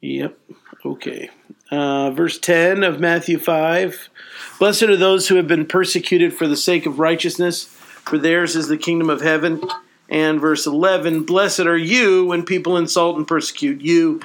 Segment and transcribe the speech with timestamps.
[0.00, 0.38] Yep.
[0.84, 1.30] Okay.
[1.70, 4.08] Uh, verse 10 of Matthew 5
[4.58, 8.68] Blessed are those who have been persecuted for the sake of righteousness, for theirs is
[8.68, 9.62] the kingdom of heaven.
[10.08, 14.20] And verse 11 Blessed are you when people insult and persecute you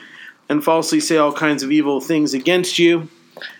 [0.49, 3.09] and falsely say all kinds of evil things against you.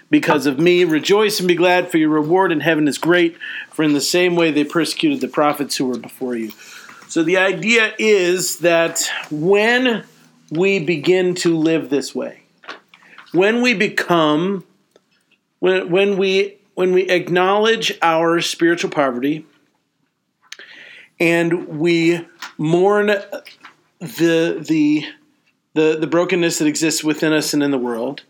[0.10, 3.38] Because of me, rejoice and be glad, for your reward in heaven is great.
[3.72, 6.52] For in the same way they persecuted the prophets who were before you.
[7.08, 10.04] So the idea is that when
[10.52, 12.44] we begin to live this way,
[13.32, 14.66] when we become,
[15.60, 19.46] when, when we when we acknowledge our spiritual poverty
[21.20, 23.08] and we mourn
[24.00, 25.06] the the
[25.74, 28.24] the, the brokenness that exists within us and in the world,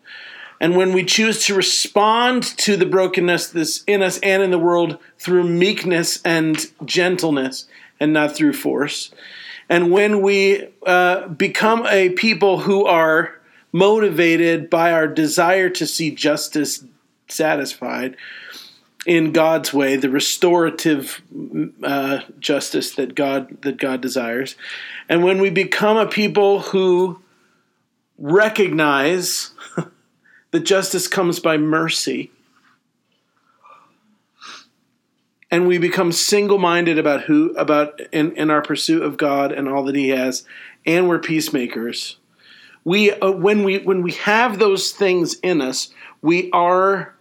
[0.60, 4.60] and when we choose to respond to the brokenness that's in us and in the
[4.60, 7.66] world through meekness and gentleness
[8.00, 9.12] and not through force,
[9.70, 13.40] and when we uh, become a people who are
[13.72, 16.84] motivated by our desire to see justice
[17.28, 18.16] satisfied
[19.06, 21.22] in God's way, the restorative
[21.84, 24.56] uh, justice that God that God desires,
[25.10, 27.22] and when we become a people who
[28.18, 29.52] recognize
[30.52, 32.32] that justice comes by mercy,
[35.56, 39.86] and we become single-minded about who about in, in our pursuit of God and all
[39.86, 40.44] that He has,
[40.86, 42.18] and we're peacemakers.
[42.84, 47.16] We uh, when we when we have those things in us, we are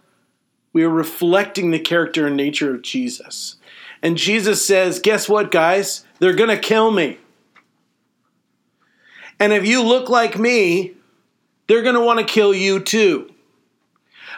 [0.73, 3.55] we are reflecting the character and nature of Jesus.
[4.01, 6.03] And Jesus says, Guess what, guys?
[6.19, 7.19] They're to kill me.
[9.39, 10.91] And if you look like me,
[11.67, 13.33] they're to want to kill you too.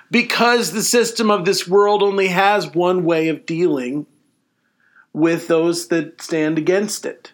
[0.09, 4.05] Because the system of this world only has one way of dealing
[5.13, 7.33] with those that stand against it.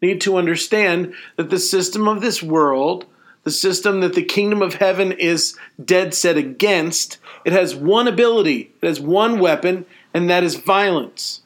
[0.00, 3.06] Need to understand that the system of this world,
[3.44, 8.70] the system that the kingdom of heaven is dead set against, it has one ability,
[8.80, 11.42] it has one weapon, and that is violence.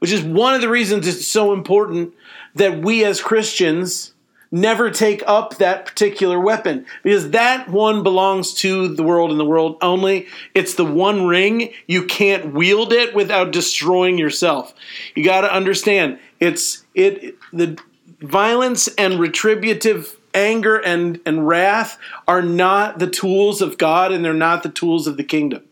[0.00, 2.14] Which is one of the reasons it's so important
[2.54, 4.13] that we as Christians
[4.54, 9.44] never take up that particular weapon because that one belongs to the world and the
[9.44, 10.28] world only.
[10.54, 11.72] It's the one ring.
[11.88, 14.72] You can't wield it without destroying yourself.
[15.16, 17.76] You got to understand it's it the
[18.20, 21.98] violence and retributive anger and and wrath
[22.28, 25.64] are not the tools of God and they're not the tools of the kingdom.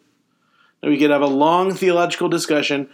[0.82, 2.90] Now, we could have a long theological discussion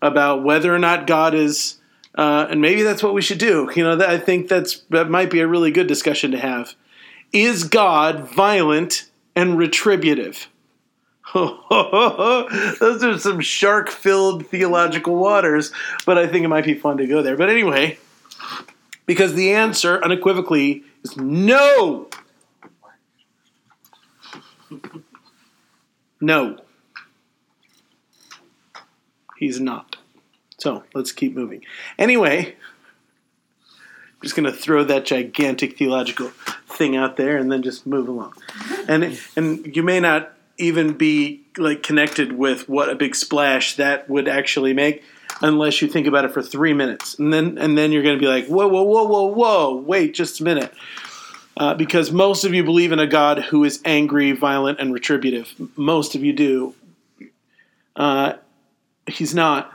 [0.00, 1.76] about whether or not God is
[2.16, 3.70] uh, and maybe that's what we should do.
[3.74, 6.74] You know, I think that's that might be a really good discussion to have.
[7.32, 10.48] Is God violent and retributive?
[11.34, 15.72] Those are some shark-filled theological waters,
[16.06, 17.36] but I think it might be fun to go there.
[17.36, 17.98] But anyway,
[19.06, 22.08] because the answer unequivocally is no.
[26.20, 26.58] No.
[29.36, 29.95] He's not.
[30.58, 31.64] So let's keep moving.
[31.98, 32.56] Anyway,
[33.66, 36.28] I'm just going to throw that gigantic theological
[36.68, 38.34] thing out there and then just move along.
[38.88, 44.08] And and you may not even be like connected with what a big splash that
[44.08, 45.04] would actually make
[45.42, 48.20] unless you think about it for three minutes, and then and then you're going to
[48.20, 50.72] be like, whoa, whoa, whoa, whoa, whoa, wait just a minute.
[51.58, 55.54] Uh, because most of you believe in a God who is angry, violent, and retributive.
[55.74, 56.74] Most of you do.
[57.94, 58.34] Uh,
[59.06, 59.72] he's not.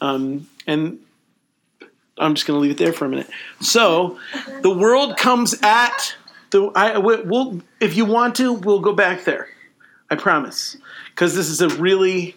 [0.00, 0.98] Um, and
[2.18, 3.30] I'm just going to leave it there for a minute.
[3.60, 4.18] So,
[4.62, 6.14] the world comes at
[6.50, 6.70] the.
[6.74, 9.48] I will if you want to, we'll go back there.
[10.10, 10.76] I promise,
[11.10, 12.36] because this is a really.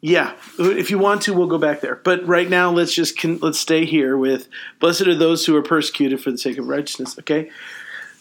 [0.00, 1.96] Yeah, if you want to, we'll go back there.
[1.96, 4.48] But right now, let's just let's stay here with
[4.78, 7.18] blessed are those who are persecuted for the sake of righteousness.
[7.18, 7.50] Okay,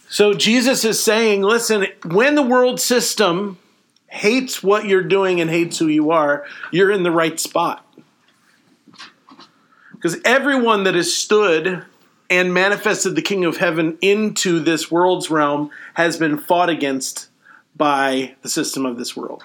[0.09, 3.59] so Jesus is saying, listen, when the world system
[4.07, 7.85] hates what you're doing and hates who you are, you're in the right spot.
[9.93, 11.83] Because everyone that has stood
[12.29, 17.29] and manifested the King of Heaven into this world's realm has been fought against
[17.75, 19.43] by the system of this world.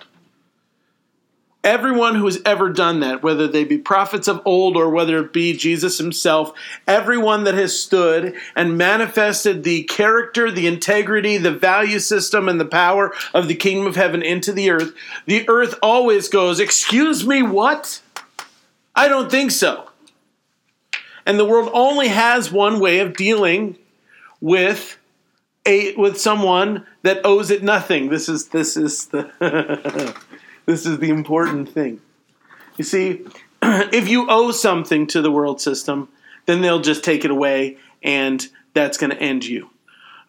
[1.64, 5.32] Everyone who has ever done that, whether they be prophets of old or whether it
[5.32, 6.52] be Jesus himself,
[6.88, 12.64] everyone that has stood and manifested the character, the integrity, the value system, and the
[12.64, 14.92] power of the kingdom of heaven into the earth,
[15.26, 18.00] the earth always goes, Excuse me, what?
[18.96, 19.88] I don't think so.
[21.24, 23.76] And the world only has one way of dealing
[24.40, 24.98] with
[25.64, 28.08] a with someone that owes it nothing.
[28.08, 30.16] This is this is the
[30.66, 32.00] This is the important thing.
[32.76, 33.24] You see,
[33.62, 36.08] if you owe something to the world system,
[36.46, 39.70] then they'll just take it away and that's going to end you.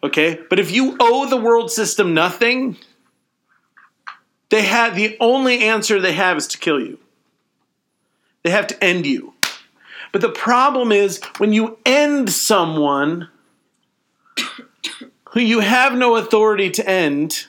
[0.02, 0.40] Okay?
[0.50, 2.76] But if you owe the world system nothing,
[4.50, 6.98] they have the only answer they have is to kill you.
[8.42, 9.34] They have to end you.
[10.12, 13.30] But the problem is when you end someone
[15.30, 17.46] who you have no authority to end,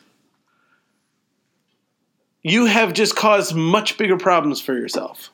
[2.46, 5.32] you have just caused much bigger problems for yourself.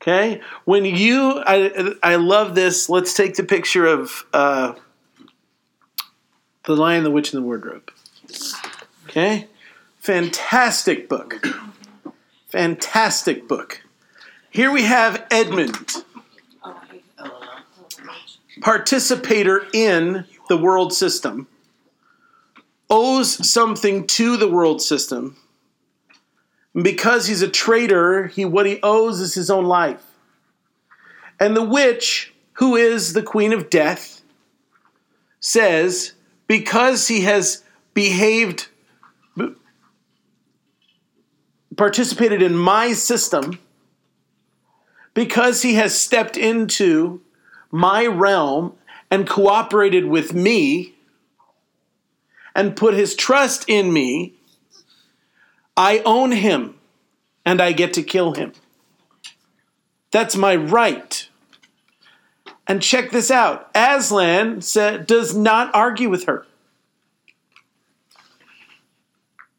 [0.00, 0.40] Okay?
[0.64, 2.88] When you, I, I love this.
[2.88, 4.74] Let's take the picture of uh,
[6.66, 7.90] The Lion, the Witch, and the Wardrobe.
[9.06, 9.48] Okay?
[9.98, 11.44] Fantastic book.
[12.46, 13.82] Fantastic book.
[14.50, 16.04] Here we have Edmund,
[18.60, 21.48] participator in the world system,
[22.90, 25.36] owes something to the world system.
[26.74, 30.04] Because he's a traitor, he what he owes is his own life.
[31.38, 34.22] And the witch, who is the queen of death,
[35.40, 36.12] says,
[36.46, 37.64] because he has
[37.94, 38.68] behaved
[41.76, 43.58] participated in my system,
[45.14, 47.22] because he has stepped into
[47.70, 48.74] my realm
[49.10, 50.94] and cooperated with me
[52.54, 54.34] and put his trust in me,
[55.76, 56.74] I own him
[57.44, 58.52] and I get to kill him.
[60.10, 61.28] That's my right.
[62.66, 64.60] And check this out Aslan
[65.06, 66.46] does not argue with her.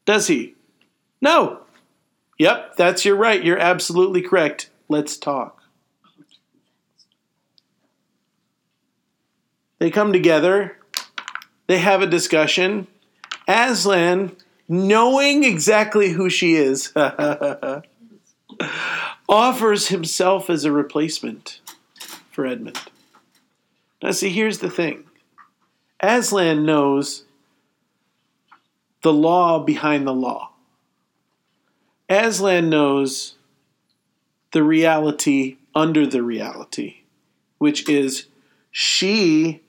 [0.04, 0.54] Does he?
[1.20, 1.60] No.
[2.38, 3.42] Yep, that's your right.
[3.42, 4.70] You're absolutely correct.
[4.88, 5.62] Let's talk.
[9.78, 10.78] They come together,
[11.72, 12.86] they have a discussion.
[13.48, 14.36] Aslan,
[14.68, 16.92] knowing exactly who she is,
[19.26, 21.62] offers himself as a replacement
[22.30, 22.78] for Edmund.
[24.02, 25.04] Now, see, here's the thing
[26.00, 27.24] Aslan knows
[29.00, 30.50] the law behind the law.
[32.10, 33.36] Aslan knows
[34.50, 36.96] the reality under the reality,
[37.56, 38.26] which is
[38.70, 39.62] she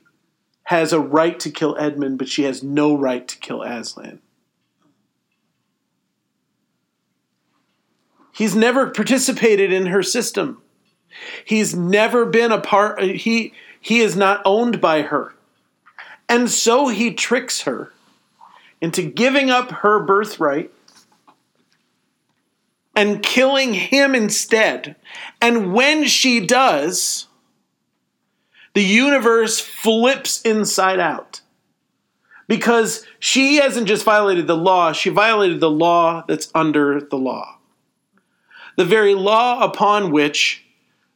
[0.63, 4.19] has a right to kill Edmund, but she has no right to kill Aslan.
[8.33, 10.61] He's never participated in her system.
[11.45, 15.35] He's never been a part uh, he he is not owned by her.
[16.27, 17.91] And so he tricks her
[18.81, 20.71] into giving up her birthright
[22.95, 24.95] and killing him instead.
[25.41, 27.27] And when she does,
[28.73, 31.41] the universe flips inside out.
[32.47, 37.57] Because she hasn't just violated the law, she violated the law that's under the law.
[38.75, 40.65] The very law upon which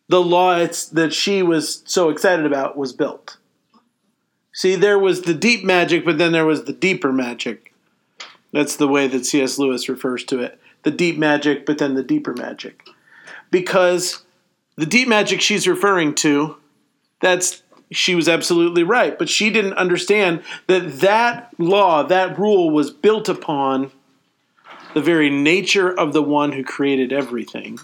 [0.07, 3.37] the law that she was so excited about was built.
[4.53, 7.73] See, there was the deep magic, but then there was the deeper magic.
[8.53, 9.59] That's the way that C.S.
[9.59, 12.87] Lewis refers to it the deep magic, but then the deeper magic.
[13.51, 14.23] Because
[14.77, 16.55] the deep magic she's referring to,
[17.19, 22.91] that's she was absolutely right, but she didn't understand that that law, that rule was
[22.91, 23.91] built upon
[24.93, 27.79] the very nature of the one who created everything.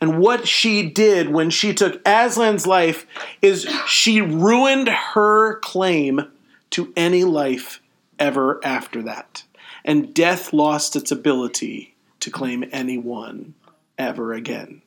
[0.00, 3.06] And what she did when she took Aslan's life
[3.40, 6.30] is she ruined her claim
[6.70, 7.80] to any life
[8.18, 9.44] ever after that.
[9.84, 13.54] And death lost its ability to claim anyone
[13.98, 14.81] ever again.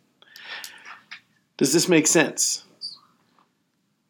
[1.57, 2.63] Does this make sense?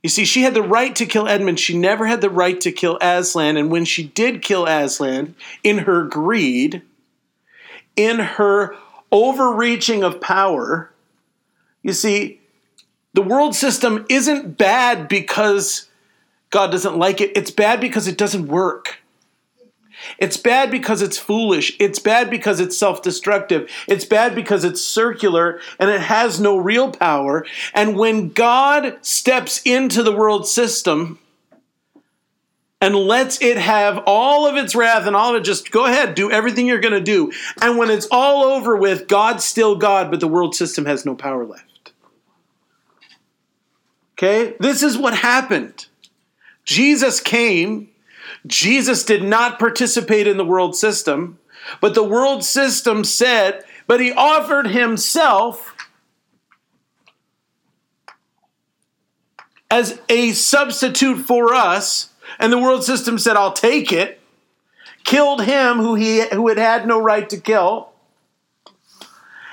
[0.02, 1.60] You see, she had the right to kill Edmund.
[1.60, 3.58] She never had the right to kill Aslan.
[3.58, 6.84] And when she did kill Aslan, in her greed,
[7.96, 8.76] in her
[9.12, 10.92] overreaching of power,
[11.82, 12.40] you see,
[13.14, 15.90] the world system isn't bad because
[16.50, 19.00] God doesn't like it, it's bad because it doesn't work.
[20.18, 21.76] It's bad because it's foolish.
[21.80, 23.70] It's bad because it's self destructive.
[23.88, 27.46] It's bad because it's circular and it has no real power.
[27.74, 31.20] And when God steps into the world system,
[32.82, 36.14] and lets it have all of its wrath and all of it just go ahead
[36.14, 40.12] do everything you're going to do and when it's all over with god's still god
[40.12, 41.94] but the world system has no power left
[44.14, 45.88] okay this is what happened
[46.66, 47.90] jesus came
[48.48, 51.40] Jesus did not participate in the world system,
[51.82, 55.76] but the world system said, but he offered himself
[59.72, 62.10] as a substitute for us,
[62.40, 64.20] and the world system said, I'll take it,
[65.04, 67.90] killed him who he who had had no right to kill,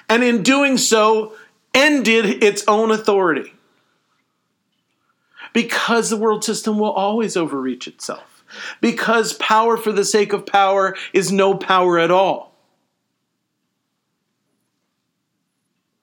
[0.08, 1.34] and in doing so
[1.74, 3.54] ended its own authority.
[5.52, 8.31] Because the world system will always overreach itself.
[8.80, 12.52] Because power for the sake of power is no power at all.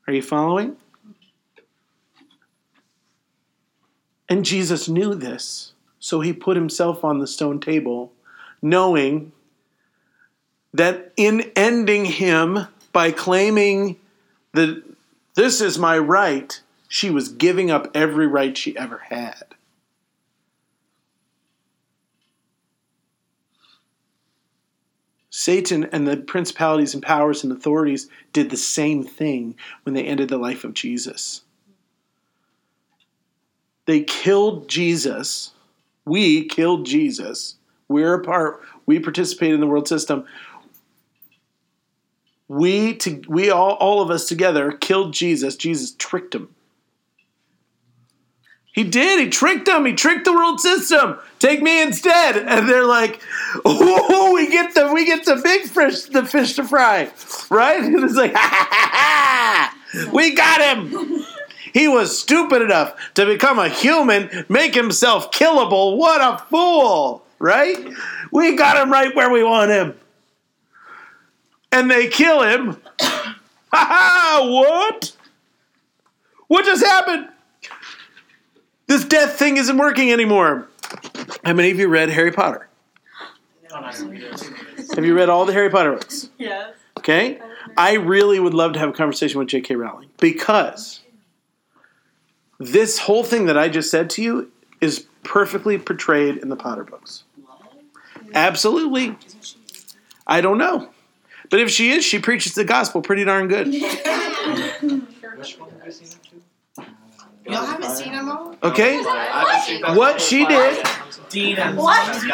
[0.07, 0.75] Are you following?
[4.27, 8.11] And Jesus knew this, so he put himself on the stone table,
[8.61, 9.31] knowing
[10.73, 13.97] that in ending him by claiming
[14.53, 14.83] that
[15.35, 19.55] this is my right, she was giving up every right she ever had.
[25.39, 30.27] Satan and the principalities and powers and authorities did the same thing when they ended
[30.27, 31.43] the life of Jesus.
[33.85, 35.51] They killed Jesus.
[36.03, 37.55] We killed Jesus.
[37.87, 40.25] We're a part, we participate in the world system.
[42.49, 45.55] We to, we all all of us together killed Jesus.
[45.55, 46.53] Jesus tricked him.
[48.71, 49.19] He did.
[49.19, 49.85] He tricked them.
[49.85, 51.17] He tricked the world system.
[51.39, 52.37] Take me instead.
[52.37, 53.21] And they're like,
[53.65, 57.11] "Oh, we get the we get the big fish, the fish to fry,
[57.49, 61.25] right?" And it's like, ha, ha, ha, "We got him."
[61.73, 65.97] He was stupid enough to become a human, make himself killable.
[65.97, 67.77] What a fool, right?
[68.31, 69.95] We got him right where we want him.
[71.71, 72.81] And they kill him.
[73.01, 73.37] ha
[73.71, 74.39] ha!
[74.43, 75.15] What?
[76.47, 77.29] What just happened?
[78.89, 80.67] This death thing isn't working anymore.
[81.45, 82.67] How many of you read Harry Potter?
[83.71, 86.29] Have you read all the Harry Potter books?
[86.39, 86.73] Yes.
[86.97, 87.39] Okay?
[87.77, 89.75] I really would love to have a conversation with J.K.
[89.75, 91.01] Rowling because
[92.57, 96.83] this whole thing that I just said to you is perfectly portrayed in the Potter
[96.83, 97.25] books.
[98.33, 99.15] Absolutely.
[100.25, 100.89] I don't know.
[101.51, 103.67] But if she is, she preaches the gospel pretty darn good.
[107.49, 108.55] Y'all haven't seen them all?
[108.63, 109.01] Okay?
[109.95, 110.85] What she did,
[111.29, 111.73] Dina.
[111.73, 112.25] What?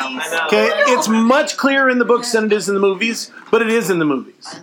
[0.47, 3.69] okay, it's much clearer in the books than it is in the movies, but it
[3.69, 4.59] is in the movies.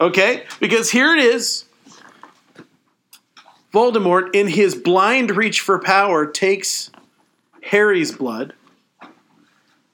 [0.00, 0.44] Okay?
[0.60, 1.64] Because here it is.
[3.72, 6.90] Voldemort, in his blind reach for power, takes
[7.62, 8.52] Harry's blood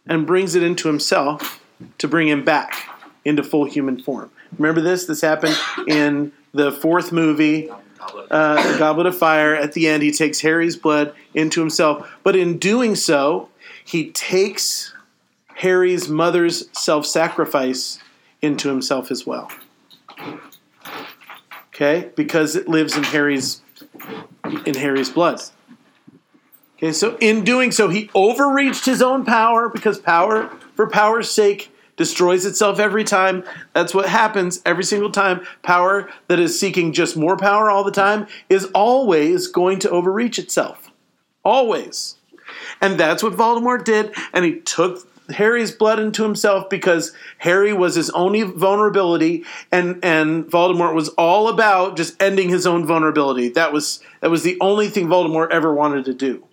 [0.07, 1.62] and brings it into himself
[1.99, 2.88] to bring him back
[3.25, 4.31] into full human form.
[4.59, 5.07] Remember this?
[5.07, 7.71] This happened in the fourth movie,
[8.31, 9.55] uh, Goblet of Fire.
[9.55, 12.11] At the end, he takes Harry's blood into himself.
[12.23, 13.49] But in doing so,
[13.85, 14.95] he takes
[15.57, 17.99] Harry's mother's self sacrifice
[18.43, 19.50] into himself as well.
[21.69, 22.11] Okay?
[22.14, 23.62] Because it lives in Harry's
[24.67, 25.40] in Harry's blood.
[26.76, 31.71] Okay, so in doing so, he overreached his own power because power, for power's sake,
[32.00, 33.45] destroys itself every time.
[33.75, 35.42] That's what happens every single time.
[35.62, 40.38] Power that is seeking just more power all the time is always going to overreach
[40.38, 40.90] itself.
[41.45, 42.16] Always.
[42.80, 47.97] And that's what Voldemort did, and he took Harry's blood into himself because Harry was
[47.97, 53.50] his only vulnerability, and and Voldemort was all about just ending his own vulnerability.
[53.50, 56.47] That was that was the only thing Voldemort ever wanted to do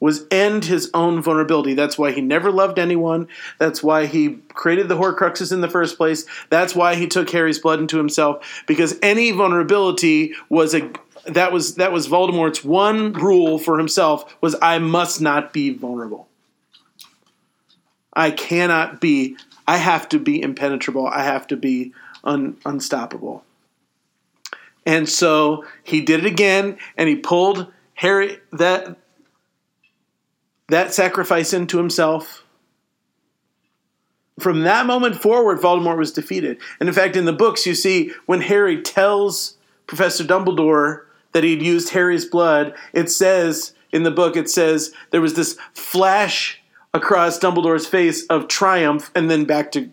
[0.00, 1.74] was end his own vulnerability.
[1.74, 3.28] That's why he never loved anyone.
[3.58, 6.26] That's why he created the Horcruxes in the first place.
[6.50, 10.90] That's why he took Harry's blood into himself because any vulnerability was a
[11.26, 16.28] that was that was Voldemort's one rule for himself was I must not be vulnerable.
[18.12, 19.36] I cannot be
[19.66, 21.06] I have to be impenetrable.
[21.06, 23.44] I have to be un, unstoppable.
[24.84, 28.96] And so he did it again and he pulled Harry that
[30.68, 32.44] that sacrifice into himself.
[34.38, 36.58] From that moment forward, Voldemort was defeated.
[36.78, 39.56] And in fact, in the books, you see when Harry tells
[39.86, 45.20] Professor Dumbledore that he'd used Harry's blood, it says in the book, it says there
[45.20, 46.60] was this flash
[46.92, 49.90] across Dumbledore's face of triumph and then back to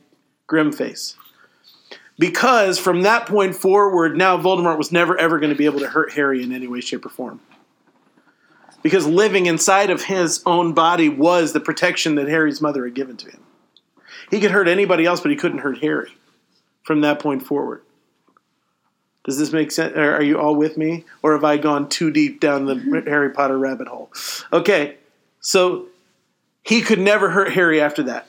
[0.48, 1.16] grim face.
[2.20, 5.88] Because from that point forward, now Voldemort was never ever going to be able to
[5.88, 7.40] hurt Harry in any way, shape, or form
[8.84, 13.18] because living inside of his own body was the protection that Harry's mother had given
[13.18, 13.44] to him.
[14.30, 16.12] He could hurt anybody else, but he couldn't hurt Harry
[16.84, 17.82] from that point forward.
[19.24, 19.96] Does this make sense?
[19.96, 21.06] Are you all with me?
[21.22, 23.08] Or have I gone too deep down the mm-hmm.
[23.08, 24.12] Harry Potter rabbit hole?
[24.52, 24.98] Okay,
[25.40, 25.88] so
[26.62, 28.28] he could never hurt Harry after that.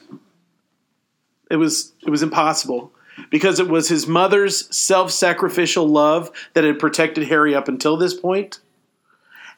[1.51, 2.93] It was it was impossible
[3.31, 8.61] because it was his mother's self-sacrificial love that had protected Harry up until this point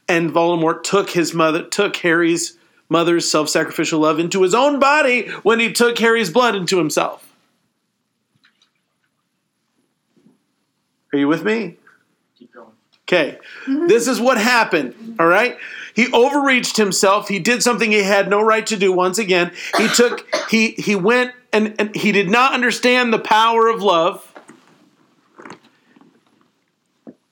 [0.08, 2.58] and Voldemort took his mother took Harry's
[2.88, 7.22] mother's self-sacrificial love into his own body when he took Harry's blood into himself.
[11.12, 11.76] Are you with me?
[12.38, 12.68] Keep going.
[13.08, 13.38] Okay,
[13.88, 15.16] this is what happened.
[15.18, 15.56] All right,
[15.94, 17.28] he overreached himself.
[17.28, 18.92] He did something he had no right to do.
[18.92, 23.68] Once again, he took he he went and, and he did not understand the power
[23.68, 24.25] of love.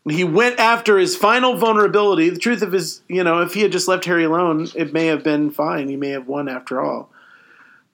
[0.08, 2.28] He went after his final vulnerability.
[2.28, 5.06] The truth of his, you know, if he had just left Harry alone, it may
[5.06, 5.88] have been fine.
[5.88, 7.08] He may have won after all.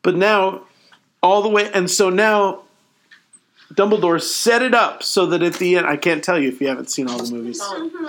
[0.03, 0.63] But now,
[1.23, 2.63] all the way, and so now
[3.75, 6.67] Dumbledore set it up so that at the end, I can't tell you if you
[6.67, 7.61] haven't seen all the movies.
[7.61, 8.05] Mm-hmm.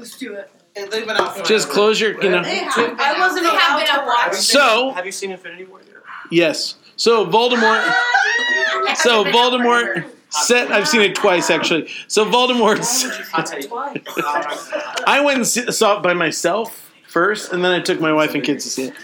[0.00, 0.50] Let's do it.
[0.76, 2.42] And they've been out for Just close your, you know.
[2.44, 4.28] I wasn't They have allowed to watch.
[4.36, 5.96] for- So, Have you seen Infinity War yet?
[6.30, 6.74] yes.
[6.96, 7.82] So Voldemort,
[8.96, 11.88] so Voldemort set, I've seen it twice actually.
[12.08, 12.80] So Voldemort,
[13.34, 13.68] I'll tell you.
[15.06, 18.42] I went and saw it by myself first, and then I took my wife and
[18.42, 18.94] kids to see it.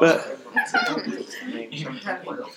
[0.00, 0.38] But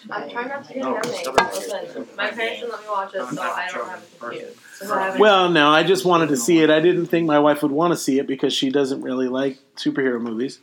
[0.10, 1.12] I'm trying not to get nothing.
[1.12, 4.60] Listen, my parents didn't let me watch it, so I don't have it confused.
[4.75, 6.69] So Well, no, I just wanted to see it.
[6.69, 9.57] I didn't think my wife would want to see it because she doesn't really like
[9.77, 10.60] superhero movies.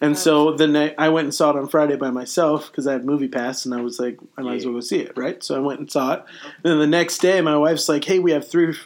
[0.00, 2.92] And so the night I went and saw it on Friday by myself because I
[2.92, 5.42] had MoviePass, and I was like, I might as well go see it, right?
[5.42, 6.24] So I went and saw it.
[6.62, 8.76] And then the next day, my wife's like, Hey, we have three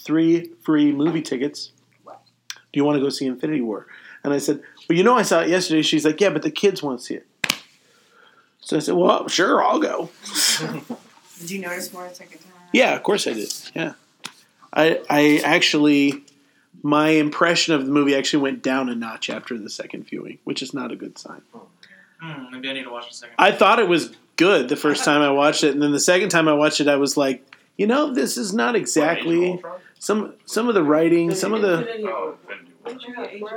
[0.00, 1.72] three free movie tickets.
[2.06, 2.12] Do
[2.72, 3.86] you want to go see Infinity War?
[4.24, 5.82] And I said, Well, you know, I saw it yesterday.
[5.82, 7.26] She's like, Yeah, but the kids want to see it.
[8.60, 10.10] So I said, Well, sure, I'll go.
[11.38, 12.52] Did you notice more the second time?
[12.72, 13.52] Yeah, of course I did.
[13.74, 13.92] Yeah,
[14.72, 16.24] I I actually
[16.86, 20.62] my impression of the movie actually went down a notch after the second viewing, which
[20.62, 21.42] is not a good sign.
[22.20, 23.34] Hmm, maybe I need to watch the second.
[23.38, 26.28] I thought it was good the first time I watched it, and then the second
[26.28, 29.60] time I watched it, I was like, you know, this is not exactly
[29.98, 31.76] some some of the writing, some of the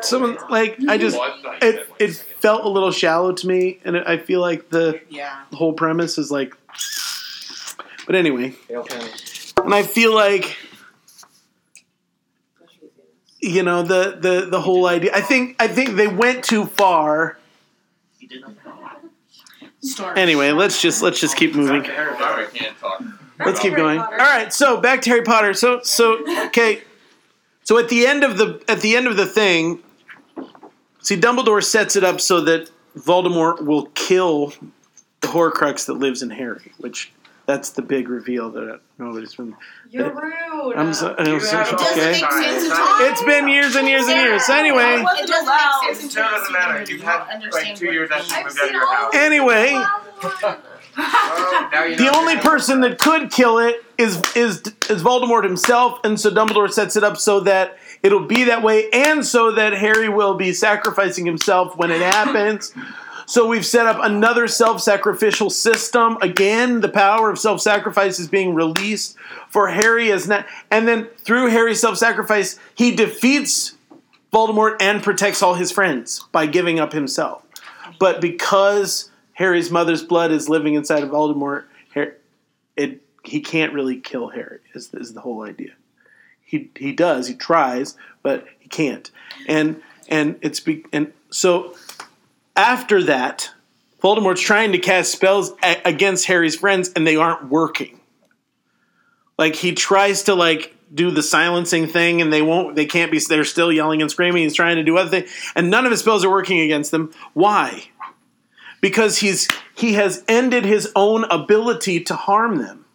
[0.01, 1.17] some of like I just
[1.61, 5.43] it it felt a little shallow to me, and I feel like the Yeah.
[5.53, 6.55] whole premise is like.
[8.07, 10.57] But anyway, and I feel like
[13.41, 15.11] you know the the the whole idea.
[15.13, 17.37] I think I think they went too far.
[18.17, 18.55] He did not.
[19.81, 20.17] Storm.
[20.17, 21.81] Anyway, let's just let's just keep moving.
[21.81, 23.01] I can't talk.
[23.39, 23.99] Let's keep going.
[23.99, 25.53] All right, so back to Harry Potter.
[25.53, 26.83] So so okay.
[27.63, 29.79] So at the end of the at the end of the thing,
[30.99, 34.53] see Dumbledore sets it up so that Voldemort will kill
[35.21, 37.13] the Horcrux that lives in Harry, which
[37.49, 39.55] that's the big reveal that nobody's been.
[39.89, 40.75] You're rude.
[40.77, 42.11] I'm so, I'm You so have- It doesn't okay.
[42.21, 44.45] make sense to It's It's been years and years and years.
[44.45, 45.81] So anyway, It doesn't allowed.
[45.87, 46.85] make sense Still until you doesn't matter.
[46.85, 46.91] the.
[46.91, 49.15] You've had like two years after you moved out of your house.
[49.15, 50.57] anyway, Well,
[51.97, 56.69] the only person that could kill it is is is Voldemort himself, and so Dumbledore
[56.71, 60.53] sets it up so that it'll be that way, and so that Harry will be
[60.53, 62.73] sacrificing himself when it happens.
[63.29, 66.17] So we've set up another self-sacrificial system.
[66.19, 69.15] Again, the power of self-sacrifice is being released
[69.49, 73.77] for Harry as not, and then through Harry's self-sacrifice, he defeats
[74.33, 77.43] Voldemort and protects all his friends by giving up himself.
[77.99, 81.65] But because Harry's mother's blood is living inside of Voldemort,
[81.95, 84.59] it he can't really kill Harry.
[84.73, 85.73] Is, is the whole idea?
[86.41, 87.27] He he does.
[87.27, 89.11] He tries, but he can't.
[89.47, 91.75] And and it's be, and so
[92.59, 93.51] after that,
[94.03, 98.01] Voldemort's trying to cast spells a- against Harry's friends, and they aren't working.
[99.37, 102.75] Like he tries to like do the silencing thing, and they won't.
[102.75, 103.19] They can't be.
[103.19, 104.43] They're still yelling and screaming.
[104.43, 107.13] He's trying to do other things, and none of his spells are working against them.
[107.33, 107.89] Why?
[108.81, 112.85] Because he's he has ended his own ability to harm them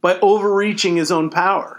[0.00, 1.77] by overreaching his own power.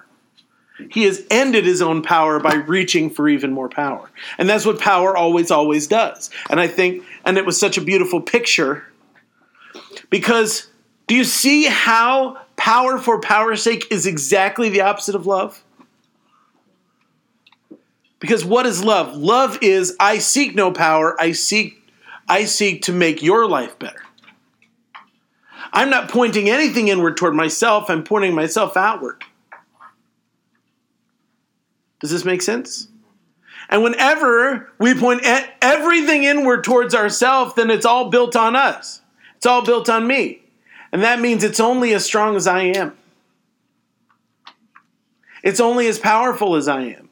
[0.90, 4.10] He has ended his own power by reaching for even more power.
[4.38, 6.30] And that's what power always, always does.
[6.50, 8.86] And I think, and it was such a beautiful picture
[10.10, 10.68] because
[11.08, 15.64] do you see how power for power's sake is exactly the opposite of love?
[18.20, 19.16] Because what is love?
[19.16, 21.76] Love is I seek no power, I seek
[22.28, 24.04] I seek to make your life better.
[25.74, 29.24] I'm not pointing anything inward toward myself, I'm pointing myself outward.
[32.00, 32.88] Does this make sense?
[33.70, 35.22] And whenever we point
[35.62, 39.02] everything inward towards ourselves, then it's all built on us.
[39.38, 40.42] It's all built on me.
[40.92, 42.98] And that means it's only as strong as I am.
[45.44, 47.10] It's only as powerful as I am.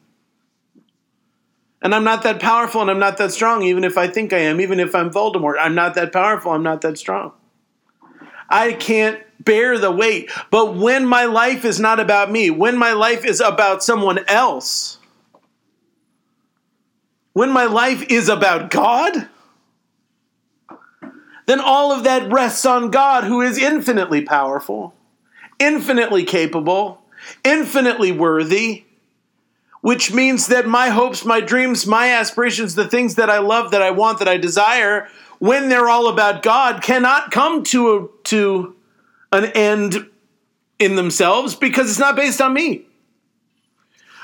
[1.81, 4.39] And I'm not that powerful and I'm not that strong, even if I think I
[4.39, 5.55] am, even if I'm Voldemort.
[5.59, 7.33] I'm not that powerful, I'm not that strong.
[8.49, 10.29] I can't bear the weight.
[10.49, 14.97] But when my life is not about me, when my life is about someone else,
[17.33, 19.29] when my life is about God,
[21.45, 24.93] then all of that rests on God, who is infinitely powerful,
[25.59, 27.01] infinitely capable,
[27.43, 28.83] infinitely worthy,
[29.81, 33.81] which means that my hopes, my dreams, my aspirations, the things that I love, that
[33.81, 35.07] I want, that I desire,
[35.39, 38.75] when they're all about God, cannot come to to
[39.31, 40.09] an end
[40.79, 42.85] in themselves because it's not based on me.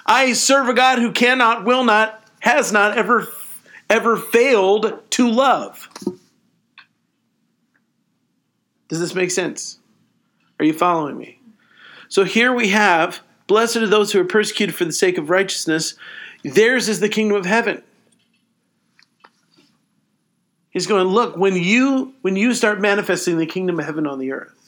[0.05, 3.27] I serve a God who cannot, will not, has not ever
[3.89, 5.87] ever failed to love.
[8.87, 9.79] Does this make sense?
[10.59, 11.39] Are you following me?
[12.09, 15.95] So here we have blessed are those who are persecuted for the sake of righteousness.
[16.43, 17.83] Theirs is the kingdom of heaven.
[20.69, 24.31] He's going, look, when you when you start manifesting the kingdom of heaven on the
[24.31, 24.62] earth,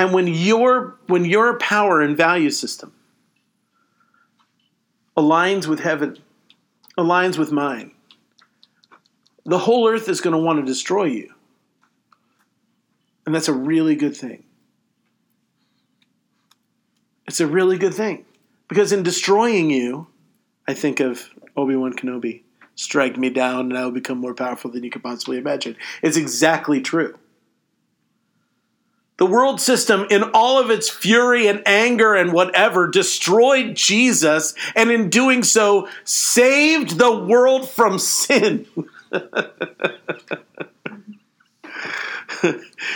[0.00, 2.94] and when your when your power and value system
[5.14, 6.16] aligns with heaven,
[6.96, 7.92] aligns with mine,
[9.44, 11.34] the whole earth is going to want to destroy you.
[13.26, 14.44] And that's a really good thing.
[17.26, 18.24] It's a really good thing.
[18.68, 20.06] Because in destroying you,
[20.66, 22.40] I think of Obi Wan Kenobi
[22.74, 25.76] strike me down and I will become more powerful than you could possibly imagine.
[26.02, 27.18] It's exactly true.
[29.20, 34.90] The world system, in all of its fury and anger and whatever, destroyed Jesus, and
[34.90, 38.64] in doing so, saved the world from sin.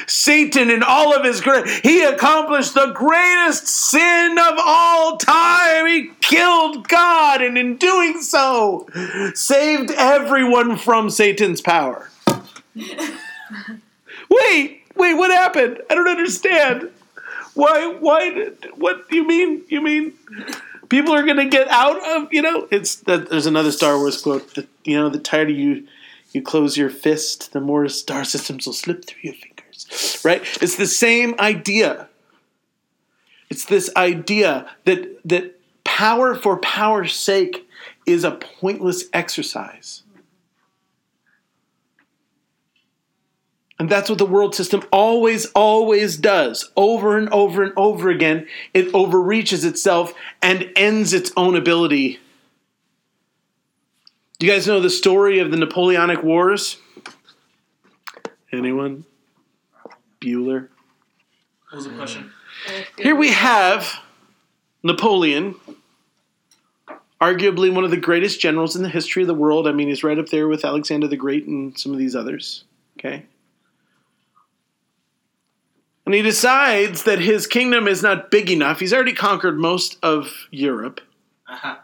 [0.06, 5.86] Satan, in all of his great, he accomplished the greatest sin of all time.
[5.86, 8.88] He killed God, and in doing so,
[9.34, 12.08] saved everyone from Satan's power.
[14.30, 15.80] wait, wait, what happened?
[15.90, 16.90] I don't understand.
[17.54, 17.94] Why?
[18.00, 18.50] Why?
[18.74, 19.62] What do you mean?
[19.68, 20.14] You mean
[20.88, 22.32] people are going to get out of?
[22.32, 23.30] You know, it's that.
[23.30, 24.66] There's another Star Wars quote.
[24.84, 25.86] You know, the tighter you
[26.32, 30.20] you close your fist, the more star systems will slip through your fingers.
[30.24, 30.42] Right?
[30.60, 32.08] It's the same idea.
[33.50, 37.68] It's this idea that that power for power's sake
[38.04, 40.02] is a pointless exercise.
[43.78, 46.70] And that's what the world system always, always does.
[46.76, 52.20] Over and over and over again, it overreaches itself and ends its own ability.
[54.38, 56.76] Do you guys know the story of the Napoleonic Wars?
[58.52, 59.04] Anyone?
[60.20, 60.68] Bueller?
[61.70, 62.30] What was the question?
[62.96, 64.00] Here we have
[64.84, 65.56] Napoleon,
[67.20, 69.66] arguably one of the greatest generals in the history of the world.
[69.66, 72.64] I mean, he's right up there with Alexander the Great and some of these others.
[72.98, 73.24] Okay?
[76.06, 78.80] And he decides that his kingdom is not big enough.
[78.80, 81.00] He's already conquered most of Europe,
[81.48, 81.76] Uh-huh.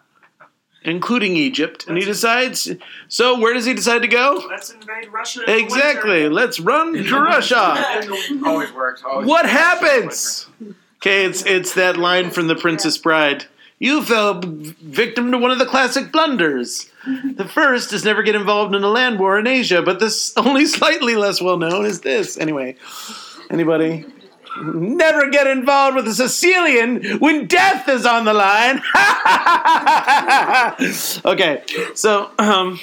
[0.85, 1.87] including Egypt.
[1.89, 2.71] And he decides,
[3.09, 4.45] so where does he decide to go?
[4.49, 5.43] Let's invade Russia.
[5.51, 6.11] in Exactly.
[6.23, 6.31] winter.
[6.35, 7.57] Let's run to Russia.
[8.45, 9.03] Always works.
[9.05, 9.53] Always What works.
[9.53, 10.47] happens?
[10.99, 13.47] Okay, it's it's that line from The Princess Bride.
[13.79, 16.91] You fell victim to one of the classic blunders.
[17.37, 20.67] The first is never get involved in a land war in Asia, but this only
[20.67, 22.37] slightly less well known is this.
[22.37, 22.77] Anyway,
[23.51, 24.07] anybody?
[24.63, 28.83] Never get involved with a Sicilian when death is on the line.
[31.25, 31.63] okay,
[31.95, 32.81] so um,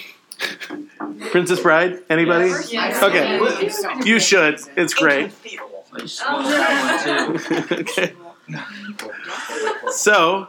[1.32, 2.04] Princess Bride.
[2.10, 2.52] Anybody?
[2.70, 3.04] Yes.
[3.04, 3.38] Okay,
[4.06, 4.60] you should.
[4.76, 5.32] It's great.
[7.70, 8.14] Okay.
[9.90, 10.48] So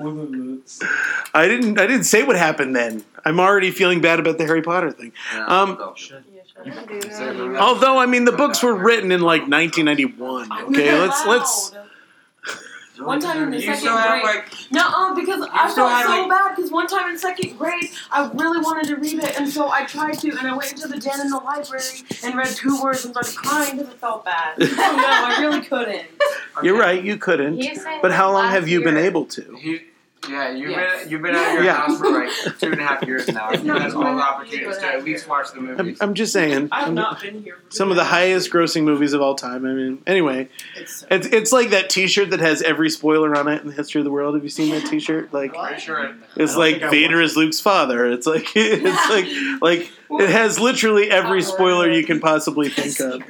[0.00, 3.04] I didn't I didn't say what happened then.
[3.24, 5.12] I'm already feeling bad about the Harry Potter thing.
[5.46, 5.94] Um,
[7.58, 10.52] although I mean the books were written in like 1991.
[10.68, 11.72] Okay, let's let's
[12.98, 14.22] One time in the You second grade.
[14.24, 17.90] like No, uh, because I felt so like- bad because one time in second grade
[18.10, 20.88] I really wanted to read it and so I tried to and I went into
[20.88, 21.84] the den in the library
[22.24, 24.54] and read two words and started crying because it felt bad.
[24.60, 26.06] oh no, I really couldn't.
[26.62, 27.64] You're right, you couldn't.
[28.02, 29.54] But how long have you been able to?
[29.60, 29.82] He,
[30.28, 31.02] yeah, you've Yes.
[31.02, 31.74] been you've been out of your Yeah.
[31.76, 33.50] house for like two and a half years now.
[33.52, 35.96] You not had all the opportunities to at least watch the I'm.
[36.00, 36.68] I'm just saying.
[36.72, 37.56] I have I'm- not been here.
[37.68, 39.64] For some of the highest grossing movies of all time.
[39.66, 43.62] I mean, anyway, It's, it's it's like that T-shirt that has every spoiler on it
[43.62, 44.34] in the history of the world.
[44.34, 45.32] Have you seen that T-shirt?
[45.32, 48.10] Like sure it, it's like Vader is Luke's father.
[48.10, 53.22] It's like it's like like it has literally every spoiler you can possibly think of.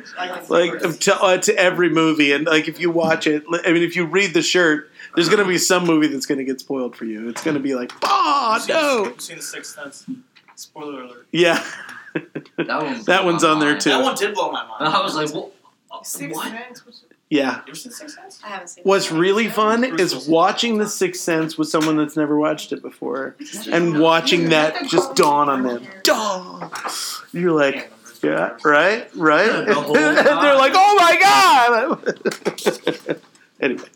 [0.49, 3.97] Like to, uh, to every movie, and like if you watch it, I mean, if
[3.97, 6.97] you read the shirt, there's going to be some movie that's going to get spoiled
[6.97, 7.29] for you.
[7.29, 10.07] It's going to be like, oh no, I've seen the Sixth Sense.
[10.55, 11.27] Spoiler alert.
[11.31, 11.65] yeah,
[12.57, 13.91] That, one that one's on there too.
[13.91, 14.93] That one did blow my mind.
[14.93, 15.53] I was like, what?
[16.05, 16.53] Six what?
[17.31, 17.35] Sense?
[17.35, 17.37] What's it?
[17.37, 17.57] yeah.
[17.57, 18.41] You ever seen Sixth Sense?
[18.45, 22.39] I haven't seen What's really fun is watching The Sixth Sense with someone that's never
[22.39, 23.37] watched it before,
[23.71, 25.87] and watching that just dawn on them.
[26.03, 26.71] Dawn.
[27.33, 29.51] You're like, yeah, right, right.
[29.69, 31.99] And they're like, oh my
[33.07, 33.21] god.
[33.61, 33.89] anyway,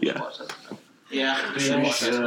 [0.00, 0.20] yeah.
[1.10, 1.52] Yeah.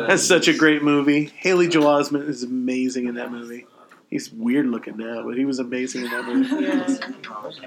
[0.07, 1.25] That's such a great movie.
[1.35, 3.65] Haley Joel Osment is amazing in that movie.
[4.09, 6.97] He's weird looking now, but he was amazing in that movie.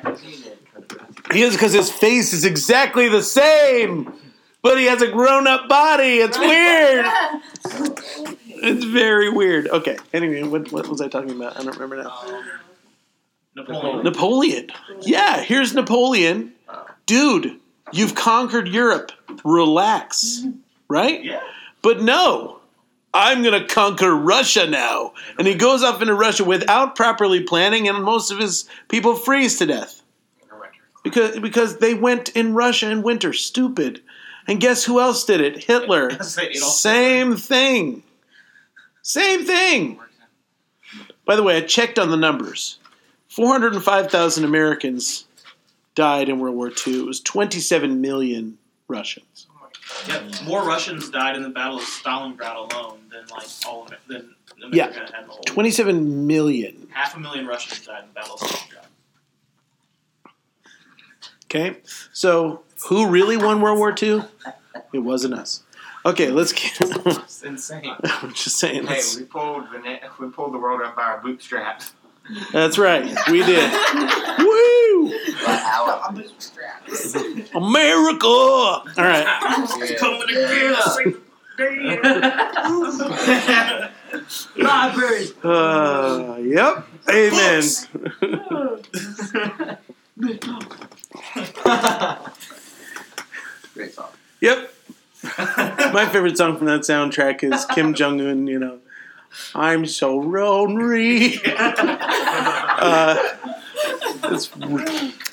[0.05, 0.17] Yeah.
[1.33, 4.13] He is because his face is exactly the same,
[4.63, 6.19] but he has a grown up body.
[6.19, 7.07] It's weird.
[8.63, 9.69] It's very weird.
[9.69, 9.97] Okay.
[10.13, 11.59] Anyway, what, what was I talking about?
[11.59, 12.11] I don't remember now.
[12.11, 12.45] Um,
[13.57, 14.05] Napoleon.
[14.05, 14.71] Napoleon.
[15.01, 16.53] Yeah, here's Napoleon.
[17.07, 17.59] Dude,
[17.93, 19.13] you've conquered Europe.
[19.45, 20.45] Relax.
[20.89, 21.25] Right?
[21.25, 21.41] Yeah.
[21.81, 22.60] But no,
[23.13, 25.15] I'm going to conquer Russia now.
[25.39, 29.59] And he goes off into Russia without properly planning, and most of his people freeze
[29.59, 30.03] to death.
[31.03, 33.33] Because, because they went in Russia in winter.
[33.33, 34.03] Stupid.
[34.47, 35.65] And guess who else did it?
[35.65, 36.23] Hitler.
[36.23, 38.03] Same thing.
[39.03, 39.99] Same thing.
[41.25, 42.79] By the way, I checked on the numbers.
[43.29, 45.25] 405,000 Americans
[45.95, 47.01] died in World War II.
[47.01, 49.25] It was 27 million Russians.
[50.09, 50.23] Yep.
[50.47, 54.35] More Russians died in the Battle of Stalingrad alone than like all of it than
[54.59, 55.17] America Yeah.
[55.17, 55.43] had the whole.
[55.45, 56.89] 27 million.
[56.91, 58.87] Half a million Russians died in the Battle of Stalingrad.
[61.47, 61.79] Okay?
[62.13, 64.23] So, who really won World War II?
[64.93, 65.63] It wasn't us.
[66.07, 66.73] Okay, let's get.
[66.81, 67.95] It's insane.
[68.05, 68.87] I'm just saying.
[68.87, 71.93] Hey, That's, we pulled the we pulled the world up by our bootstraps.
[72.53, 73.05] That's right.
[73.31, 73.73] We did.
[74.39, 75.13] Woo!
[77.55, 78.27] America!
[78.27, 79.27] All right.
[79.79, 79.97] Yeah.
[79.99, 81.21] Coming again, same.
[84.57, 85.27] Library.
[85.45, 86.87] Uh, yep.
[87.09, 87.63] Amen.
[93.75, 94.09] Great song.
[94.41, 94.75] Yep.
[95.93, 98.47] My favorite song from that soundtrack is Kim Jong Un.
[98.47, 98.79] You know,
[99.55, 101.41] I'm so lonely.
[101.47, 103.17] uh,
[104.25, 104.51] it's,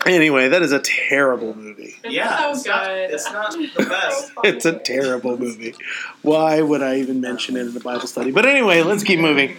[0.06, 1.96] anyway, that is a terrible movie.
[2.04, 4.32] yeah, so it's not, it's not the best.
[4.44, 5.76] It's a terrible movie.
[6.22, 8.32] Why would I even mention it in the Bible study?
[8.32, 9.58] But anyway, let's keep moving.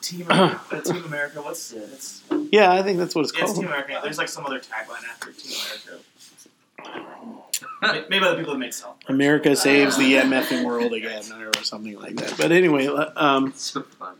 [0.00, 0.60] Team America.
[0.70, 1.42] uh, Team America.
[1.42, 3.64] What's it's, Yeah, I think that's what it's yeah, it's called.
[3.64, 4.00] Team America.
[4.02, 5.56] There's like some other tagline after Team
[6.84, 7.37] America.
[7.82, 8.94] May- Maybe other people have made some.
[9.08, 12.36] America saves the MFing world again, or something like that.
[12.36, 14.16] But anyway, um, So fun.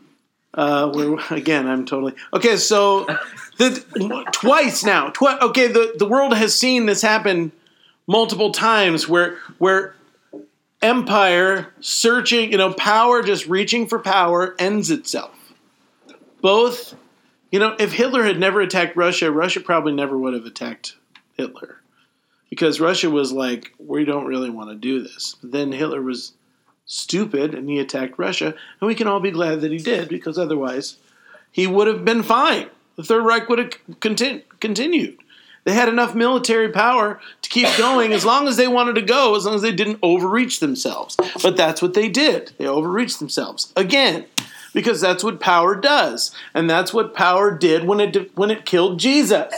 [0.53, 2.57] Uh, we're, again, I'm totally okay.
[2.57, 3.05] So,
[3.57, 5.09] the twice now.
[5.09, 7.51] Twi- okay, the the world has seen this happen
[8.07, 9.95] multiple times, where where
[10.81, 15.35] empire searching, you know, power just reaching for power ends itself.
[16.41, 16.95] Both,
[17.51, 20.95] you know, if Hitler had never attacked Russia, Russia probably never would have attacked
[21.35, 21.81] Hitler,
[22.49, 25.35] because Russia was like, we don't really want to do this.
[25.41, 26.33] But then Hitler was
[26.85, 30.37] stupid and he attacked Russia, and we can all be glad that he did because
[30.37, 30.97] otherwise
[31.51, 32.67] he would have been fine.
[32.95, 35.19] The Third Reich would have contin- continued.
[35.65, 39.35] They had enough military power to keep going as long as they wanted to go,
[39.35, 41.15] as long as they didn't overreach themselves.
[41.43, 42.53] But that's what they did.
[42.57, 44.25] They overreached themselves again
[44.73, 48.99] because that's what power does, and that's what power did when it when it killed
[48.99, 49.53] Jesus.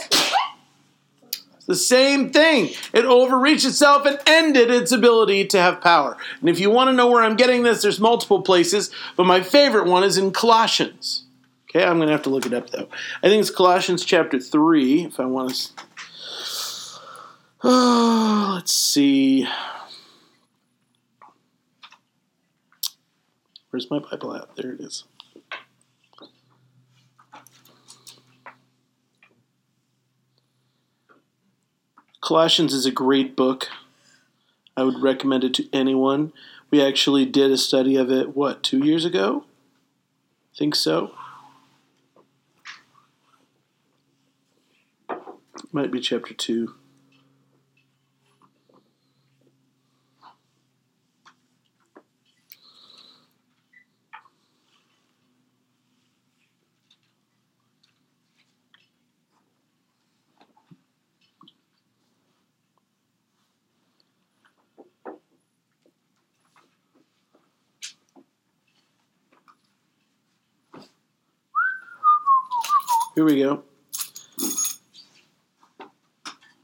[1.72, 2.72] The same thing.
[2.92, 6.18] It overreached itself and ended its ability to have power.
[6.42, 9.40] And if you want to know where I'm getting this, there's multiple places, but my
[9.40, 11.24] favorite one is in Colossians.
[11.70, 12.90] Okay, I'm going to have to look it up though.
[13.24, 15.72] I think it's Colossians chapter 3, if I want to.
[17.64, 19.48] Oh, let's see.
[23.70, 24.58] Where's my Bible at?
[24.58, 25.06] There it is.
[32.32, 33.68] Colossians is a great book.
[34.78, 36.32] I would recommend it to anyone.
[36.70, 39.44] We actually did a study of it, what, two years ago?
[40.56, 41.14] Think so?
[45.74, 46.76] Might be chapter two.
[73.22, 73.62] Here we go.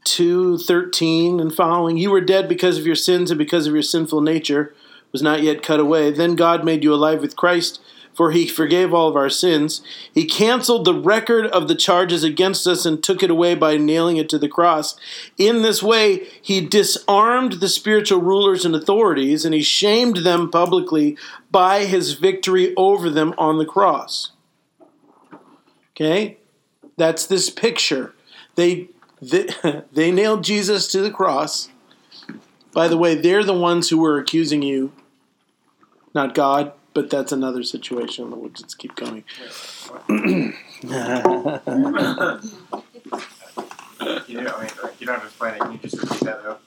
[0.04, 4.20] 2:13 and following you were dead because of your sins and because of your sinful
[4.20, 4.74] nature
[5.12, 6.10] was not yet cut away.
[6.10, 7.78] Then God made you alive with Christ
[8.12, 9.82] for he forgave all of our sins.
[10.12, 14.16] He canceled the record of the charges against us and took it away by nailing
[14.16, 14.96] it to the cross.
[15.36, 21.16] In this way he disarmed the spiritual rulers and authorities and he shamed them publicly
[21.52, 24.32] by his victory over them on the cross.
[25.92, 26.37] Okay
[26.98, 28.12] that's this picture
[28.54, 28.88] they
[29.22, 29.48] they,
[29.92, 31.70] they nailed Jesus to the cross.
[32.72, 34.92] By the way, they're the ones who were accusing you
[36.14, 38.30] not God, but that's another situation.
[38.30, 39.24] We'll just keep going.
[40.08, 40.54] You
[44.42, 45.72] know, I mean, you don't have to explain it.
[45.72, 46.58] You just repeat that though.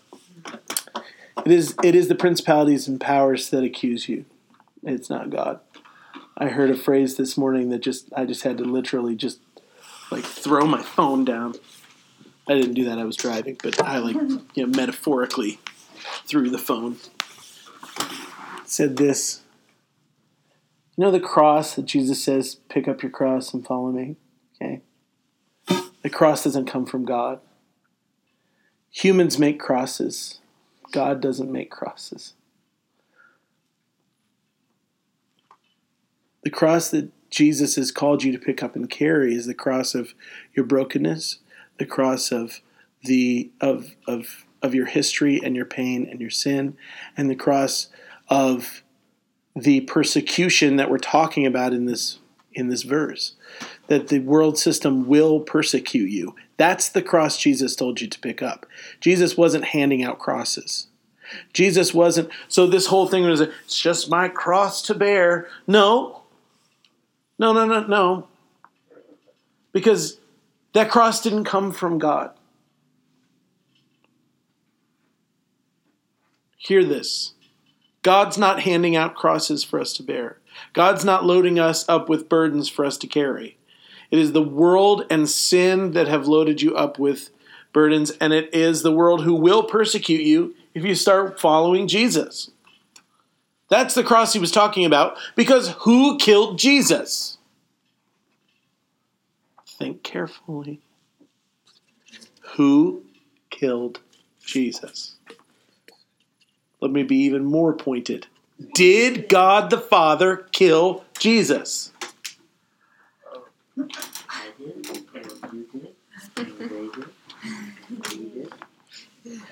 [1.46, 4.26] It is it is the principalities and powers that accuse you.
[4.84, 5.60] It's not God.
[6.38, 9.40] I heard a phrase this morning that just I just had to literally just
[10.12, 11.56] like throw my phone down.
[12.48, 13.00] I didn't do that.
[13.00, 15.60] I was driving, but I like you know metaphorically
[16.26, 16.98] threw the phone.
[18.66, 19.42] Said this.
[20.98, 24.18] You know the cross that Jesus says, "Pick up your cross and follow me."
[24.62, 24.82] Okay.
[26.02, 27.40] The cross doesn't come from God.
[28.92, 30.40] Humans make crosses.
[30.92, 32.34] God doesn't make crosses.
[36.44, 39.96] The cross that Jesus has called you to pick up and carry is the cross
[39.96, 40.14] of
[40.54, 41.40] your brokenness,
[41.80, 42.62] the cross of
[43.04, 46.78] the of of of your history and your pain and your sin,
[47.18, 47.88] and the cross
[48.28, 48.84] of
[49.56, 52.20] the persecution that we're talking about in this
[52.54, 53.34] in this verse.
[53.88, 56.36] That the world system will persecute you.
[56.58, 58.66] That's the cross Jesus told you to pick up.
[59.00, 60.88] Jesus wasn't handing out crosses.
[61.54, 62.30] Jesus wasn't.
[62.48, 65.48] So this whole thing was, it's just my cross to bear.
[65.66, 66.21] No.
[67.42, 68.28] No, no, no, no.
[69.72, 70.20] Because
[70.74, 72.30] that cross didn't come from God.
[76.56, 77.34] Hear this
[78.04, 80.38] God's not handing out crosses for us to bear,
[80.74, 83.58] God's not loading us up with burdens for us to carry.
[84.12, 87.32] It is the world and sin that have loaded you up with
[87.74, 92.52] burdens, and it is the world who will persecute you if you start following Jesus.
[93.72, 97.31] That's the cross he was talking about because who killed Jesus?
[99.82, 100.80] Think carefully.
[102.54, 103.04] Who
[103.50, 104.00] killed
[104.46, 105.16] Jesus?
[106.82, 108.28] Let me be even more pointed.
[108.76, 111.92] Did God the Father kill Jesus?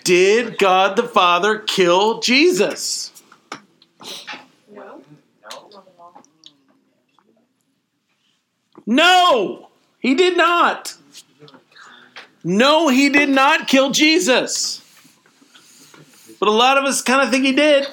[0.04, 3.12] Did, God the Father kill Jesus?
[8.86, 9.69] No.
[10.04, 10.08] No.
[10.08, 10.96] No, he did not.
[12.44, 14.82] No, he did not kill Jesus.
[16.40, 17.88] But a lot of us kind of think he did.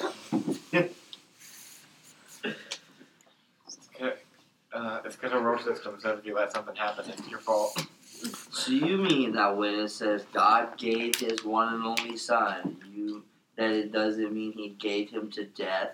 [4.73, 7.83] Uh, it's because our world system says if you let something happen, it's your fault.
[8.51, 13.23] So you mean that when it says God gave His one and only Son, you
[13.55, 15.91] that it doesn't mean He gave him to death?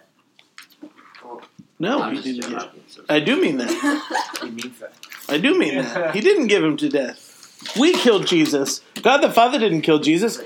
[1.79, 2.51] No, I'm he didn't.
[2.51, 3.71] Give, I do mean that.
[4.43, 4.93] He means that.
[5.33, 6.13] I do mean that.
[6.13, 7.73] He didn't give him to death.
[7.77, 8.81] We killed Jesus.
[9.01, 10.41] God the Father didn't kill Jesus.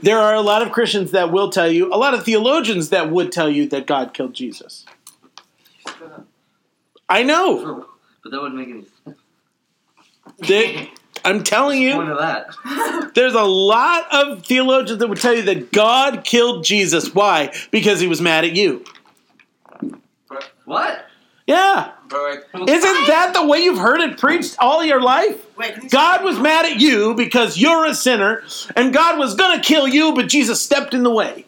[0.00, 3.10] There are a lot of Christians that will tell you, a lot of theologians that
[3.10, 4.84] would tell you that God killed Jesus.
[7.08, 7.86] I know.
[8.24, 9.18] But that wouldn't make any sense.
[10.38, 10.90] They,
[11.24, 11.92] I'm telling you,
[13.14, 17.14] there's a lot of theologians that would tell you that God killed Jesus.
[17.14, 17.52] Why?
[17.70, 18.84] Because he was mad at you.
[20.64, 21.06] What?
[21.52, 21.92] Yeah.
[22.08, 25.46] But Isn't that the way you've heard it preached all your life?
[25.56, 28.42] Wait, can you God was mad at you because you're a sinner,
[28.76, 31.46] and God was going to kill you, but Jesus stepped in the way.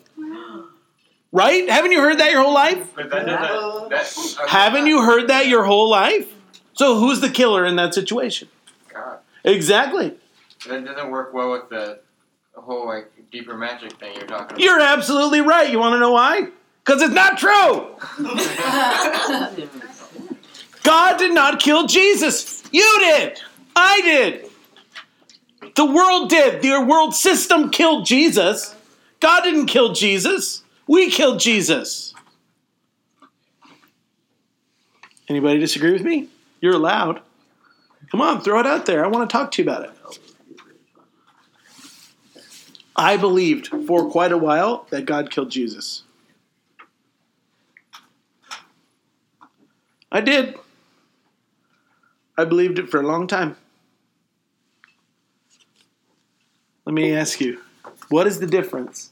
[1.32, 1.68] Right?
[1.68, 2.94] Haven't you heard that your whole life?
[2.94, 3.26] but that.
[3.26, 6.32] That, Haven't you heard that your whole life?
[6.74, 8.48] So who's the killer in that situation?
[8.92, 10.14] God, Exactly.
[10.68, 11.98] that doesn't work well with the
[12.54, 14.60] whole like deeper magic thing you're talking about.
[14.60, 15.70] You're absolutely right.
[15.70, 16.48] You want to know why?
[16.84, 17.96] Because it's not true.
[20.84, 22.62] God did not kill Jesus.
[22.70, 23.40] You did.
[23.74, 24.50] I did.
[25.74, 26.62] The world did.
[26.62, 28.76] The world system killed Jesus.
[29.18, 30.62] God didn't kill Jesus.
[30.86, 32.14] We killed Jesus.
[35.28, 36.28] Anybody disagree with me?
[36.60, 37.20] You're allowed.
[38.10, 39.04] Come on, throw it out there.
[39.04, 39.90] I want to talk to you about it.
[42.94, 46.04] I believed for quite a while that God killed Jesus.
[50.12, 50.56] I did.
[52.37, 53.56] I believed it for a long time.
[56.85, 57.60] Let me ask you,
[58.08, 59.10] what is the difference?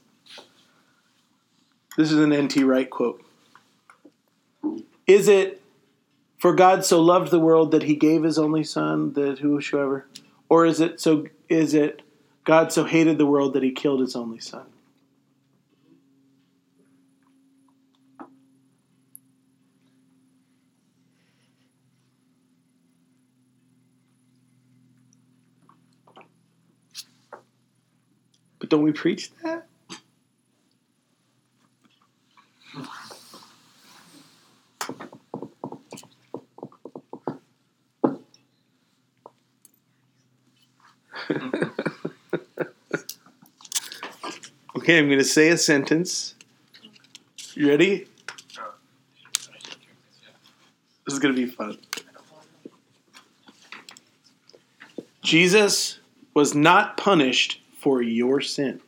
[1.96, 2.64] This is an N.T.
[2.64, 3.24] Wright quote.
[5.06, 5.62] Is it
[6.38, 10.06] for God so loved the world that he gave his only son that whosoever
[10.48, 12.02] or is it so is it
[12.44, 14.66] God so hated the world that he killed his only son?
[28.72, 29.66] don't we preach that?
[44.78, 46.34] okay, I'm going to say a sentence.
[47.52, 48.06] You ready?
[51.04, 51.76] This is going to be fun.
[55.20, 55.98] Jesus
[56.32, 58.80] was not punished for your sin.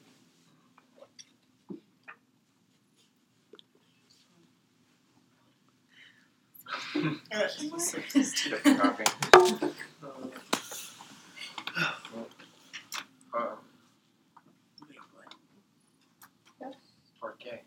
[17.25, 17.63] Okay.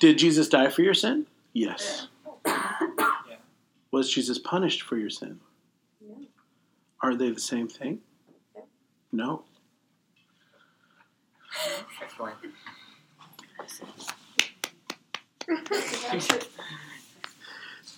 [0.00, 1.26] Did Jesus die for your sin?
[1.52, 2.08] Yes.
[3.92, 5.38] Was Jesus punished for your sin?
[7.00, 8.00] Are they the same thing?
[9.18, 9.42] No.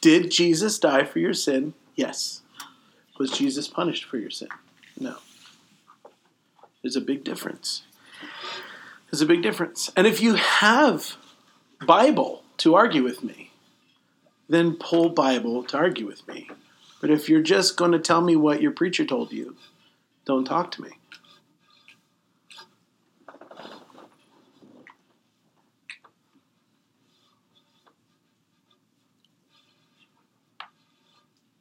[0.01, 1.75] Did Jesus die for your sin?
[1.95, 2.41] Yes.
[3.19, 4.49] Was Jesus punished for your sin?
[4.99, 5.17] No.
[6.81, 7.83] There's a big difference.
[9.11, 9.93] There's a big difference.
[9.95, 11.17] And if you have
[11.87, 13.51] Bible to argue with me,
[14.49, 16.49] then pull Bible to argue with me.
[17.03, 19.57] But if you're just going to tell me what your preacher told you,
[20.25, 20.91] don't talk to me.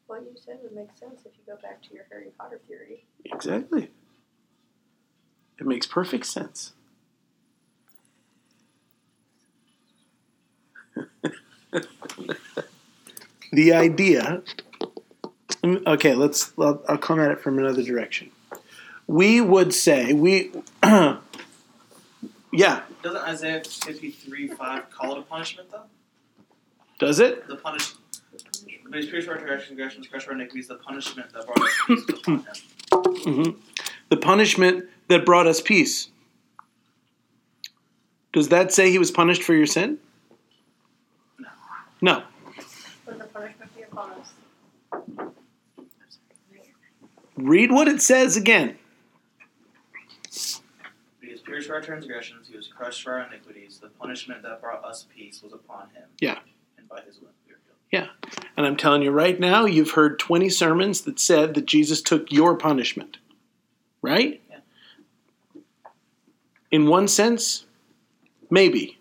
[0.10, 3.06] What you said would make sense if you go back to your Harry Potter theory.
[3.26, 3.92] Exactly.
[5.60, 6.74] It makes perfect sense.
[13.52, 14.42] the idea.
[15.64, 16.54] Okay, let's.
[16.58, 18.32] I'll, I'll come at it from another direction.
[19.06, 20.52] We would say we.
[20.84, 21.20] yeah,
[23.04, 25.84] Doesn't Isaiah 53 5 call it a punishment, though?
[26.98, 27.48] does it?
[27.48, 27.94] The punish.
[28.90, 33.46] But his previous transgressions, pressure iniquities, the punishment that brought us peace was upon him.
[33.46, 33.52] hmm
[34.10, 36.10] The punishment that brought us peace.
[38.34, 40.00] Does that say he was punished for your sin?
[41.38, 41.50] No.
[42.02, 42.24] No.
[43.06, 44.34] The punishment be upon us?
[47.38, 48.78] Read what it says again.
[51.22, 53.80] He was pierced for our transgressions, he was crushed for our iniquities.
[53.80, 56.06] The punishment that brought us peace was upon him.
[56.20, 56.40] Yeah.
[56.78, 57.39] And by his wounds
[57.90, 58.10] healed.
[58.56, 62.32] And I'm telling you right now, you've heard 20 sermons that said that Jesus took
[62.32, 63.18] your punishment.
[64.02, 64.42] Right?
[64.50, 65.62] Yeah.
[66.72, 67.66] In one sense,
[68.50, 68.98] maybe.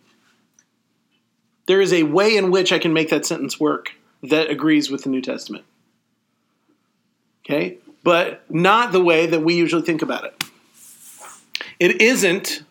[1.67, 5.05] There is a way in which I can make that sentence work that agrees with
[5.05, 5.65] the New Testament.
[7.45, 7.79] Okay?
[8.03, 10.45] But not the way that we usually think about it.
[11.79, 12.63] It isn't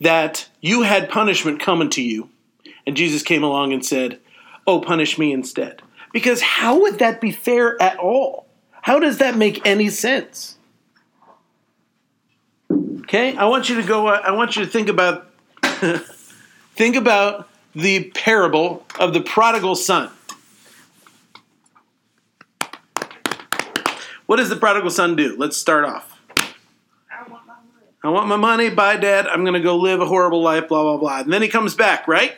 [0.00, 2.28] that you had punishment coming to you
[2.86, 4.20] and Jesus came along and said,
[4.66, 5.82] Oh, punish me instead.
[6.12, 8.46] Because how would that be fair at all?
[8.82, 10.56] How does that make any sense?
[13.00, 14.08] Okay, I want you to go.
[14.08, 15.30] Uh, I want you to think about
[16.74, 20.10] think about the parable of the prodigal son.
[24.26, 25.36] What does the prodigal son do?
[25.38, 26.20] Let's start off.
[27.10, 27.86] I want my money.
[28.02, 28.70] I want my money.
[28.70, 29.28] Bye, Dad.
[29.28, 30.66] I'm going to go live a horrible life.
[30.66, 31.20] Blah blah blah.
[31.20, 32.34] And then he comes back, right?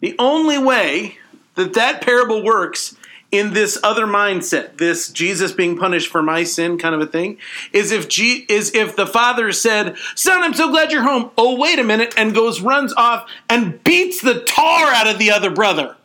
[0.00, 1.18] The only way
[1.54, 2.96] that that parable works
[3.30, 7.38] in this other mindset, this Jesus being punished for my sin kind of a thing,
[7.72, 11.56] is if G, is if the father said, "Son, I'm so glad you're home." Oh,
[11.58, 15.50] wait a minute, and goes runs off and beats the tar out of the other
[15.50, 15.96] brother,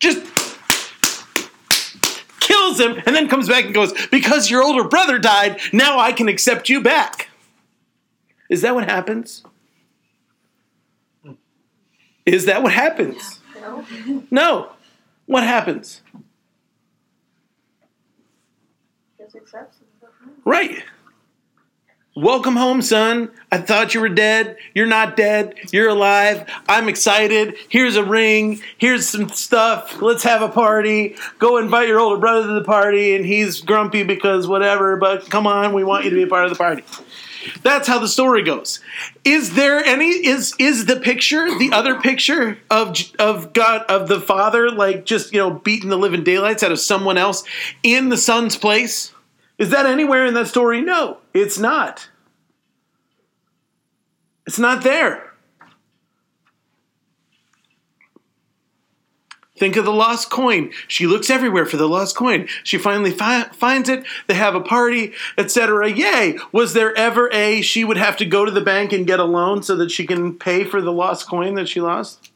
[0.00, 0.20] just
[2.40, 6.12] kills him, and then comes back and goes, "Because your older brother died, now I
[6.12, 7.30] can accept you back."
[8.50, 9.44] Is that what happens?
[12.26, 13.40] Is that what happens?
[13.60, 13.84] No.
[14.30, 14.72] No.
[15.26, 16.02] What happens?
[19.18, 20.08] Just accepts it.
[20.44, 20.82] Right.
[22.16, 23.30] Welcome home, son.
[23.52, 24.56] I thought you were dead.
[24.74, 25.54] You're not dead.
[25.72, 26.44] You're alive.
[26.68, 27.54] I'm excited.
[27.68, 28.60] Here's a ring.
[28.78, 30.02] Here's some stuff.
[30.02, 31.14] Let's have a party.
[31.38, 35.46] Go invite your older brother to the party, and he's grumpy because whatever, but come
[35.46, 36.82] on, we want you to be a part of the party.
[37.62, 38.80] That's how the story goes.
[39.24, 44.20] Is there any is is the picture the other picture of of God of the
[44.20, 47.44] Father like just you know beating the living daylights out of someone else
[47.82, 49.12] in the Son's place?
[49.58, 50.80] Is that anywhere in that story?
[50.80, 52.08] No, it's not.
[54.46, 55.29] It's not there.
[59.60, 60.72] Think of the lost coin.
[60.88, 62.48] She looks everywhere for the lost coin.
[62.64, 64.04] She finally fi- finds it.
[64.26, 65.90] They have a party, etc.
[65.90, 66.38] Yay!
[66.50, 69.24] Was there ever a she would have to go to the bank and get a
[69.24, 72.32] loan so that she can pay for the lost coin that she lost?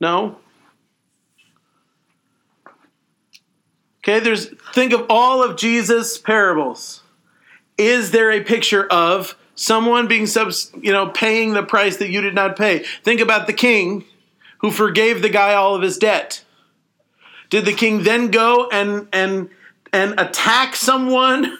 [0.00, 0.38] No.
[4.02, 7.04] Okay, there's think of all of Jesus' parables.
[7.78, 12.20] Is there a picture of someone being subs, you know, paying the price that you
[12.20, 12.84] did not pay?
[13.04, 14.06] Think about the king
[14.60, 16.44] who forgave the guy all of his debt.
[17.48, 19.50] Did the king then go and and
[19.92, 21.58] and attack someone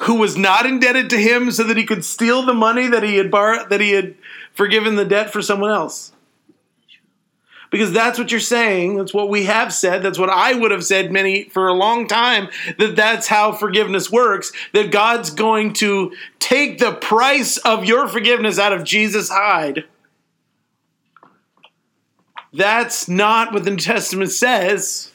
[0.00, 3.16] who was not indebted to him so that he could steal the money that he
[3.16, 4.14] had borrowed that he had
[4.52, 6.12] forgiven the debt for someone else?
[7.70, 8.96] Because that's what you're saying.
[8.96, 10.02] That's what we have said.
[10.02, 12.48] That's what I would have said many for a long time
[12.78, 14.50] that that's how forgiveness works.
[14.72, 19.84] That God's going to take the price of your forgiveness out of Jesus' hide.
[22.52, 25.12] That's not what the New Testament says.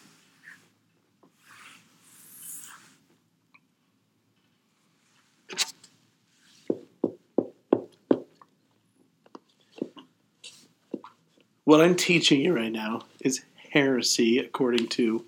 [11.65, 15.25] What I'm teaching you right now is heresy according to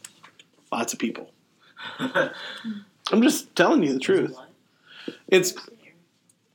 [0.71, 1.31] lots of people.
[1.99, 4.37] I'm just telling you the truth.
[5.27, 5.55] It's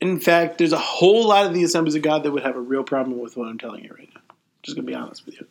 [0.01, 2.61] in fact, there's a whole lot of the assemblies of God that would have a
[2.61, 4.12] real problem with what I'm telling you right now.
[4.63, 5.47] Just gonna be honest with you.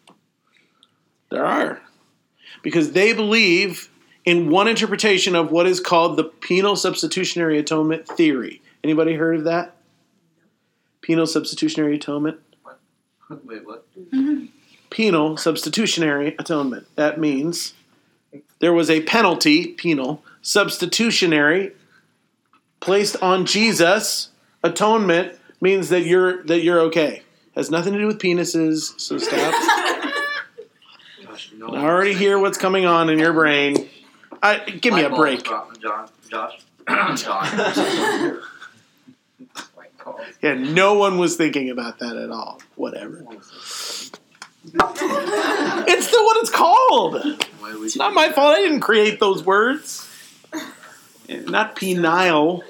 [1.30, 1.82] There are.
[2.62, 3.90] Because they believe
[4.26, 8.62] in one interpretation of what is called the penal substitutionary atonement theory.
[8.84, 9.76] Anybody heard of that?
[11.02, 12.40] Penal substitutionary atonement?
[13.46, 13.88] Wait, what?
[13.98, 14.46] Mm-hmm.
[14.90, 16.86] penal substitutionary atonement.
[16.96, 17.74] That means
[18.60, 21.72] there was a penalty, penal, substitutionary,
[22.82, 24.30] placed on Jesus.
[24.64, 27.24] Atonement means that you're that you're okay.
[27.56, 29.54] Has nothing to do with penises, so stop.
[31.26, 33.90] Gosh, no I already hear what's coming on in your brain.
[34.42, 35.44] I, give me My a balls break.
[35.44, 36.60] dropped, John, Josh.
[37.22, 38.38] Josh.
[40.42, 42.60] Yeah, no one was thinking about that at all.
[42.76, 43.24] Whatever.
[43.34, 44.10] It's
[46.12, 47.14] the what it's called.
[47.60, 48.36] Why would It's you not do my that?
[48.36, 48.56] fault.
[48.58, 50.08] I didn't create those words.
[51.30, 52.64] Not penile.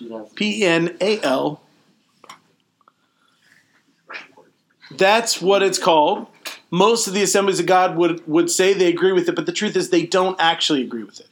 [0.00, 0.32] Let's.
[0.34, 1.60] P N A L.
[4.96, 6.26] That's what it's called.
[6.70, 9.52] Most of the assemblies of God would, would say they agree with it, but the
[9.52, 11.28] truth is they don't actually agree with it.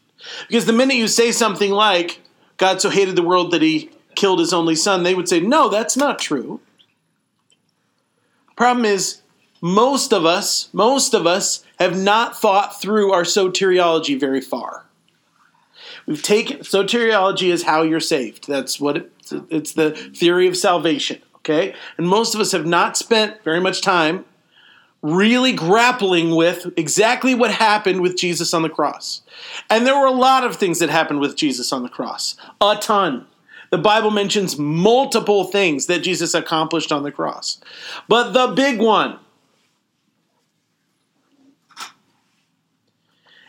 [0.49, 2.21] Because the minute you say something like,
[2.59, 5.69] God so hated the world that he killed his only son, they would say, no,
[5.69, 6.61] that's not true.
[8.49, 9.23] The problem is,
[9.63, 14.87] most of us, most of us have not thought through our soteriology very far.
[16.07, 18.47] We've taken soteriology is how you're saved.
[18.47, 19.13] That's what it,
[19.49, 21.23] it's the theory of salvation.
[21.51, 24.25] Okay, and most of us have not spent very much time
[25.03, 29.23] really grappling with exactly what happened with Jesus on the cross.
[29.69, 32.37] And there were a lot of things that happened with Jesus on the cross.
[32.61, 33.27] A ton.
[33.71, 37.61] The Bible mentions multiple things that Jesus accomplished on the cross.
[38.07, 39.19] But the big one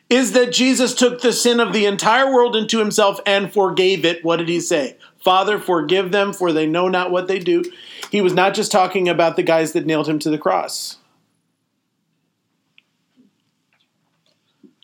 [0.09, 4.23] is that Jesus took the sin of the entire world into himself and forgave it.
[4.23, 4.97] What did he say?
[5.24, 7.63] Father, forgive them, for they know not what they do.
[8.11, 10.97] He was not just talking about the guys that nailed him to the cross.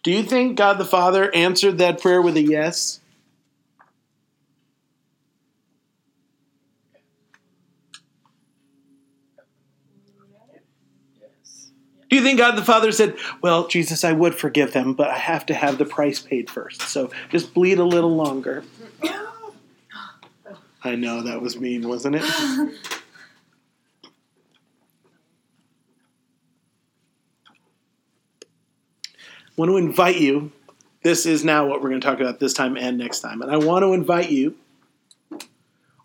[0.04, 3.02] Do you think God the Father answered that prayer with a yes?
[12.10, 15.18] Do you think God the Father said, Well, Jesus, I would forgive them, but I
[15.18, 16.84] have to have the price paid first.
[16.84, 18.64] So just bleed a little longer.
[20.88, 22.24] I know that was mean, wasn't it?
[22.24, 22.70] I
[29.56, 30.52] want to invite you.
[31.04, 33.42] This is now what we're going to talk about this time and next time.
[33.42, 34.56] And I want to invite you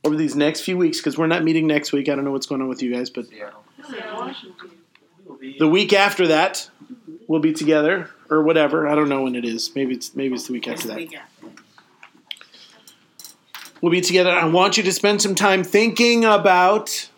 [0.05, 2.09] over these next few weeks because we're not meeting next week.
[2.09, 3.65] I don't know what's going on with you guys, but Seattle.
[3.89, 3.95] We
[5.27, 6.69] will be the week after that
[7.33, 8.87] we'll be together or whatever.
[8.87, 9.75] I don't know when it is.
[9.75, 11.09] Maybe it's maybe it's the week after that.
[13.83, 14.31] We'll be together.
[14.31, 17.11] I want you to spend some time thinking about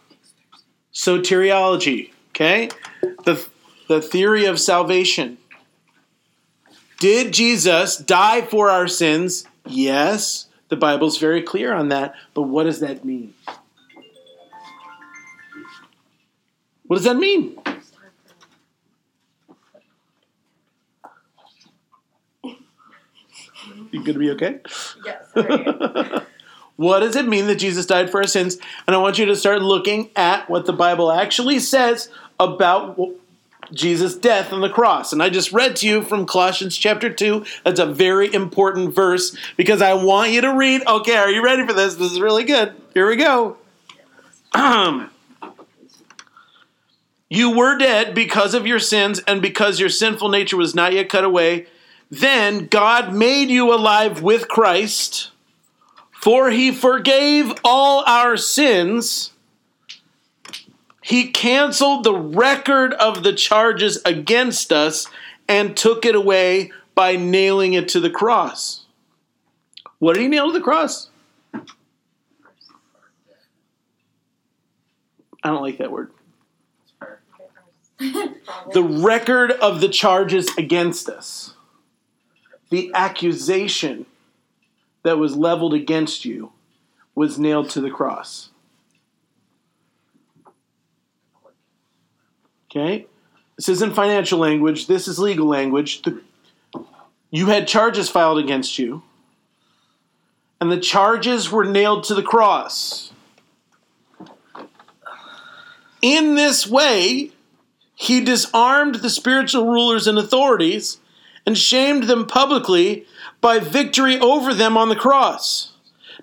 [0.94, 2.70] soteriology, okay?
[3.24, 3.46] The
[3.86, 5.36] the theory of salvation.
[6.98, 9.44] Did Jesus die for our sins?
[9.66, 10.46] Yes.
[10.70, 12.14] The Bible's very clear on that.
[12.32, 13.34] But what does that mean?
[16.86, 17.58] What does that mean?
[23.90, 24.60] You gonna be okay?
[25.04, 26.24] Yes.
[26.76, 28.58] what does it mean that Jesus died for our sins?
[28.86, 32.08] And I want you to start looking at what the Bible actually says
[32.38, 32.98] about
[33.72, 35.12] Jesus' death on the cross.
[35.12, 37.44] And I just read to you from Colossians chapter 2.
[37.64, 40.86] That's a very important verse because I want you to read.
[40.86, 41.94] Okay, are you ready for this?
[41.94, 42.74] This is really good.
[42.92, 43.56] Here we go.
[47.30, 51.08] you were dead because of your sins and because your sinful nature was not yet
[51.08, 51.66] cut away
[52.10, 55.30] then God made you alive with Christ,
[56.24, 59.32] for he forgave all our sins.
[61.02, 65.06] He canceled the record of the charges against us
[65.46, 68.86] and took it away by nailing it to the cross.
[69.98, 71.10] What did he nail to the cross?
[71.52, 71.60] I
[75.42, 76.10] don't like that word.
[77.98, 81.52] The record of the charges against us,
[82.70, 84.06] the accusation
[85.04, 86.52] that was leveled against you,
[87.14, 88.48] was nailed to the cross.
[92.68, 93.06] Okay?
[93.56, 96.02] This isn't financial language, this is legal language.
[96.02, 96.20] The,
[97.30, 99.02] you had charges filed against you,
[100.60, 103.12] and the charges were nailed to the cross.
[106.02, 107.30] In this way,
[107.94, 110.98] he disarmed the spiritual rulers and authorities
[111.46, 113.06] and shamed them publicly
[113.44, 115.74] by victory over them on the cross.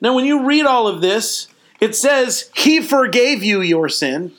[0.01, 1.47] Now, when you read all of this,
[1.79, 4.31] it says, He forgave you your sin.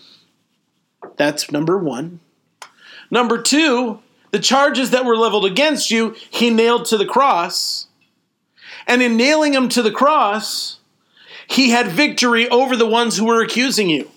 [1.17, 2.19] That's number one.
[3.09, 4.01] Number two,
[4.33, 7.87] the charges that were leveled against you, He nailed to the cross.
[8.89, 10.81] And in nailing them to the cross,
[11.47, 14.11] He had victory over the ones who were accusing you.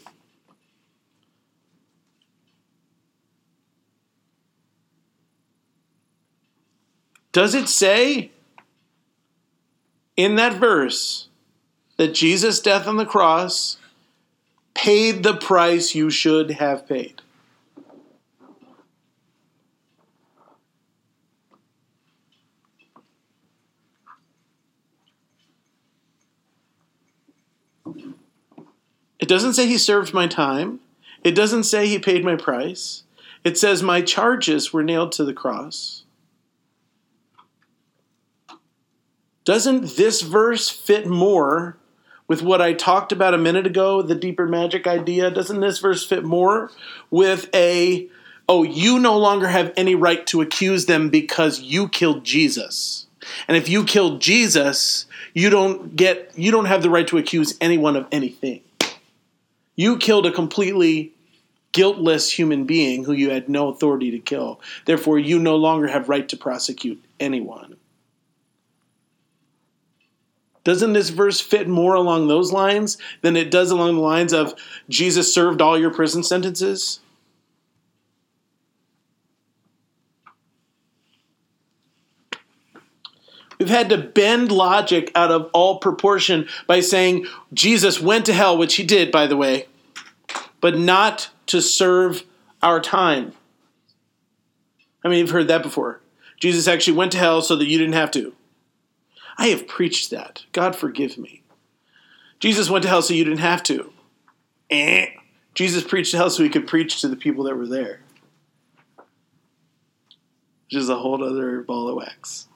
[7.31, 8.31] Does it say
[10.17, 11.27] in that verse
[11.97, 13.77] that Jesus' death on the cross
[14.73, 17.21] paid the price you should have paid?
[29.19, 30.81] It doesn't say he served my time.
[31.23, 33.03] It doesn't say he paid my price.
[33.43, 36.04] It says my charges were nailed to the cross.
[39.45, 41.77] Doesn't this verse fit more
[42.27, 45.29] with what I talked about a minute ago, the deeper magic idea?
[45.29, 46.71] Doesn't this verse fit more
[47.11, 48.09] with a,
[48.49, 53.05] oh, you no longer have any right to accuse them because you killed Jesus?
[53.47, 57.55] And if you killed Jesus, you don't get you don't have the right to accuse
[57.61, 58.61] anyone of anything.
[59.75, 61.11] You killed a completely
[61.71, 64.61] guiltless human being who you had no authority to kill.
[64.85, 67.75] Therefore, you no longer have right to prosecute anyone.
[70.65, 74.55] Doesn't this verse fit more along those lines than it does along the lines of
[74.89, 76.99] Jesus served all your prison sentences?
[83.59, 88.57] We've had to bend logic out of all proportion by saying Jesus went to hell,
[88.57, 89.67] which he did, by the way,
[90.59, 92.23] but not to serve
[92.61, 93.33] our time.
[95.03, 96.01] I mean, you've heard that before.
[96.39, 98.33] Jesus actually went to hell so that you didn't have to.
[99.37, 100.45] I have preached that.
[100.51, 101.43] God forgive me.
[102.39, 103.91] Jesus went to hell so you didn't have to.
[104.69, 105.07] Eh.
[105.53, 108.01] Jesus preached to hell so he could preach to the people that were there.
[110.65, 112.47] Which is a whole other ball of wax.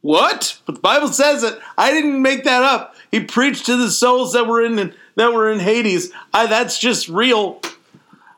[0.00, 0.60] What?
[0.66, 1.58] But the Bible says it.
[1.78, 2.96] I didn't make that up.
[3.10, 6.12] He preached to the souls that were in that were in Hades.
[6.32, 7.60] I, that's just real.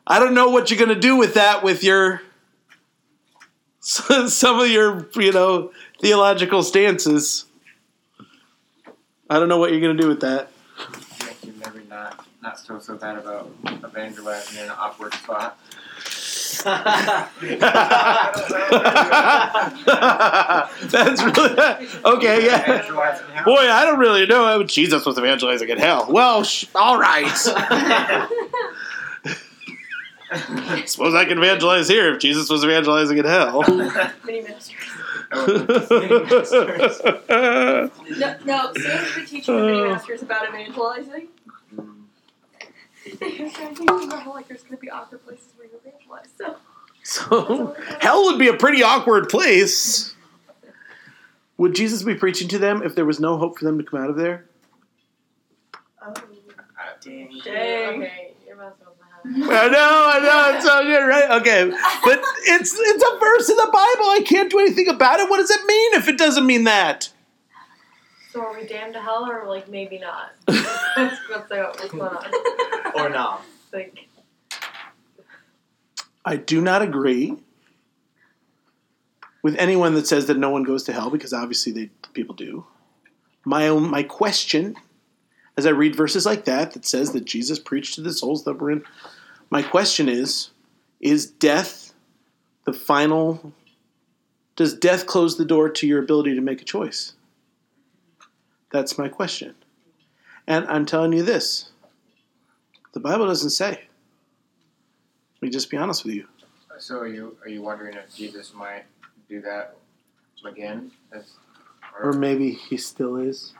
[0.05, 2.21] I don't know what you're going to do with that with your
[3.85, 5.71] some of your, you know,
[6.05, 7.45] theological stances.
[9.27, 10.51] I don't know what you're going to do with that.
[11.25, 13.49] Make you maybe not not feel so bad about
[13.83, 15.57] evangelizing in an awkward spot.
[20.91, 22.45] That's really okay.
[22.45, 23.43] Yeah.
[23.43, 26.05] Boy, I don't really know how Jesus was evangelizing in hell.
[26.07, 27.35] Well, sh- all right.
[30.85, 33.63] Suppose I can evangelize here if Jesus was evangelizing in hell.
[34.23, 34.75] Mini ministers.
[38.17, 39.89] No, no, Sam's been teaching the mini uh.
[39.89, 41.27] masters about evangelizing.
[43.05, 45.67] He was trying to teach them about like there's going to be awkward places where
[45.67, 46.25] you evangelize.
[46.39, 46.55] So,
[47.03, 50.15] so, hell would be a pretty awkward place.
[51.57, 54.01] Would Jesus be preaching to them if there was no hope for them to come
[54.01, 54.45] out of there?
[56.01, 56.13] oh,
[57.01, 57.29] Dang.
[57.43, 58.03] dang.
[58.03, 61.41] Okay, you're messing with my I know, I know, it's so good, right?
[61.41, 61.69] Okay,
[62.03, 64.09] but it's it's a verse in the Bible.
[64.11, 65.29] I can't do anything about it.
[65.29, 67.09] What does it mean if it doesn't mean that?
[68.31, 70.33] So are we damned to hell or like maybe not?
[70.45, 72.31] what's, what's, what's going on?
[72.95, 73.43] Or not.
[73.73, 74.07] Like,
[76.23, 77.37] I do not agree
[79.41, 82.65] with anyone that says that no one goes to hell because obviously they people do.
[83.43, 84.75] My own my question
[85.57, 88.59] as I read verses like that that says that Jesus preached to the souls that
[88.59, 88.83] were in
[89.49, 90.49] my question is
[90.99, 91.93] is death
[92.65, 93.53] the final
[94.55, 97.13] Does death close the door to your ability to make a choice?
[98.71, 99.55] That's my question.
[100.47, 101.71] And I'm telling you this
[102.93, 103.71] the Bible doesn't say.
[103.71, 106.27] Let me just be honest with you.
[106.79, 108.83] So are you are you wondering if Jesus might
[109.29, 109.75] do that
[110.45, 110.91] again?
[111.11, 111.33] As,
[112.01, 113.53] Or maybe he still is.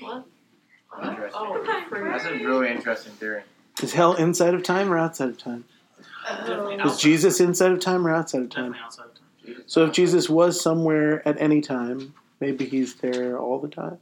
[0.00, 0.26] What?
[0.98, 1.30] Interesting.
[1.34, 3.42] Oh, That's a really interesting theory.
[3.82, 5.64] Is hell inside of time or outside of time?
[6.26, 6.98] Definitely Is.
[6.98, 8.72] Jesus inside of time or outside of time?
[8.72, 9.22] Definitely outside of time.
[9.44, 9.62] Jesus.
[9.66, 13.98] So if Jesus was somewhere at any time, maybe he's there all the time.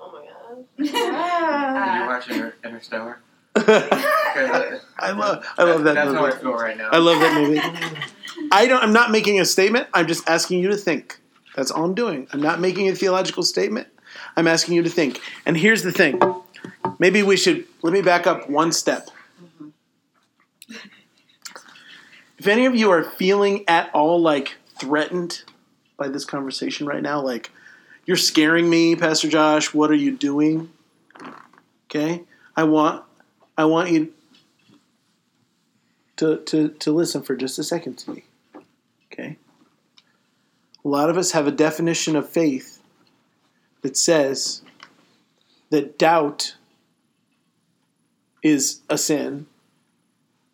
[0.00, 0.64] Oh my god.
[0.78, 2.06] Did you Yeah.
[2.06, 3.18] watch Inter- Interstellar?
[3.56, 3.60] I
[4.34, 4.70] 'Cause,
[5.16, 6.40] love I love that That's how I movie.
[6.40, 6.90] feel right now.
[6.90, 7.60] I love that movie.
[8.52, 11.20] I don't I'm not making a statement, I'm just asking you to think.
[11.54, 12.26] That's all I'm doing.
[12.32, 13.88] I'm not making a theological statement.
[14.36, 15.20] I'm asking you to think.
[15.44, 16.20] And here's the thing.
[16.98, 19.08] Maybe we should let me back up one step.
[22.38, 25.42] If any of you are feeling at all like threatened
[25.96, 27.50] by this conversation right now, like
[28.04, 30.70] you're scaring me, Pastor Josh, what are you doing?
[31.86, 32.24] Okay?
[32.54, 33.04] I want
[33.56, 34.12] I want you
[36.16, 38.24] to, to, to listen for just a second to me.
[39.12, 39.38] Okay?
[40.84, 42.75] A lot of us have a definition of faith
[43.86, 44.62] that says
[45.70, 46.56] that doubt
[48.42, 49.46] is a sin,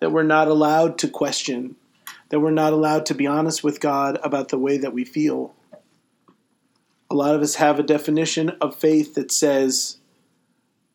[0.00, 1.76] that we're not allowed to question,
[2.28, 5.54] that we're not allowed to be honest with God about the way that we feel.
[7.10, 9.96] A lot of us have a definition of faith that says,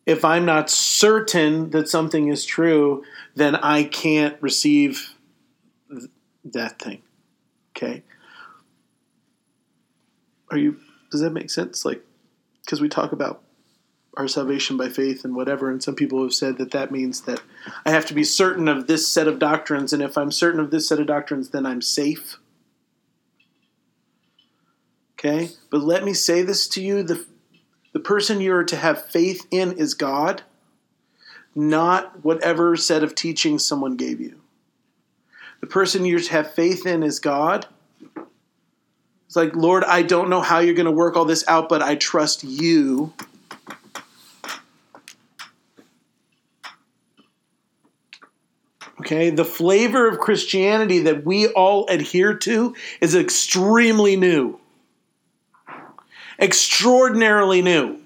[0.06, 5.16] if I'm not certain that something is true, then I can't receive
[5.90, 6.12] th-
[6.46, 7.02] that thing.
[7.76, 8.04] Okay?
[10.52, 10.78] Are you
[11.12, 12.04] does that make sense like
[12.68, 13.42] cuz we talk about
[14.16, 17.42] our salvation by faith and whatever and some people have said that that means that
[17.86, 20.70] I have to be certain of this set of doctrines and if I'm certain of
[20.70, 22.38] this set of doctrines then I'm safe.
[25.14, 25.50] Okay?
[25.72, 27.26] But let me say this to you the
[27.94, 30.44] the person you're to have faith in is God
[31.58, 34.40] not whatever set of teachings someone gave you.
[35.60, 37.66] The person you're to have faith in is God.
[39.28, 41.82] It's like, Lord, I don't know how you're going to work all this out, but
[41.82, 43.14] I trust you.
[49.02, 54.60] Okay, the flavor of Christianity that we all adhere to is extremely new,
[56.40, 58.00] extraordinarily new.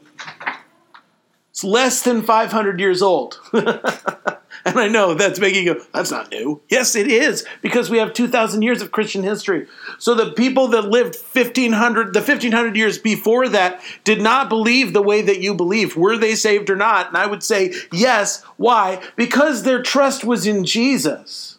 [1.51, 3.39] It's less than 500 years old.
[4.65, 6.61] and I know that's making you, that's not new.
[6.69, 9.67] Yes, it is, because we have 2,000 years of Christian history.
[9.97, 15.01] So the people that lived 1,500, the 1,500 years before that did not believe the
[15.01, 15.95] way that you believe.
[15.95, 17.07] Were they saved or not?
[17.07, 18.43] And I would say yes.
[18.57, 19.01] Why?
[19.15, 21.57] Because their trust was in Jesus.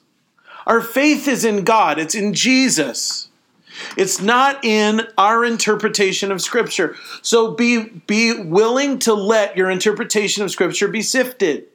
[0.66, 3.28] Our faith is in God, it's in Jesus.
[3.96, 6.94] It's not in our interpretation of Scripture.
[7.22, 11.66] So be, be willing to let your interpretation of Scripture be sifted.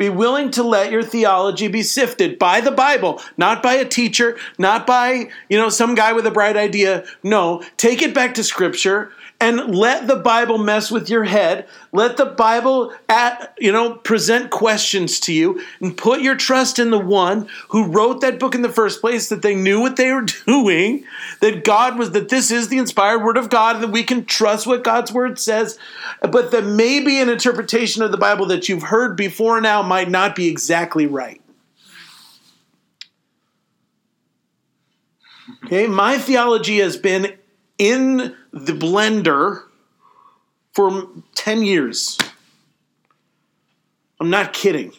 [0.00, 4.38] Be willing to let your theology be sifted by the Bible, not by a teacher,
[4.56, 7.04] not by, you know, some guy with a bright idea.
[7.22, 11.66] No, take it back to Scripture and let the Bible mess with your head.
[11.92, 16.90] Let the Bible at, you know, present questions to you and put your trust in
[16.90, 20.12] the one who wrote that book in the first place that they knew what they
[20.12, 21.04] were doing,
[21.40, 24.26] that God was that this is the inspired word of God and that we can
[24.26, 25.78] trust what God's word says,
[26.20, 30.36] but that maybe an interpretation of the Bible that you've heard before now might not
[30.36, 31.40] be exactly right.
[35.64, 37.36] Okay, my theology has been
[37.80, 39.62] in the blender
[40.74, 42.18] for 10 years.
[44.20, 44.92] I'm not kidding.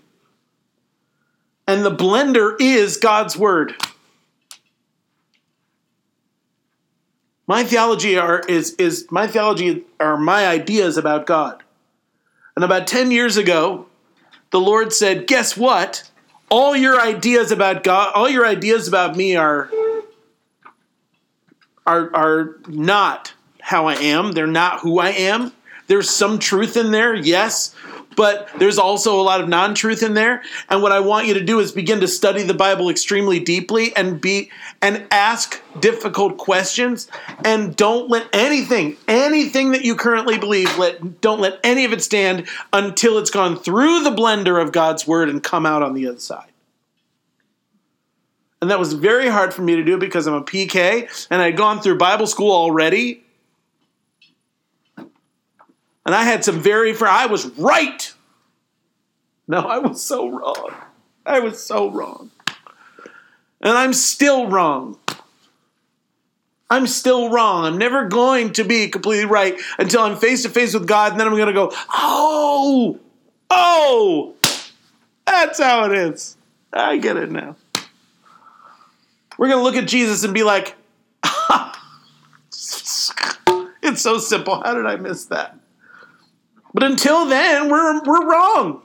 [1.67, 3.75] And the blender is God's word.
[7.45, 11.61] My theology are is is my theology are my ideas about God.
[12.55, 13.85] And about 10 years ago,
[14.49, 16.09] the Lord said, "Guess what?
[16.49, 19.69] All your ideas about God, all your ideas about me are
[21.85, 24.31] are are not how I am.
[24.31, 25.51] They're not who I am.
[25.87, 27.75] There's some truth in there, yes,
[28.15, 30.41] but there's also a lot of non-truth in there.
[30.69, 33.95] And what I want you to do is begin to study the Bible extremely deeply
[33.95, 34.51] and be
[34.81, 37.09] and ask difficult questions
[37.43, 42.01] and don't let anything anything that you currently believe let don't let any of it
[42.01, 46.07] stand until it's gone through the blender of God's word and come out on the
[46.07, 46.50] other side.
[48.61, 51.57] And that was very hard for me to do because I'm a PK and I'd
[51.57, 53.23] gone through Bible school already.
[54.97, 58.13] And I had some very, I was right.
[59.47, 60.75] No, I was so wrong.
[61.25, 62.31] I was so wrong.
[63.61, 64.97] And I'm still wrong.
[66.69, 67.65] I'm still wrong.
[67.65, 71.19] I'm never going to be completely right until I'm face to face with God, and
[71.19, 72.97] then I'm going to go, oh,
[73.49, 74.35] oh,
[75.25, 76.37] that's how it is.
[76.71, 77.57] I get it now.
[79.41, 80.75] We're going to look at Jesus and be like,
[82.51, 84.61] it's so simple.
[84.61, 85.57] How did I miss that?
[86.75, 88.83] But until then, we're, we're wrong.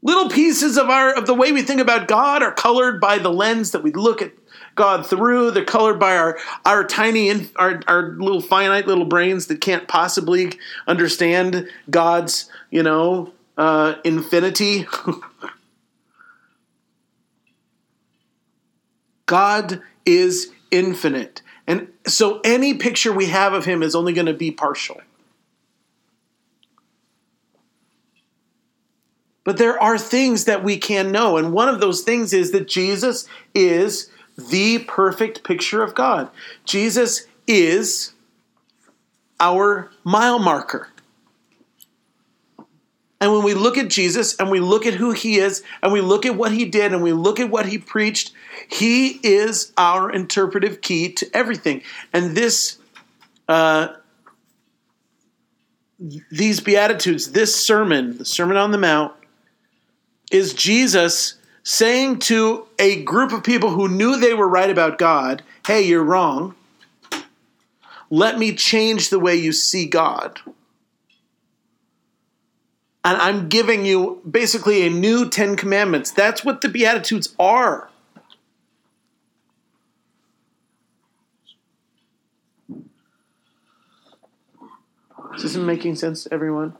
[0.00, 3.30] Little pieces of our of the way we think about God are colored by the
[3.30, 4.32] lens that we look at
[4.74, 5.50] God through.
[5.50, 10.58] They're colored by our our tiny our our little finite little brains that can't possibly
[10.86, 14.86] understand God's you know uh, infinity.
[19.30, 24.34] God is infinite, and so any picture we have of Him is only going to
[24.34, 25.00] be partial.
[29.44, 31.36] But there are things that we can know.
[31.36, 36.28] And one of those things is that Jesus is the perfect picture of God.
[36.64, 38.12] Jesus is
[39.38, 40.88] our mile marker.
[43.20, 46.00] And when we look at Jesus and we look at who he is and we
[46.00, 48.32] look at what he did and we look at what he preached,
[48.68, 51.82] he is our interpretive key to everything.
[52.14, 52.78] And this,
[53.46, 53.88] uh,
[56.30, 59.12] these Beatitudes, this sermon, the Sermon on the Mount,
[60.32, 65.42] is Jesus saying to a group of people who knew they were right about God,
[65.66, 66.54] hey, you're wrong.
[68.08, 70.40] Let me change the way you see God.
[73.02, 76.10] And I'm giving you basically a new Ten Commandments.
[76.10, 77.88] That's what the Beatitudes are.
[85.34, 86.76] Is this making sense everyone?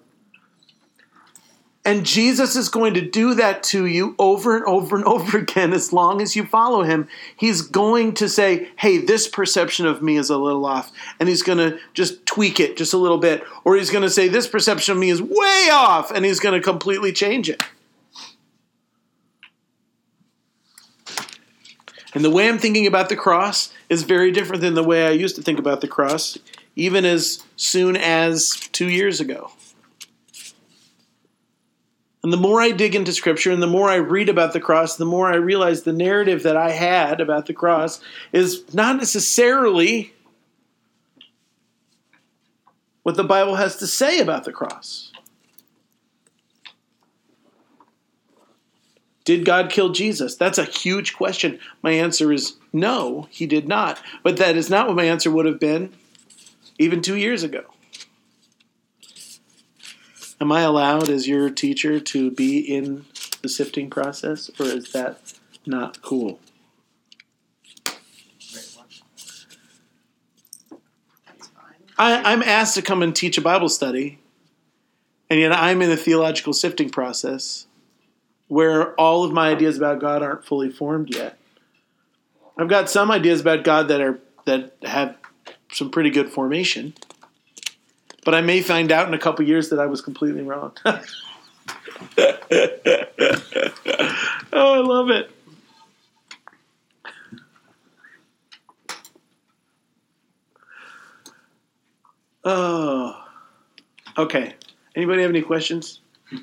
[1.82, 5.72] And Jesus is going to do that to you over and over and over again
[5.72, 7.08] as long as you follow him.
[7.36, 10.92] He's going to say, hey, this perception of me is a little off.
[11.18, 13.42] And he's going to just tweak it just a little bit.
[13.64, 16.10] Or he's going to say, this perception of me is way off.
[16.10, 17.62] And he's going to completely change it.
[22.12, 25.10] And the way I'm thinking about the cross is very different than the way I
[25.10, 26.36] used to think about the cross,
[26.74, 29.52] even as soon as two years ago.
[32.22, 34.96] And the more I dig into scripture and the more I read about the cross,
[34.96, 38.00] the more I realize the narrative that I had about the cross
[38.32, 40.12] is not necessarily
[43.02, 45.12] what the Bible has to say about the cross.
[49.24, 50.34] Did God kill Jesus?
[50.34, 51.58] That's a huge question.
[51.82, 54.00] My answer is no, he did not.
[54.22, 55.92] But that is not what my answer would have been
[56.78, 57.64] even two years ago.
[60.40, 63.04] Am I allowed, as your teacher, to be in
[63.42, 65.34] the sifting process, or is that
[65.66, 66.40] not cool?
[71.98, 74.18] I, I'm asked to come and teach a Bible study,
[75.28, 77.66] and yet I'm in a theological sifting process
[78.48, 81.38] where all of my ideas about God aren't fully formed yet.
[82.56, 85.16] I've got some ideas about God that are that have
[85.70, 86.94] some pretty good formation,
[88.24, 90.72] but I may find out in a couple years that I was completely wrong.
[90.84, 91.02] oh,
[94.52, 95.30] I love it.
[102.44, 103.22] Oh,
[104.16, 104.54] okay.
[104.96, 106.00] Anybody have any questions?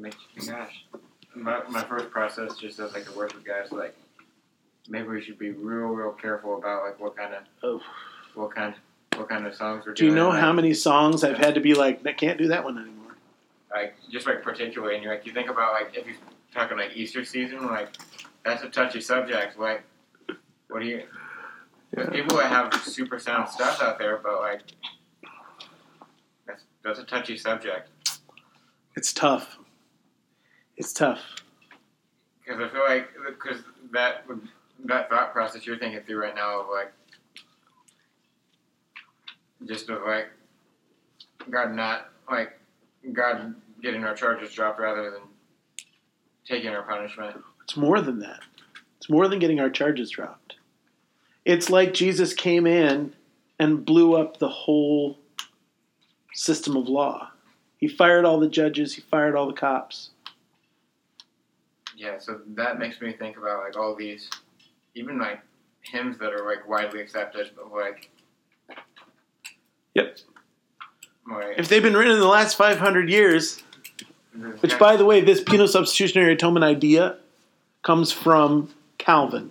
[0.00, 0.14] Make,
[0.46, 0.86] gosh,
[1.34, 3.96] my, my first process just as like a worship guy is like
[4.88, 7.80] maybe we should be real real careful about like what kind of Oh.
[8.34, 8.74] what kind
[9.16, 9.96] what kind of songs we're doing.
[9.96, 10.22] Do you doing.
[10.22, 12.78] know like, how many songs I've had to be like, I can't do that one
[12.78, 12.96] anymore?
[13.72, 16.16] like just like particularly and you like you think about like if you're
[16.52, 17.88] talking like Easter season like
[18.44, 19.82] that's a touchy subject like
[20.68, 21.02] what do you
[21.92, 24.62] there's people that have super sound stuff out there but like
[26.48, 27.88] that's that's a touchy subject
[28.96, 29.56] It's tough.
[30.76, 31.20] It's tough.
[32.50, 34.24] Because I feel like because that
[34.86, 36.92] that thought process you're thinking through right now of like
[39.66, 40.30] just of like
[41.48, 42.58] God not like
[43.12, 45.20] God getting our charges dropped rather than
[46.44, 47.36] taking our punishment.
[47.62, 48.40] It's more than that.
[48.96, 50.56] It's more than getting our charges dropped.
[51.44, 53.14] It's like Jesus came in
[53.58, 55.18] and blew up the whole
[56.34, 57.30] system of law.
[57.78, 60.10] He fired all the judges, he fired all the cops.
[62.00, 64.30] Yeah, so that makes me think about like all these,
[64.94, 65.42] even like
[65.82, 68.10] hymns that are like widely accepted, but like
[69.94, 70.18] Yep.
[71.30, 73.62] Like, If they've been written in the last 500 years,
[74.60, 77.18] which, by the way, this penal substitutionary atonement idea
[77.82, 79.50] comes from Calvin.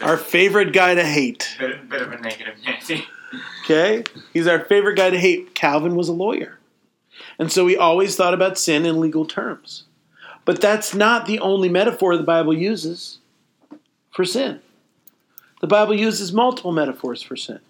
[0.00, 1.56] Our favorite guy to hate.
[1.58, 3.04] bit, bit of a negative Nancy.
[3.64, 4.04] Okay?
[4.32, 5.56] He's our favorite guy to hate.
[5.56, 6.57] Calvin was a lawyer.
[7.38, 9.84] And so we always thought about sin in legal terms.
[10.44, 13.18] But that's not the only metaphor the Bible uses
[14.10, 14.60] for sin.
[15.60, 17.60] The Bible uses multiple metaphors for sin.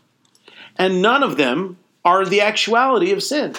[0.77, 3.55] And none of them are the actuality of sin.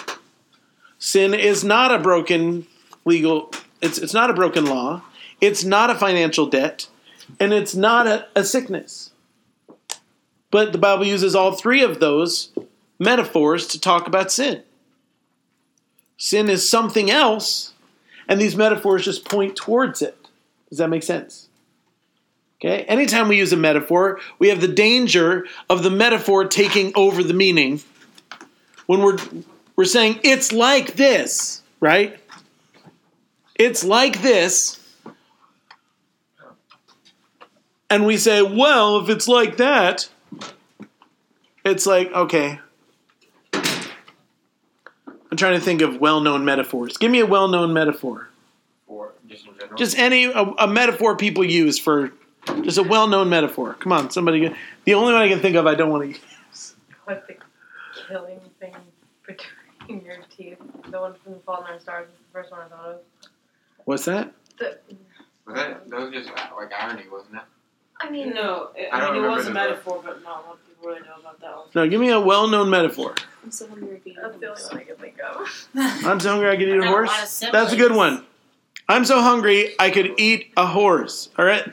[0.98, 2.66] Sin is not a broken
[3.04, 5.02] legal it's it's not a broken law.
[5.40, 6.88] It's not a financial debt,
[7.38, 9.12] and it's not a, a sickness.
[10.50, 12.52] But the Bible uses all three of those
[12.98, 14.62] metaphors to talk about sin.
[16.22, 17.72] Sin is something else,
[18.28, 20.18] and these metaphors just point towards it.
[20.68, 21.48] Does that make sense?
[22.60, 22.82] Okay?
[22.82, 27.32] Anytime we use a metaphor, we have the danger of the metaphor taking over the
[27.32, 27.80] meaning.
[28.84, 29.16] When we're
[29.76, 32.20] we're saying it's like this, right?
[33.54, 34.78] It's like this.
[37.88, 40.10] And we say, well, if it's like that,
[41.64, 42.60] it's like, okay.
[45.30, 46.96] I'm trying to think of well known metaphors.
[46.96, 48.28] Give me a well known metaphor.
[48.86, 49.76] Or just in general.
[49.78, 52.12] Just any, a, a metaphor people use for,
[52.62, 53.74] just a well known metaphor.
[53.74, 54.40] Come on, somebody.
[54.40, 56.20] get- The only one I can think of I don't want to use.
[57.04, 57.34] What the
[58.08, 58.74] killing thing
[59.26, 60.58] between your teeth?
[60.90, 62.96] The one from Fault in Our Stars is the first one I thought of.
[63.84, 64.32] What's that?
[64.58, 64.78] The,
[65.46, 67.42] was that, that was just like irony, wasn't it?
[68.00, 70.44] I mean, No, it, I I, mean it was a remember the- metaphor, but not
[70.44, 71.66] a lot of people really know about that one.
[71.74, 73.14] No, give me a well known metaphor.
[73.44, 76.06] I'm so hungry to be that's the only one I can think of.
[76.06, 77.40] I'm so hungry I could eat a got a horse.
[77.52, 78.24] That's a good one.
[78.88, 81.28] I'm so hungry I could eat a horse.
[81.38, 81.64] All right.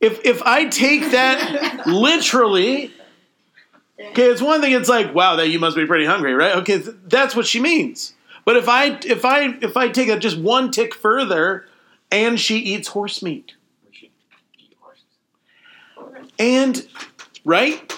[0.00, 2.92] If if I take that literally,
[4.00, 4.72] okay, it's one thing.
[4.72, 6.56] It's like, wow, that you must be pretty hungry, right?
[6.56, 8.14] Okay, th- that's what she means.
[8.44, 11.66] But if I if I if I take it just one tick further,
[12.10, 13.54] and she eats horse meat,
[13.88, 14.08] We should
[14.58, 15.04] eat horses.
[16.38, 16.86] And
[17.44, 17.92] right?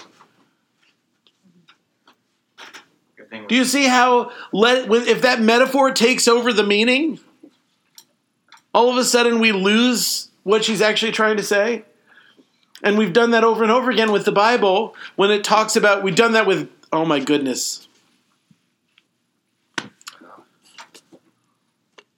[3.47, 7.19] Do you see how let if that metaphor takes over the meaning,
[8.73, 11.83] all of a sudden we lose what she's actually trying to say?
[12.83, 16.03] And we've done that over and over again with the Bible when it talks about
[16.03, 17.87] we've done that with oh my goodness.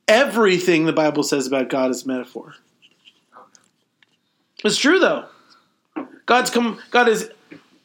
[0.07, 2.55] Everything the Bible says about God is metaphor.
[4.63, 5.26] It's true though.
[6.28, 7.32] God's come God is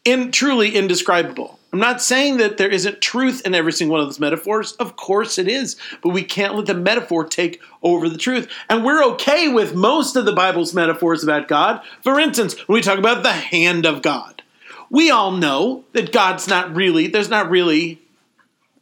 [0.05, 1.59] in truly indescribable.
[1.73, 4.73] I'm not saying that there isn't truth in every single one of those metaphors.
[4.73, 5.77] Of course it is.
[6.03, 8.47] But we can't let the metaphor take over the truth.
[8.69, 11.81] And we're okay with most of the Bible's metaphors about God.
[12.03, 14.43] For instance, when we talk about the hand of God,
[14.91, 18.03] we all know that God's not really, there's not really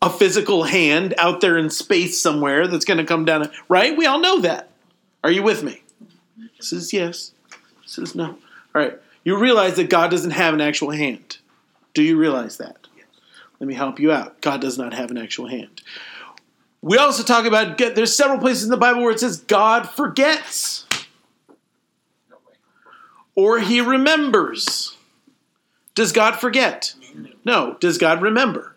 [0.03, 3.97] a physical hand out there in space somewhere that's going to come down, right?
[3.97, 4.69] We all know that.
[5.23, 5.83] Are you with me?
[6.57, 7.33] This is yes.
[7.83, 8.31] This is no.
[8.31, 8.37] All
[8.75, 8.99] right.
[9.25, 11.39] You realize that God doesn't have an actual hand.
[11.95, 12.87] Do you realize that?
[13.59, 14.41] Let me help you out.
[14.41, 15.83] God does not have an actual hand.
[16.83, 20.87] We also talk about there's several places in the Bible where it says God forgets
[23.35, 24.97] or he remembers.
[25.95, 26.95] Does God forget?
[27.45, 27.77] No.
[27.81, 28.75] Does God remember?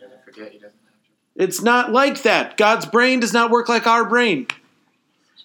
[0.00, 1.42] Doesn't forget he doesn't have to.
[1.42, 2.56] It's not like that.
[2.56, 4.46] God's brain does not work like our brain.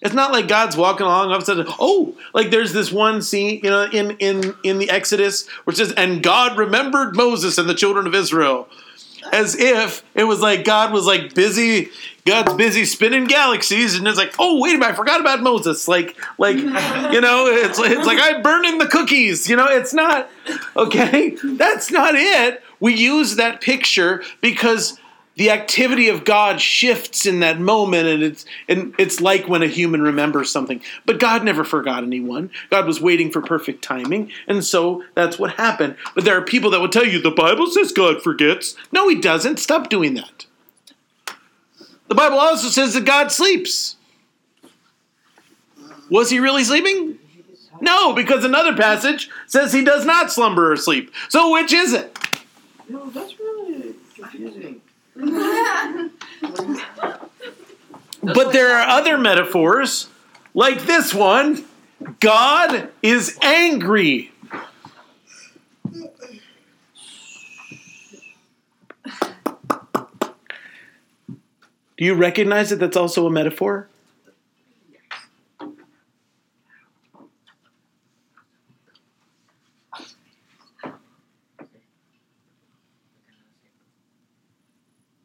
[0.02, 1.66] It's not like God's walking along all of a sudden.
[1.78, 5.92] Oh, like there's this one scene, you know, in in in the Exodus which says,
[5.92, 8.68] "And God remembered Moses and the children of Israel,"
[9.32, 11.90] as if it was like God was like busy.
[12.24, 15.88] God's busy spinning galaxies, and it's like, oh wait a minute, I forgot about Moses.
[15.88, 19.50] Like, like you know, it's it's like I'm burning the cookies.
[19.50, 20.30] You know, it's not
[20.76, 21.36] okay.
[21.42, 22.62] That's not it.
[22.78, 25.00] We use that picture because
[25.36, 29.66] the activity of God shifts in that moment, and it's and it's like when a
[29.66, 30.82] human remembers something.
[31.06, 32.50] But God never forgot anyone.
[32.70, 35.96] God was waiting for perfect timing, and so that's what happened.
[36.14, 38.76] But there are people that will tell you the Bible says God forgets.
[38.92, 39.58] No, He doesn't.
[39.58, 40.46] Stop doing that.
[42.08, 43.96] The Bible also says that God sleeps.
[46.10, 47.18] Was he really sleeping?
[47.80, 51.10] No, because another passage says he does not slumber or sleep.
[51.30, 52.18] So which is it?
[52.86, 54.81] No, that's really confusing.
[58.22, 60.06] But there are other metaphors,
[60.54, 61.64] like this one
[62.20, 64.30] God is angry.
[71.96, 73.88] Do you recognize that that's also a metaphor?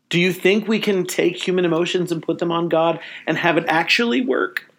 [0.09, 3.57] Do you think we can take human emotions and put them on God and have
[3.57, 4.71] it actually work?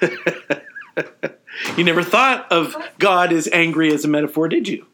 [1.76, 4.86] you never thought of God as angry as a metaphor, did you?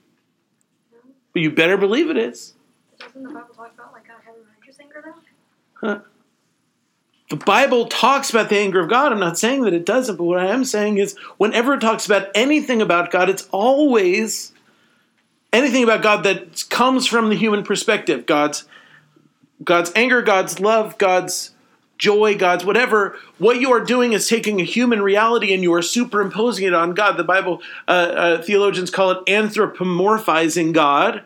[1.32, 2.54] But you better believe it is.
[2.98, 5.04] Doesn't the Bible talk about like God having righteous anger
[5.82, 6.02] though?
[7.30, 9.10] The Bible talks about the anger of God.
[9.10, 12.04] I'm not saying that it doesn't, but what I am saying is whenever it talks
[12.04, 14.52] about anything about God, it's always
[15.52, 18.26] anything about God that comes from the human perspective.
[18.26, 18.64] God's
[19.62, 21.52] God's anger, God's love, God's
[21.96, 23.16] joy, God's whatever.
[23.38, 26.92] What you are doing is taking a human reality and you are superimposing it on
[26.92, 27.16] God.
[27.16, 31.22] The Bible uh, uh, theologians call it anthropomorphizing God.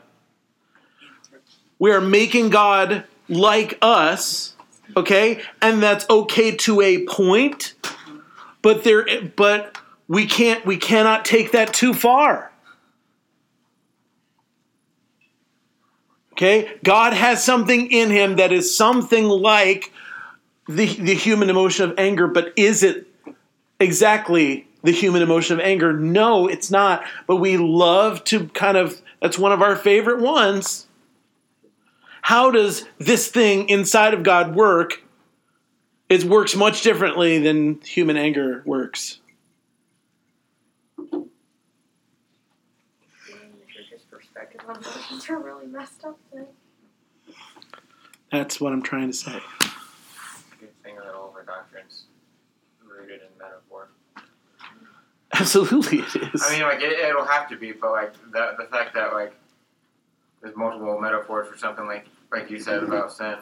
[1.81, 4.55] We are making God like us
[4.97, 5.43] okay?
[5.61, 7.74] And that's okay to a point
[8.62, 9.78] but there but
[10.09, 12.53] we can't we cannot take that too far.
[16.32, 16.78] Okay?
[16.84, 19.93] God has something in him that is something like
[20.68, 23.07] the the human emotion of anger but is it
[23.80, 25.93] exactly the human emotion of anger?
[25.93, 27.05] No it's not.
[27.26, 30.88] But we love to kind of that's one of our favorite ones
[32.29, 35.03] how does this thing inside of God work?
[36.11, 39.20] It works much differently than human anger works.
[40.99, 41.31] Seeing
[43.31, 46.49] the church's perspective on emotions are really messed up then.
[48.31, 49.41] That's what I'm trying to say.
[50.61, 52.05] Good thing that all of our doctrines
[52.87, 53.89] rooted in metaphor.
[55.33, 56.43] Absolutely, it is.
[56.45, 59.33] I mean, like it, it'll have to be, but like the the fact that like
[60.43, 63.37] there's multiple metaphors for something like like you said about sin.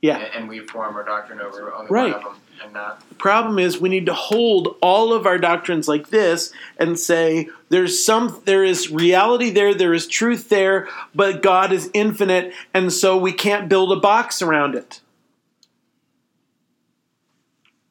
[0.00, 0.18] Yeah.
[0.18, 2.12] And, and we form our doctrine over only Right.
[2.12, 5.38] one of them, and not the problem is we need to hold all of our
[5.38, 10.88] doctrines like this and say there's some there is reality there there is truth there
[11.14, 15.00] but god is infinite and so we can't build a box around it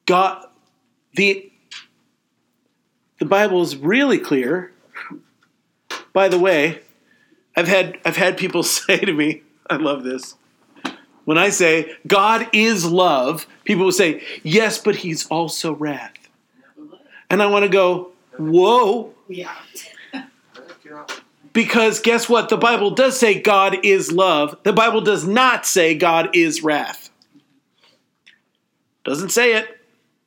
[0.06, 0.46] god
[1.16, 1.50] the
[3.18, 4.72] the bible is really clear
[6.12, 6.80] by the way
[7.56, 9.42] i've had i've had people say to me
[9.72, 10.36] i love this
[11.24, 16.12] when I say God is love, people will say, yes, but he's also wrath.
[17.30, 19.54] And I want to go, whoa, Yeah.
[21.52, 22.48] because guess what?
[22.48, 24.58] The Bible does say God is love.
[24.64, 27.10] The Bible does not say God is wrath.
[29.04, 29.78] Doesn't say it.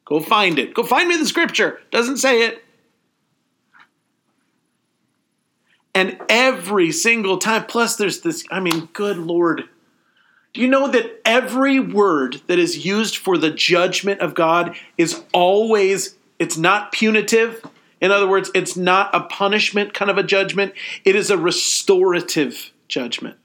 [0.05, 0.73] Go find it.
[0.73, 1.81] Go find me the scripture.
[1.91, 2.63] Doesn't say it.
[5.95, 9.63] And every single time, plus there's this, I mean, good Lord.
[10.53, 15.23] Do you know that every word that is used for the judgment of God is
[15.33, 17.65] always, it's not punitive.
[18.01, 20.73] In other words, it's not a punishment kind of a judgment,
[21.05, 23.37] it is a restorative judgment.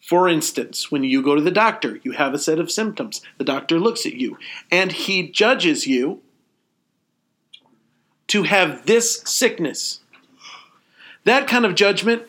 [0.00, 3.22] For instance, when you go to the doctor, you have a set of symptoms.
[3.38, 4.38] The doctor looks at you
[4.70, 6.22] and he judges you
[8.28, 10.00] to have this sickness.
[11.24, 12.22] That kind of judgment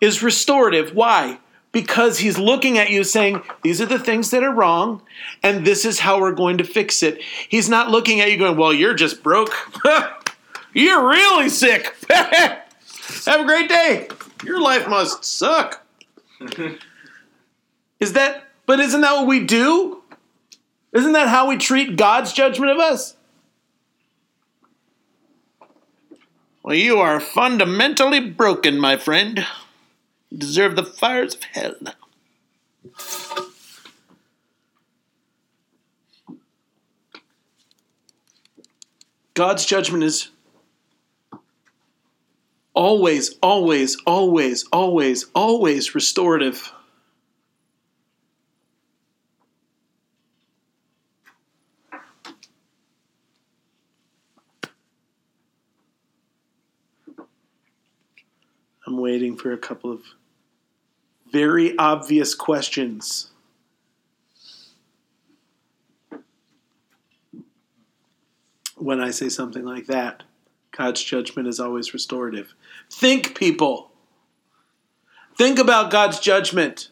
[0.00, 0.94] is restorative.
[0.94, 1.38] Why?
[1.72, 5.02] Because he's looking at you saying, These are the things that are wrong,
[5.42, 7.20] and this is how we're going to fix it.
[7.22, 9.52] He's not looking at you going, Well, you're just broke.
[10.74, 11.94] you're really sick.
[12.10, 14.08] Have a great day.
[14.44, 15.84] Your life must suck.
[18.00, 20.02] Is that, but isn't that what we do?
[20.92, 23.15] Isn't that how we treat God's judgment of us?
[26.66, 29.46] Well, you are fundamentally broken, my friend.
[30.30, 31.76] You deserve the fires of hell.
[39.34, 40.30] God's judgment is
[42.74, 46.72] always, always, always, always, always restorative.
[58.86, 60.02] I'm waiting for a couple of
[61.30, 63.30] very obvious questions.
[68.74, 70.24] When I say something like that,
[70.76, 72.52] God's judgment is always restorative.
[72.90, 73.92] Think, people.
[75.38, 76.90] Think about God's judgment.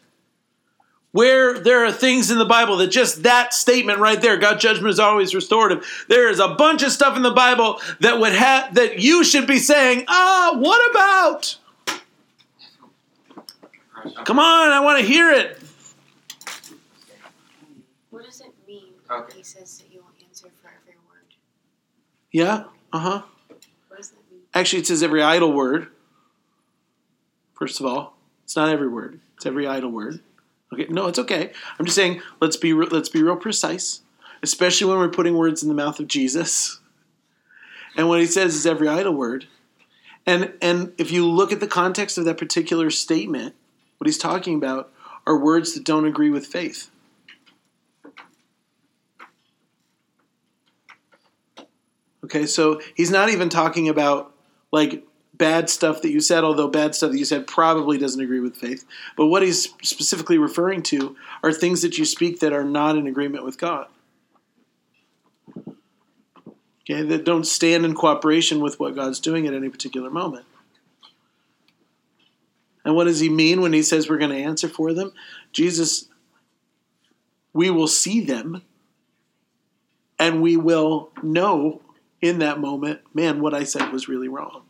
[1.11, 4.93] Where there are things in the Bible that just that statement right there, God's judgment
[4.93, 6.05] is always restorative.
[6.07, 9.47] There is a bunch of stuff in the Bible that would have that you should
[9.47, 11.57] be saying, ah, what about?
[14.23, 15.59] Come on, I want to hear it.
[18.09, 19.23] What does it mean Okay.
[19.27, 21.25] when he says that he will answer for every word?
[22.31, 23.21] Yeah, uh huh.
[23.87, 24.41] What does that mean?
[24.53, 25.87] Actually, it says every idle word.
[27.53, 29.19] First of all, it's not every word.
[29.37, 30.19] It's every idle word.
[30.73, 31.51] Okay, no, it's okay.
[31.79, 34.01] I'm just saying let's be re- let's be real precise,
[34.43, 36.79] especially when we're putting words in the mouth of Jesus.
[37.97, 39.47] And what he says is every idle word.
[40.25, 43.55] And and if you look at the context of that particular statement,
[43.97, 44.91] what he's talking about
[45.25, 46.89] are words that don't agree with faith.
[52.23, 54.33] Okay, so he's not even talking about
[54.71, 58.39] like bad stuff that you said, although bad stuff that you said probably doesn't agree
[58.39, 58.85] with faith.
[59.15, 63.07] But what he's specifically referring to are things that you speak that are not in
[63.07, 63.87] agreement with God.
[66.81, 70.45] Okay, that don't stand in cooperation with what God's doing at any particular moment.
[72.85, 75.11] And what does he mean when he says we're going to answer for them?
[75.51, 76.07] Jesus,
[77.51, 78.61] we will see them
[80.19, 81.81] and we will know
[82.21, 84.61] in that moment, man, what I said was really wrong.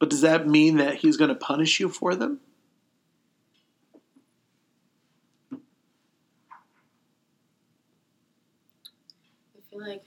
[0.00, 2.40] But does that mean that he's going to punish you for them?
[5.52, 5.56] I
[9.70, 10.02] feel like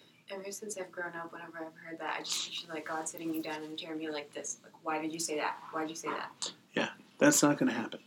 [0.51, 3.33] ever since I've grown up, whenever I've heard that, I just picture like God sitting
[3.33, 4.59] you down and tearing me like this.
[4.61, 5.55] Like, why did you say that?
[5.71, 6.51] Why did you say that?
[6.75, 8.01] Yeah, that's not going to happen.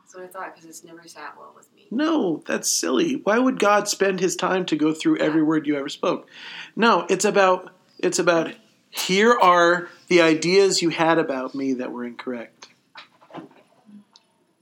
[0.00, 1.86] That's what I thought because it's never sat well with me.
[1.90, 3.14] No, that's silly.
[3.14, 6.28] Why would God spend his time to go through every word you ever spoke?
[6.76, 8.52] No, it's about it's about
[8.90, 12.68] here are the ideas you had about me that were incorrect.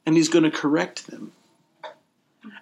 [0.06, 1.32] And he's going to correct them.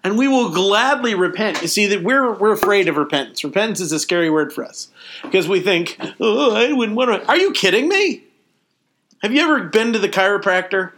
[0.03, 1.61] And we will gladly repent.
[1.61, 3.45] You see that we're we're afraid of repentance.
[3.45, 4.89] Repentance is a scary word for us
[5.23, 8.25] because we think, "Oh, I wouldn't want to." Are you kidding me?
[9.23, 10.93] Have you ever been to the chiropractor?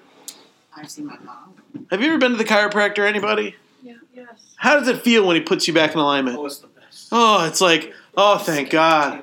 [0.77, 1.55] I've seen my mom.
[1.91, 3.07] Have you ever been to the chiropractor?
[3.07, 3.57] Anybody?
[3.83, 4.55] Yeah, yes.
[4.57, 6.39] How does it feel when he puts you back in alignment?
[6.39, 7.09] Oh, it's the best.
[7.11, 9.23] Oh, it's like, oh, thank God.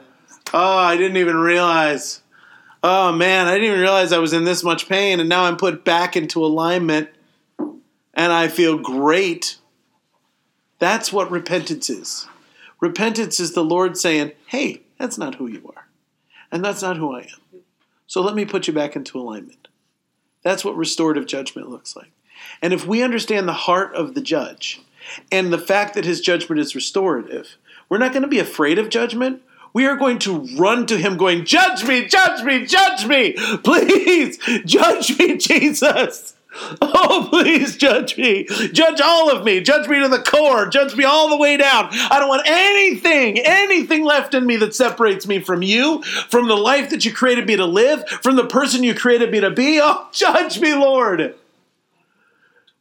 [0.54, 2.22] Oh, I didn't even realize.
[2.84, 5.58] Oh, man, I didn't even realize I was in this much pain, and now I'm
[5.58, 7.10] put back into alignment,
[7.58, 9.58] and I feel great.
[10.80, 12.28] That's what repentance is.
[12.80, 15.88] Repentance is the Lord saying, hey, that's not who you are,
[16.52, 17.62] and that's not who I am.
[18.08, 19.68] So let me put you back into alignment.
[20.42, 22.12] That's what restorative judgment looks like.
[22.62, 24.82] And if we understand the heart of the judge
[25.32, 27.58] and the fact that his judgment is restorative,
[27.90, 29.42] we're not going to be afraid of judgment.
[29.74, 33.34] We are going to run to him, going, Judge me, judge me, judge me,
[33.64, 36.34] please, judge me, Jesus.
[36.82, 38.46] Oh, please judge me.
[38.72, 39.62] Judge all of me.
[39.62, 40.68] Judge me to the core.
[40.68, 41.88] Judge me all the way down.
[41.92, 46.56] I don't want anything, anything left in me that separates me from you, from the
[46.56, 49.80] life that you created me to live, from the person you created me to be.
[49.82, 51.36] Oh, judge me, Lord.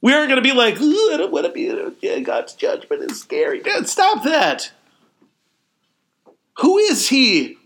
[0.00, 3.60] We aren't going to be like, I don't want to be, God's judgment is scary.
[3.62, 4.70] Dad, stop that.
[6.58, 7.57] Who is He?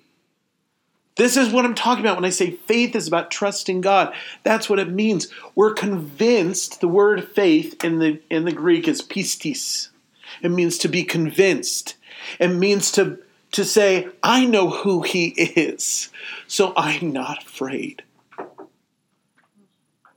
[1.17, 4.15] This is what I'm talking about when I say faith is about trusting God.
[4.45, 5.29] That's what it means.
[5.55, 6.81] We're convinced.
[6.81, 9.89] The word faith in the in the Greek is pistis.
[10.43, 11.97] It means to be convinced.
[12.39, 13.19] It means to
[13.53, 16.09] to say, I know who he is,
[16.47, 18.03] so I'm not afraid.
[18.39, 18.45] I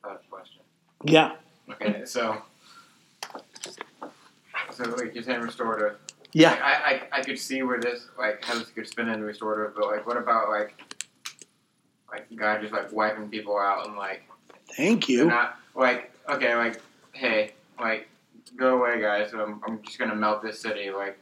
[0.01, 0.61] thought a question.
[1.03, 1.33] Yeah.
[1.69, 2.41] Okay, so
[4.71, 5.97] so like you're saying restorative.
[6.35, 6.51] Yeah.
[6.51, 9.73] Like, I, I I could see where this like how this could spin into restorative,
[9.75, 10.73] but like what about like
[12.11, 14.23] like God just like wiping people out and like
[14.75, 15.25] Thank you.
[15.25, 16.81] not like okay like
[17.13, 18.09] hey like
[18.57, 21.17] go away guys I'm, I'm just gonna melt this city like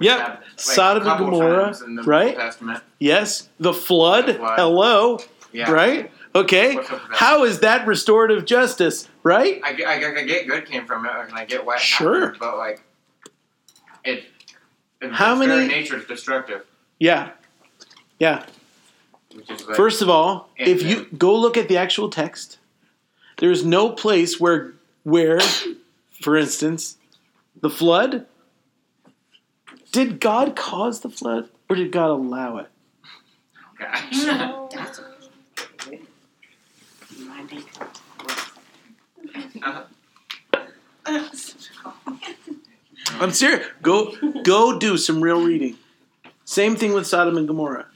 [0.00, 0.18] Yep.
[0.18, 2.34] have, like, Sodom and Gomorrah, right?
[2.34, 3.48] Testament Yes.
[3.60, 4.26] The flood.
[4.26, 4.58] The flood.
[4.58, 5.18] Hello.
[5.52, 6.10] yeah Right?
[6.34, 6.74] Okay.
[6.74, 7.16] What's up with that?
[7.16, 9.08] How is that restorative justice?
[9.22, 9.60] Right?
[9.64, 11.80] I, get- I, get- I get good came from it and I get why it
[11.80, 12.20] Sure.
[12.20, 12.82] happened, but like
[14.04, 14.24] it,
[15.00, 16.64] it How its very many- nature is destructive
[16.98, 17.30] Yeah.
[18.18, 18.44] Yeah.
[19.34, 22.58] like First of all, if you go look at the actual text,
[23.38, 25.40] there's no place where where,
[26.10, 26.96] for instance,
[27.60, 28.26] the flood.
[29.92, 32.66] Did God cause the flood or did God allow it?
[33.78, 34.10] gosh.
[34.74, 35.00] That's
[37.20, 37.64] my big.
[43.12, 43.66] I'm serious.
[43.82, 45.76] Go go do some real reading.
[46.44, 47.86] Same thing with Sodom and Gomorrah.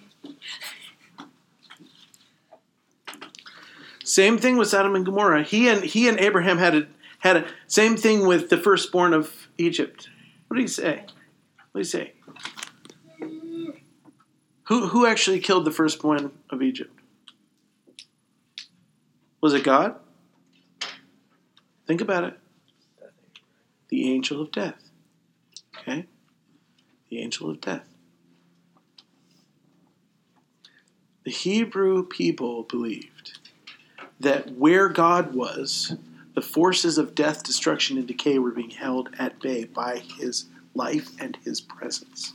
[4.05, 5.43] Same thing with Sodom and Gomorrah.
[5.43, 6.87] He and he and Abraham had a
[7.21, 10.11] had a same thing with the firstborn of Egypt.
[10.49, 11.05] What did he say?
[11.71, 12.13] What did he say?
[14.65, 16.99] Who who actually killed the firstborn of Egypt?
[19.41, 19.97] Was it God?
[21.87, 22.39] Think about it.
[23.89, 24.82] The angel of death.
[25.79, 26.07] Okay?
[27.11, 27.93] The angel of death.
[31.25, 33.39] the Hebrew people believed
[34.19, 35.97] that where God was,
[36.35, 41.11] the forces of death, destruction, and decay were being held at bay by his life
[41.21, 42.33] and his presence.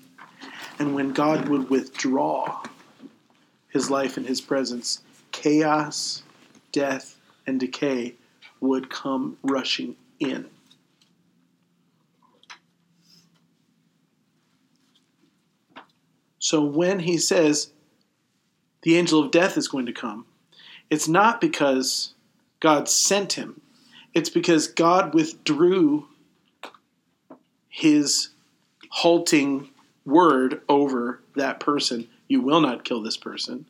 [0.80, 2.64] And when God would withdraw
[3.69, 5.01] his life and his presence,
[5.31, 6.23] chaos,
[6.72, 8.15] death, and decay
[8.59, 10.45] would come rushing in.
[16.47, 17.71] So when he says
[18.83, 20.25] the angel of death is going to come,
[20.89, 22.13] it's not because
[22.61, 23.59] God sent him,
[24.13, 26.07] it's because God withdrew
[27.67, 28.29] his
[28.89, 29.71] halting
[30.05, 32.07] word over that person.
[32.29, 33.65] You will not kill this person.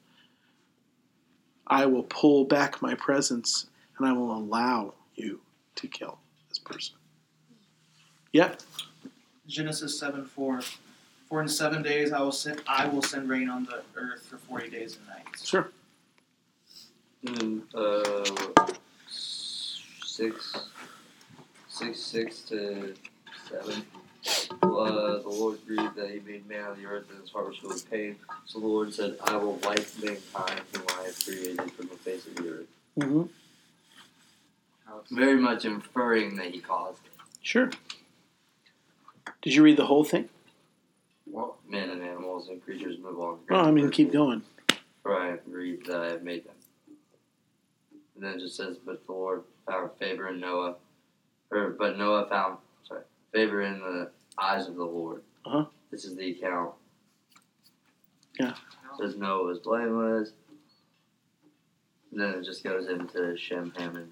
[1.65, 3.65] I will pull back my presence
[3.97, 5.39] and I will allow you
[5.77, 6.93] to kill this person.
[8.31, 8.53] Yeah.
[9.47, 10.61] Genesis seven four.
[11.29, 14.37] For in seven days I will send I will send rain on the earth for
[14.37, 15.47] forty days and nights.
[15.47, 15.69] Sure.
[17.25, 18.23] And then, uh,
[19.09, 20.69] six,
[21.67, 22.93] six, six to
[23.49, 23.85] seven.
[24.61, 27.57] Uh, the Lord grieved that he made man on the earth, and his heart was
[27.57, 28.15] filled with pain.
[28.45, 32.25] So the Lord said, I will wipe mankind whom I have created from the face
[32.27, 32.67] of the earth.
[32.99, 33.23] Mm-hmm.
[35.15, 37.11] Very much inferring that he caused it.
[37.41, 37.69] Sure.
[39.41, 40.29] Did you read the whole thing?
[41.38, 43.38] Well, men and animals and creatures move on.
[43.51, 44.41] Oh, I mean, keep going.
[45.03, 46.55] For I have grieved that I have made them.
[48.15, 50.77] And then it just says, But the Lord found favor in Noah.
[51.51, 52.57] Or, but Noah found,
[52.88, 54.09] sorry, favor in the
[54.39, 55.22] eyes of the Lord.
[55.45, 55.65] Uh-huh.
[55.91, 56.73] This is the account.
[58.39, 58.49] Yeah.
[58.49, 60.31] It says Noah was blameless.
[62.11, 64.11] And then it just goes into Shem, Ham, and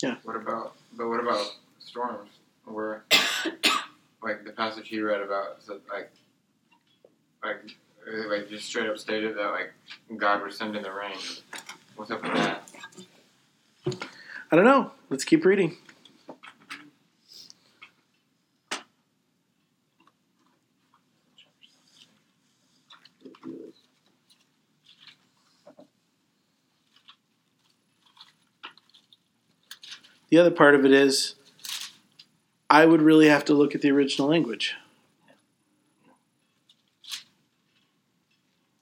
[0.00, 0.24] Japheth.
[0.24, 0.74] What about?
[0.92, 2.30] But what about storms?
[2.64, 3.04] Where,
[4.26, 6.10] like the passage he read about, said like,
[7.44, 7.62] like,
[8.12, 9.72] uh, like just straight up stated that like
[10.16, 11.16] God was sending the rain.
[11.94, 12.68] What's up with that?
[14.50, 14.90] I don't know.
[15.10, 15.76] Let's keep reading.
[30.30, 31.35] The other part of it is,
[32.68, 34.74] I would really have to look at the original language.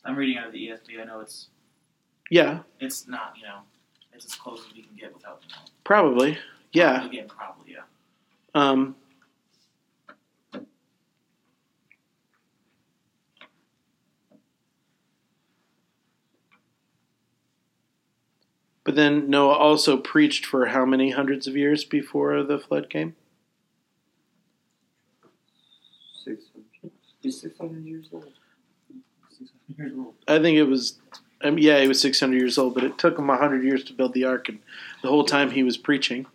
[0.04, 1.00] I'm reading out of the ESV.
[1.00, 1.48] I know it's
[2.30, 3.60] Yeah, it's not you know
[4.12, 5.62] it's as close as we can get without you know.
[5.84, 6.38] probably.
[6.72, 7.06] Yeah.
[7.06, 7.82] Again, probably yeah.
[8.54, 8.96] Um,
[18.84, 23.16] but then Noah also preached for how many hundreds of years before the flood came?
[26.24, 26.92] Six hundred.
[27.24, 28.28] He's six hundred years old.
[29.76, 30.14] Here's a little.
[30.28, 30.98] I think it was,
[31.42, 34.12] um, yeah, he was 600 years old, but it took him 100 years to build
[34.12, 34.58] the ark, and
[35.02, 36.26] the whole time he was preaching.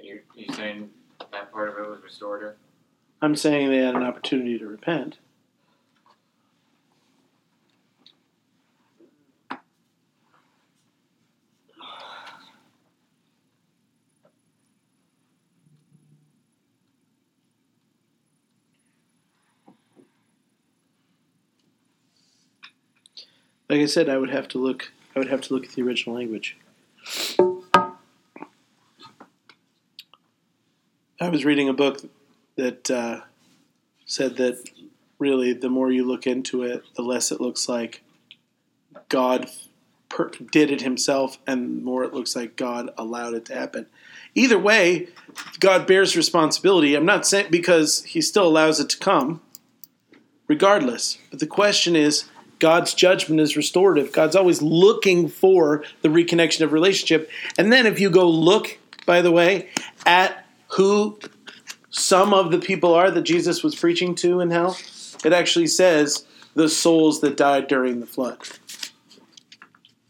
[0.00, 0.88] you're, you're saying
[1.32, 2.54] that part of it was restorative?
[3.20, 5.18] I'm saying they had an opportunity to repent.
[23.68, 24.92] Like I said, I would have to look.
[25.14, 26.56] I would have to look at the original language.
[31.20, 32.00] I was reading a book
[32.56, 33.22] that uh,
[34.04, 34.68] said that
[35.18, 38.02] really the more you look into it, the less it looks like
[39.08, 39.48] God
[40.08, 43.86] per- did it himself, and more it looks like God allowed it to happen.
[44.34, 45.08] Either way,
[45.58, 46.94] God bears responsibility.
[46.94, 49.40] I'm not saying because He still allows it to come,
[50.46, 51.18] regardless.
[51.30, 52.26] But the question is.
[52.58, 54.12] God's judgment is restorative.
[54.12, 57.30] God's always looking for the reconnection of relationship.
[57.58, 59.68] And then if you go look, by the way,
[60.04, 61.18] at who
[61.90, 64.76] some of the people are that Jesus was preaching to in hell,
[65.24, 66.24] it actually says
[66.54, 68.38] the souls that died during the flood.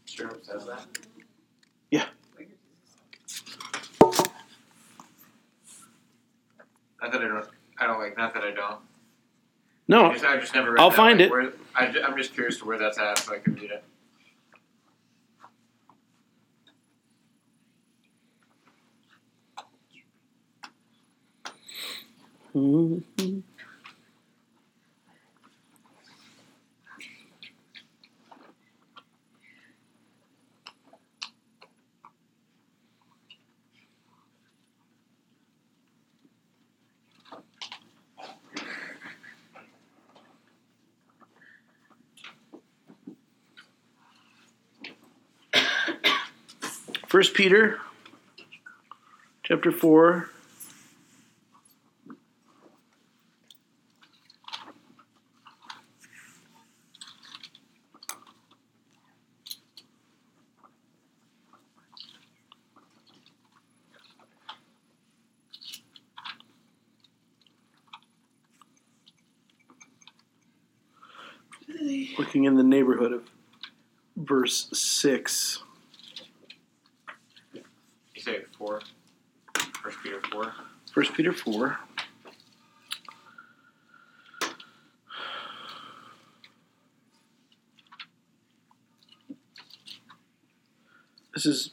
[0.05, 0.85] Sure, says that.
[1.91, 2.05] Yeah.
[7.01, 7.47] Not that I don't.
[7.79, 8.17] I don't like.
[8.17, 8.79] Not that I don't.
[9.87, 10.71] No, I just, I just never.
[10.71, 11.31] Read I'll that, find like, it.
[11.31, 13.83] Where, I, I'm just curious to where that's at, so I can read it.
[22.55, 23.43] Mhm.
[47.17, 47.79] First Peter
[49.41, 50.29] chapter 4
[72.19, 73.23] looking in the neighborhood of
[74.15, 75.63] verse 6
[78.17, 78.81] You say four.
[79.83, 80.51] First Peter four.
[80.91, 81.79] First Peter 4
[91.33, 91.71] This is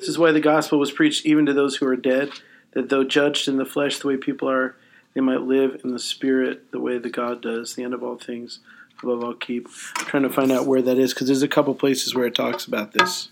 [0.00, 2.30] this is why the gospel was preached even to those who are dead
[2.72, 4.74] that though judged in the flesh the way people are
[5.14, 8.16] they might live in the spirit the way that God does the end of all
[8.16, 8.58] things
[9.04, 9.68] above all keep.
[9.98, 12.34] I'm trying to find out where that is because there's a couple places where it
[12.34, 13.28] talks about this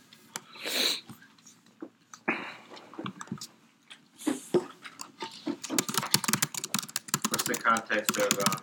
[7.43, 8.61] What's the context of um,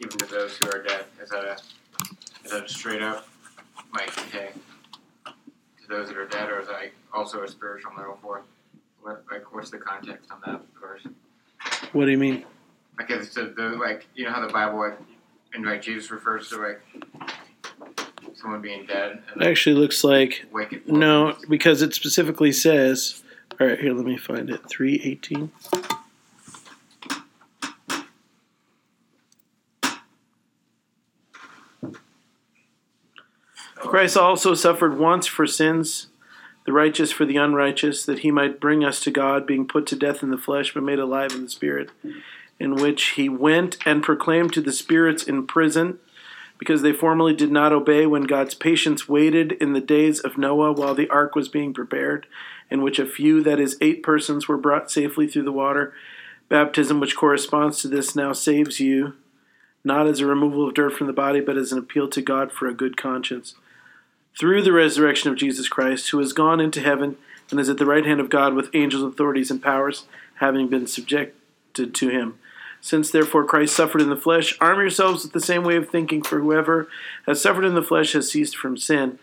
[0.00, 1.04] even to those who are dead?
[1.22, 3.26] Is that a is that a straight up
[3.92, 4.50] like hey
[5.26, 8.42] to those that are dead, or is that also a spiritual metaphor?
[9.02, 11.06] What like what's the context on that verse?
[11.92, 12.44] what do you mean
[12.98, 14.98] Like it's the, the like you know how the Bible like
[15.54, 16.80] and like Jesus refers to like
[18.34, 20.46] someone being dead and it actually looks like.
[20.86, 23.22] No, because it specifically says.
[23.60, 24.68] All right, here, let me find it.
[24.68, 25.52] Three eighteen.
[33.94, 36.08] Christ also suffered once for sins,
[36.66, 39.94] the righteous for the unrighteous, that he might bring us to God, being put to
[39.94, 41.90] death in the flesh, but made alive in the spirit,
[42.58, 46.00] in which he went and proclaimed to the spirits in prison
[46.58, 50.72] because they formerly did not obey when God's patience waited in the days of Noah
[50.72, 52.26] while the ark was being prepared,
[52.68, 55.94] in which a few, that is, eight persons, were brought safely through the water.
[56.48, 59.14] Baptism, which corresponds to this, now saves you,
[59.84, 62.50] not as a removal of dirt from the body, but as an appeal to God
[62.50, 63.54] for a good conscience.
[64.38, 67.16] Through the resurrection of Jesus Christ, who has gone into heaven
[67.50, 70.06] and is at the right hand of God with angels, authorities, and powers,
[70.36, 72.38] having been subjected to him.
[72.80, 76.22] Since therefore Christ suffered in the flesh, arm yourselves with the same way of thinking,
[76.22, 76.88] for whoever
[77.26, 79.18] has suffered in the flesh has ceased from sin,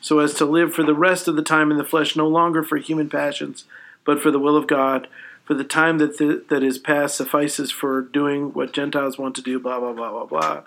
[0.00, 2.62] so as to live for the rest of the time in the flesh no longer
[2.62, 3.64] for human passions,
[4.04, 5.08] but for the will of God.
[5.44, 9.42] For the time that th- that is past suffices for doing what Gentiles want to
[9.42, 9.60] do.
[9.60, 10.62] Blah blah blah blah blah.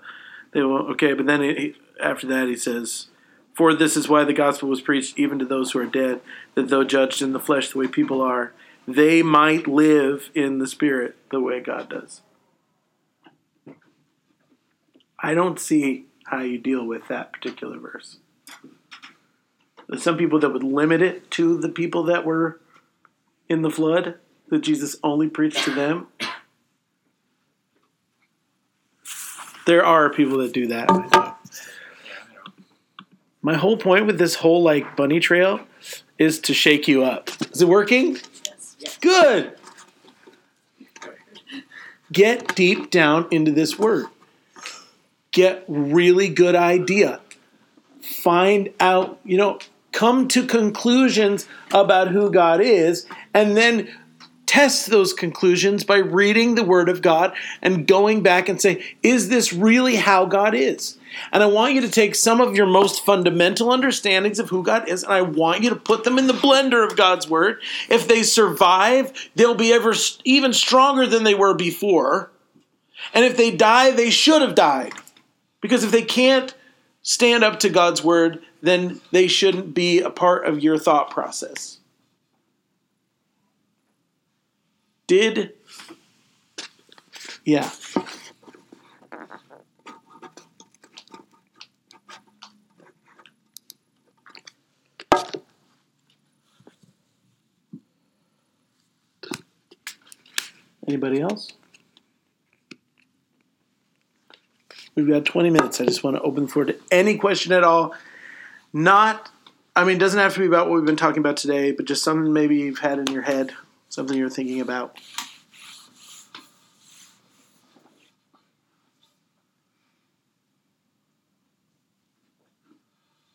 [0.53, 3.07] They will okay, but then he, after that he says,
[3.53, 6.21] "For this is why the gospel was preached even to those who are dead,
[6.55, 8.53] that though judged in the flesh the way people are,
[8.87, 12.21] they might live in the spirit the way God does."
[15.19, 18.19] I don't see how you deal with that particular verse.
[19.87, 22.61] There's some people that would limit it to the people that were
[23.49, 26.07] in the flood, that Jesus only preached to them.
[29.65, 31.38] There are people that do that.
[33.41, 35.61] My whole point with this whole like bunny trail
[36.17, 37.29] is to shake you up.
[37.51, 38.17] Is it working?
[38.79, 38.97] Yes.
[38.99, 39.55] Good.
[42.11, 44.07] Get deep down into this word.
[45.31, 47.21] Get really good idea.
[48.01, 49.59] Find out, you know,
[49.91, 53.89] come to conclusions about who God is and then
[54.49, 59.29] test those conclusions by reading the word of God and going back and say, is
[59.29, 60.97] this really how God is?
[61.31, 64.89] And I want you to take some of your most fundamental understandings of who God
[64.89, 67.61] is, and I want you to put them in the blender of God's Word.
[67.89, 69.93] If they survive, they'll be ever
[70.23, 72.31] even stronger than they were before.
[73.13, 74.93] And if they die, they should have died.
[75.61, 76.55] Because if they can't
[77.03, 81.78] stand up to God's Word, then they shouldn't be a part of your thought process.
[85.09, 85.53] Did.
[87.43, 87.67] Yeah.
[100.87, 101.53] Anybody else?
[104.93, 105.81] We've got 20 minutes.
[105.81, 107.95] I just want to open the floor to any question at all.
[108.71, 109.31] Not,
[109.75, 111.85] I mean, it doesn't have to be about what we've been talking about today, but
[111.85, 113.55] just something maybe you've had in your head,
[113.89, 114.97] something you're thinking about.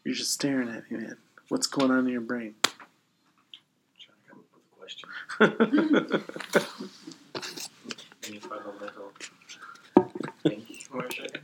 [0.05, 1.17] You're just staring at me, man.
[1.49, 2.55] What's going on in your brain?
[5.41, 5.51] Any
[8.39, 9.13] fundamental
[10.43, 11.41] thing for a second?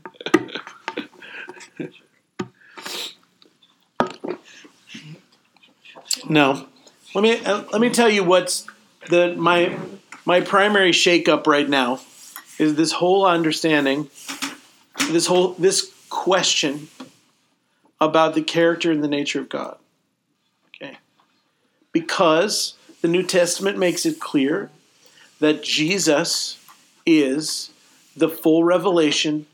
[6.29, 6.67] No.
[7.15, 8.67] Let me uh, let me tell you what's
[9.11, 9.77] the my
[10.25, 12.01] my primary shakeup right now
[12.59, 14.09] is this whole understanding,
[15.11, 16.89] this whole this question
[18.01, 19.77] about the character and the nature of God.
[20.69, 20.97] Okay.
[21.93, 24.71] Because the New Testament makes it clear
[25.39, 26.59] that Jesus
[27.07, 27.71] is
[28.17, 29.47] the full revelation,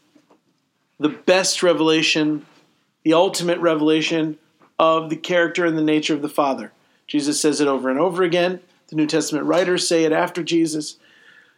[0.98, 2.44] the best revelation,
[3.04, 4.38] the ultimate revelation
[4.78, 6.72] of the character and the nature of the Father.
[7.06, 8.60] Jesus says it over and over again.
[8.88, 10.96] The New Testament writers say it after Jesus.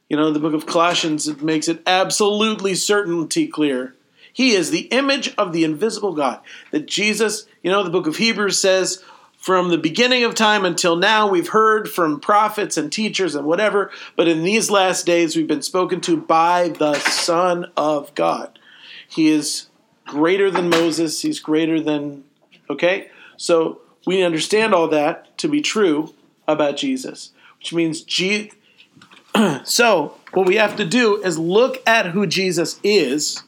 [0.08, 3.94] You know, the book of Colossians it makes it absolutely certainty clear.
[4.32, 6.40] He is the image of the invisible God.
[6.70, 9.02] That Jesus, you know, the book of Hebrews says,
[9.36, 13.90] from the beginning of time until now, we've heard from prophets and teachers and whatever,
[14.16, 18.58] but in these last days, we've been spoken to by the Son of God.
[19.08, 19.68] He is
[20.06, 22.24] greater than Moses, he's greater than,
[22.68, 23.10] okay?
[23.36, 26.14] So we understand all that to be true
[26.48, 28.50] about Jesus, which means Je-
[29.64, 33.42] so what we have to do is look at who Jesus is,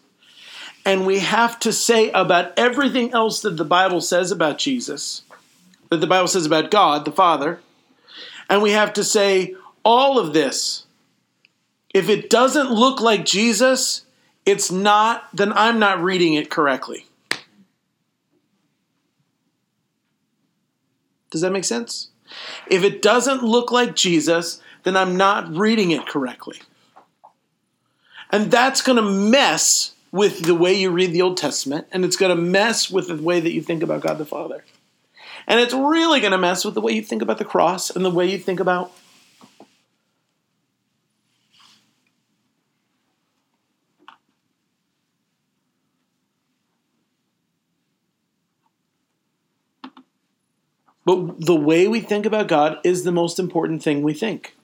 [0.85, 5.23] and we have to say about everything else that the Bible says about Jesus,
[5.89, 7.61] that the Bible says about God, the Father,
[8.49, 9.55] and we have to say
[9.85, 10.87] all of this.
[11.93, 14.05] If it doesn't look like Jesus,
[14.47, 17.07] it's not, then I'm not reading it correctly.
[21.31, 22.10] Does that make sense?
[22.67, 26.59] If it doesn't look like Jesus, then I'm not reading it correctly.
[28.31, 32.17] And that's going to mess with the way you read the Old Testament, and it's
[32.17, 34.65] going to mess with the way that you think about God the Father.
[35.47, 38.05] And it's really going to mess with the way you think about the cross and
[38.05, 38.93] the way you think about
[51.11, 54.55] But the way we think about God is the most important thing we think.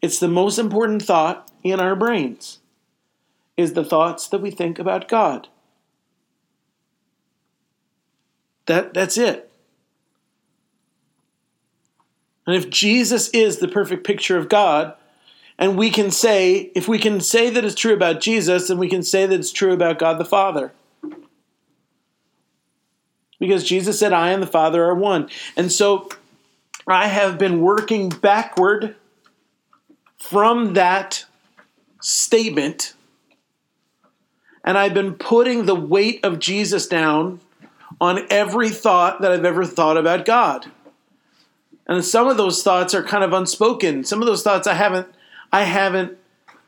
[0.00, 2.60] It's the most important thought in our brains
[3.56, 5.48] is the thoughts that we think about God.
[8.66, 9.50] That that's it.
[12.46, 14.94] And if Jesus is the perfect picture of God,
[15.58, 18.88] and we can say, if we can say that it's true about Jesus, then we
[18.88, 20.72] can say that it's true about God the Father.
[23.38, 25.28] Because Jesus said, I and the Father are one.
[25.56, 26.08] And so
[26.86, 28.96] I have been working backward
[30.16, 31.24] from that
[32.00, 32.94] statement,
[34.64, 37.40] and I've been putting the weight of Jesus down
[38.00, 40.66] on every thought that I've ever thought about God.
[41.86, 44.04] And some of those thoughts are kind of unspoken.
[44.04, 45.08] Some of those thoughts I haven't,
[45.52, 46.18] I haven't,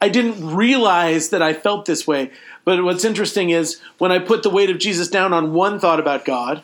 [0.00, 2.30] I didn't realize that I felt this way.
[2.68, 5.98] But what's interesting is when I put the weight of Jesus down on one thought
[5.98, 6.62] about God,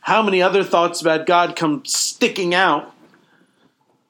[0.00, 2.92] how many other thoughts about God come sticking out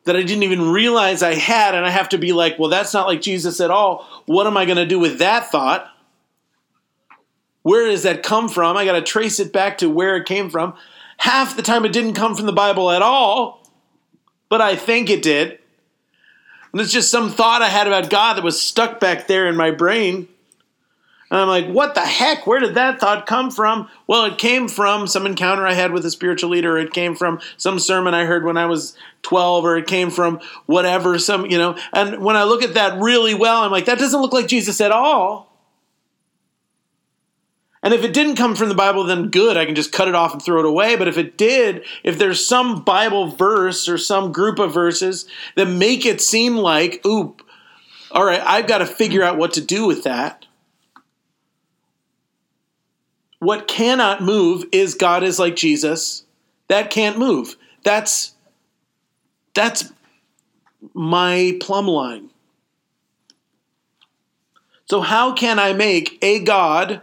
[0.05, 2.95] that I didn't even realize I had, and I have to be like, well, that's
[2.95, 4.09] not like Jesus at all.
[4.25, 5.95] What am I going to do with that thought?
[7.61, 8.79] Where does that come from?
[8.79, 10.73] I got to trace it back to where it came from.
[11.19, 13.71] Half the time it didn't come from the Bible at all,
[14.49, 15.59] but I think it did.
[16.73, 19.57] And it's just some thought I had about God that was stuck back there in
[19.57, 20.29] my brain.
[21.31, 22.47] And I'm like, what the heck?
[22.47, 23.89] Where did that thought come from?
[24.09, 26.77] Well, it came from some encounter I had with a spiritual leader.
[26.77, 30.41] It came from some sermon I heard when I was 12, or it came from
[30.67, 31.79] whatever, some, you know.
[31.93, 34.81] And when I look at that really well, I'm like, that doesn't look like Jesus
[34.81, 35.50] at all.
[37.83, 40.15] And if it didn't come from the Bible, then good, I can just cut it
[40.15, 40.97] off and throw it away.
[40.97, 45.27] But if it did, if there's some Bible verse or some group of verses
[45.57, 47.43] that make it seem like, oop,
[48.11, 50.45] all right, I've got to figure out what to do with that.
[53.39, 56.25] What cannot move is God is like Jesus.
[56.69, 57.57] That can't move.
[57.83, 58.35] That's
[59.55, 59.93] that's
[60.93, 62.31] my plumb line.
[64.85, 67.01] So how can I make a God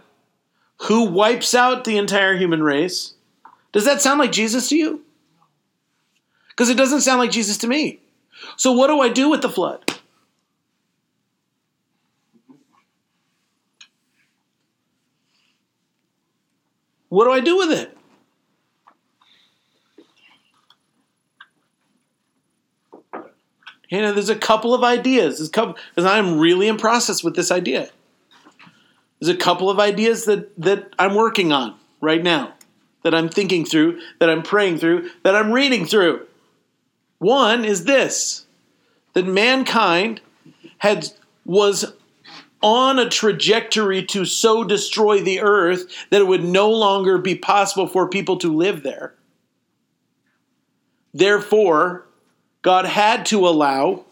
[0.82, 3.14] who wipes out the entire human race?
[3.72, 5.04] Does that sound like Jesus to you?
[6.50, 8.00] Because it doesn't sound like Jesus to me.
[8.56, 9.84] So what do I do with the flood?
[17.10, 17.98] What do I do with it?
[23.90, 25.48] You know, there's a couple of ideas.
[25.48, 27.90] Because I'm really in process with this idea.
[29.20, 32.54] There's a couple of ideas that that I'm working on right now,
[33.04, 36.28] that I'm thinking through, that I'm praying through, that I'm reading through.
[37.20, 38.46] One is this:
[39.14, 40.22] that mankind
[40.78, 41.08] had
[41.46, 41.94] was
[42.62, 47.88] on a trajectory to so destroy the earth that it would no longer be possible
[47.88, 49.14] for people to live there.
[51.14, 52.06] Therefore,
[52.62, 54.06] God had to allow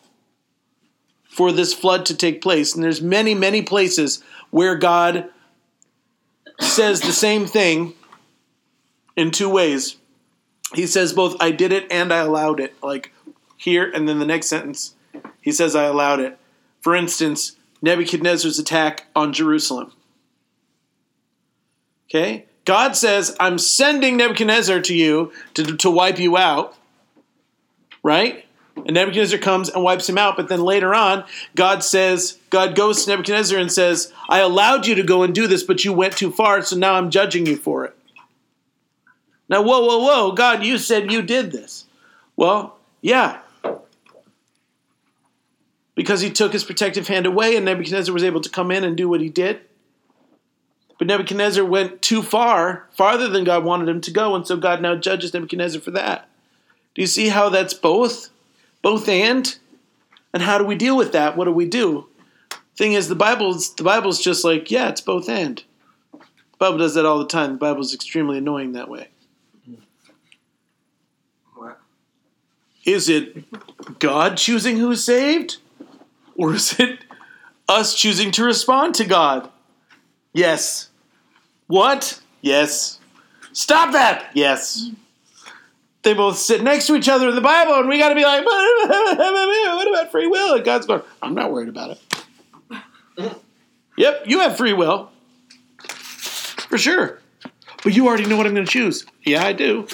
[1.24, 2.74] for this flood to take place.
[2.74, 4.24] And there's many, many places
[4.56, 5.26] where God
[6.62, 7.94] says the same thing
[9.18, 9.98] in two ways.
[10.74, 12.74] He says both I did it and I allowed it.
[12.82, 13.12] Like
[13.58, 14.96] here and then the next sentence
[15.42, 16.40] he says I allowed it.
[16.80, 19.92] For instance, Nebuchadnezzar's attack on Jerusalem.
[22.10, 22.46] Okay?
[22.64, 26.78] God says, I'm sending Nebuchadnezzar to you to, to wipe you out.
[28.04, 28.45] Right?
[28.76, 30.36] And Nebuchadnezzar comes and wipes him out.
[30.36, 31.24] But then later on,
[31.56, 35.48] God says, God goes to Nebuchadnezzar and says, I allowed you to go and do
[35.48, 37.96] this, but you went too far, so now I'm judging you for it.
[39.48, 41.86] Now, whoa, whoa, whoa, God, you said you did this.
[42.36, 43.40] Well, yeah.
[45.94, 48.98] Because he took his protective hand away and Nebuchadnezzar was able to come in and
[48.98, 49.62] do what he did.
[50.98, 54.82] But Nebuchadnezzar went too far, farther than God wanted him to go, and so God
[54.82, 56.28] now judges Nebuchadnezzar for that.
[56.94, 58.30] Do you see how that's both?
[58.86, 59.58] Both and?
[60.32, 61.36] And how do we deal with that?
[61.36, 62.06] What do we do?
[62.78, 65.64] Thing is, the Bible's the Bible's just like, yeah, it's both and.
[66.12, 66.20] The
[66.60, 67.54] Bible does that all the time.
[67.54, 69.08] The Bible's extremely annoying that way.
[71.56, 71.80] What?
[72.86, 75.58] Is it God choosing who's saved?
[76.36, 77.00] Or is it
[77.68, 79.50] us choosing to respond to God?
[80.32, 80.90] Yes.
[81.66, 82.22] What?
[82.40, 83.00] Yes.
[83.52, 84.30] Stop that!
[84.36, 84.92] Yes.
[86.06, 88.24] They both sit next to each other in the Bible, and we got to be
[88.24, 90.54] like, what about free will?
[90.54, 91.98] And God's going, I'm not worried about
[93.18, 93.42] it.
[93.98, 95.10] yep, you have free will.
[95.80, 97.20] For sure.
[97.84, 99.04] But you already know what I'm going to choose.
[99.24, 99.88] Yeah, I do.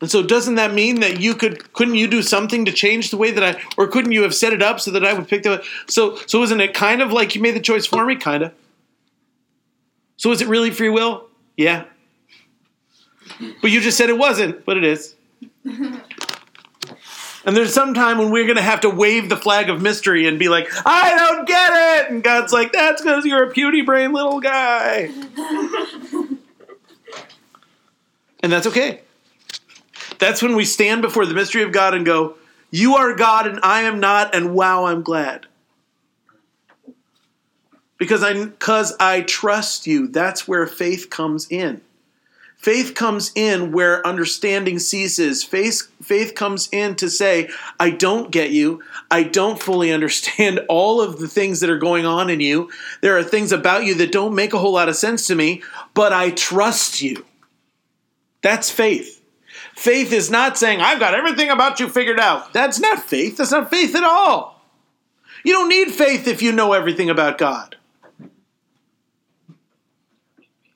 [0.00, 3.16] And so doesn't that mean that you could couldn't you do something to change the
[3.16, 5.44] way that I or couldn't you have set it up so that I would pick
[5.44, 8.42] the so so isn't it kind of like you made the choice for me kind
[8.42, 8.52] of
[10.16, 11.28] So is it really free will?
[11.56, 11.84] Yeah.
[13.60, 15.14] But you just said it wasn't, but it is.
[17.44, 20.28] And there's some time when we're going to have to wave the flag of mystery
[20.28, 22.10] and be like, I don't get it.
[22.10, 25.10] And God's like, that's because you're a puny brain little guy.
[28.40, 29.00] and that's okay.
[30.18, 32.36] That's when we stand before the mystery of God and go,
[32.70, 35.46] You are God and I am not, and wow, I'm glad.
[37.98, 40.06] Because I, because I trust you.
[40.06, 41.80] That's where faith comes in.
[42.62, 45.42] Faith comes in where understanding ceases.
[45.42, 48.80] Faith, faith comes in to say, I don't get you.
[49.10, 52.70] I don't fully understand all of the things that are going on in you.
[53.00, 55.60] There are things about you that don't make a whole lot of sense to me,
[55.92, 57.26] but I trust you.
[58.42, 59.20] That's faith.
[59.74, 62.52] Faith is not saying, I've got everything about you figured out.
[62.52, 63.38] That's not faith.
[63.38, 64.62] That's not faith at all.
[65.42, 67.74] You don't need faith if you know everything about God.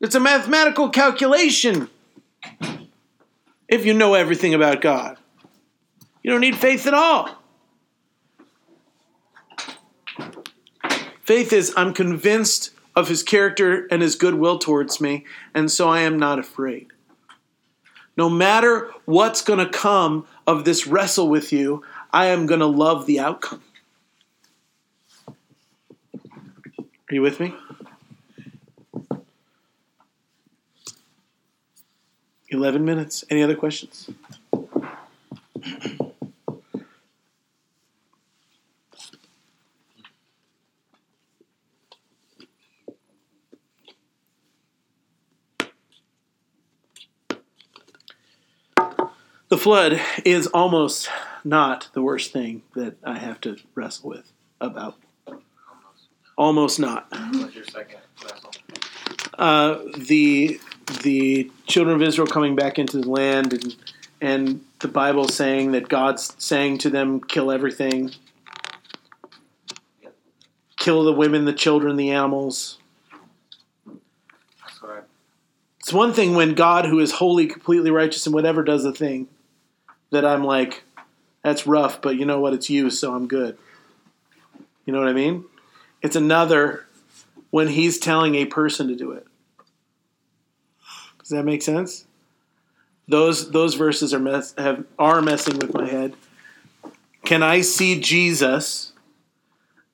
[0.06, 1.90] It's a mathematical calculation
[3.66, 5.18] if you know everything about God.
[6.22, 7.42] You don't need faith at all.
[11.22, 16.02] Faith is, I'm convinced of his character and his goodwill towards me, and so I
[16.02, 16.86] am not afraid.
[18.16, 22.66] No matter what's going to come of this wrestle with you, I am going to
[22.66, 23.64] love the outcome.
[25.26, 25.34] Are
[27.10, 27.56] you with me?
[32.48, 33.24] Eleven minutes.
[33.28, 34.08] Any other questions?
[49.48, 51.08] The flood is almost
[51.44, 54.96] not the worst thing that I have to wrestle with about.
[56.36, 57.06] Almost not.
[57.10, 58.50] What's your second vessel?
[59.38, 60.60] Uh, the
[61.02, 63.76] the children of Israel coming back into the land and
[64.20, 68.12] and the Bible saying that God's saying to them, kill everything.
[70.78, 72.78] Kill the women, the children, the animals.
[75.80, 79.28] It's one thing when God, who is holy, completely righteous, and whatever does a thing,
[80.10, 80.82] that I'm like,
[81.42, 82.54] that's rough, but you know what?
[82.54, 83.56] It's you, so I'm good.
[84.84, 85.44] You know what I mean?
[86.02, 86.84] It's another
[87.50, 89.26] when He's telling a person to do it.
[91.26, 92.06] Does that make sense?
[93.08, 96.14] Those those verses are mess have are messing with my head.
[97.24, 98.92] Can I see Jesus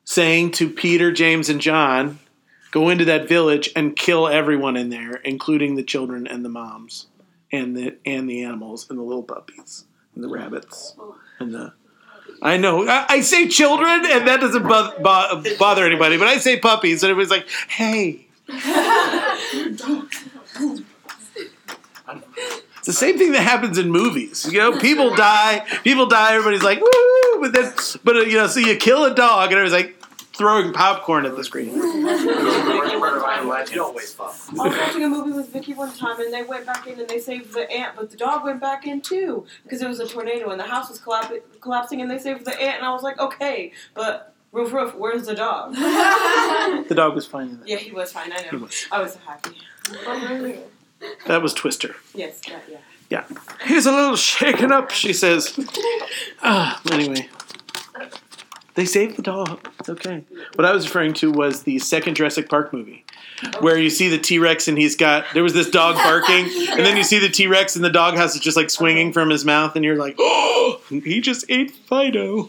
[0.04, 2.18] saying to Peter, James, and John,
[2.70, 7.06] go into that village and kill everyone in there, including the children and the moms
[7.50, 10.94] and the and the animals and the little puppies and the rabbits
[11.38, 11.72] and the
[12.42, 16.36] I know I, I say children and that doesn't bo- bo- bother anybody, but I
[16.36, 18.26] say puppies and everybody's like, hey.
[22.82, 24.44] It's the same thing that happens in movies.
[24.50, 27.40] You know, people die, people die, everybody's like, woo!
[27.40, 27.72] But then,
[28.02, 29.98] but uh, you know, so you kill a dog, and everybody's like
[30.34, 31.70] throwing popcorn at the screen.
[33.70, 34.34] You don't waste pop.
[34.58, 37.08] I was watching a movie with Vicky one time, and they went back in and
[37.08, 40.06] they saved the ant, but the dog went back in too because it was a
[40.06, 43.02] tornado and the house was collap- collapsing, and they saved the ant, and I was
[43.02, 45.74] like, okay, but roof, roof, where's the dog?
[46.88, 48.32] The dog was fine yeah, he was fine.
[48.32, 48.62] I He know.
[48.64, 48.86] was.
[48.90, 49.56] I was so happy.
[51.26, 51.96] That was Twister.
[52.14, 52.78] Yes, that, yeah.
[53.10, 53.24] Yeah.
[53.66, 55.58] He's a little shaken up, she says.
[56.44, 57.28] Ah, anyway.
[58.74, 59.68] They saved the dog.
[59.78, 60.24] It's okay.
[60.54, 63.04] What I was referring to was the second Jurassic Park movie,
[63.60, 66.80] where you see the T Rex and he's got there was this dog barking, and
[66.80, 69.30] then you see the T Rex and the dog doghouse is just like swinging from
[69.30, 72.48] his mouth, and you're like, oh, he just ate Fido.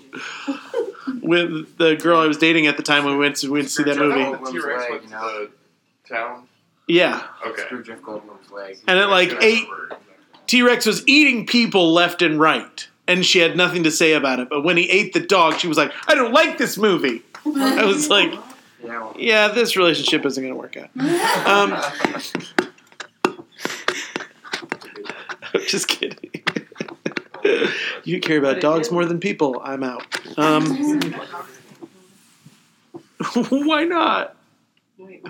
[1.21, 3.67] With the girl I was dating at the time when we went to, we went
[3.67, 4.21] to see that movie.
[4.21, 5.47] Goldblum's T Rex leg, went you to know.
[5.47, 6.47] the town.
[6.93, 7.25] Yeah.
[7.43, 7.63] Okay.
[7.63, 8.77] Screw Jeff Goldblum's leg.
[8.87, 9.65] And it like ate
[10.45, 14.39] T Rex was eating people left and right, and she had nothing to say about
[14.39, 14.47] it.
[14.47, 17.83] But when he ate the dog, she was like, "I don't like this movie." I
[17.83, 18.31] was like,
[18.83, 20.91] Yeah, "Yeah, this relationship isn't going to work out."
[21.47, 21.73] Um,
[25.55, 26.43] I'm just kidding.
[28.03, 29.59] you care about dogs more than people.
[29.63, 30.05] I'm out.
[30.37, 31.11] Um,
[33.49, 34.35] why not?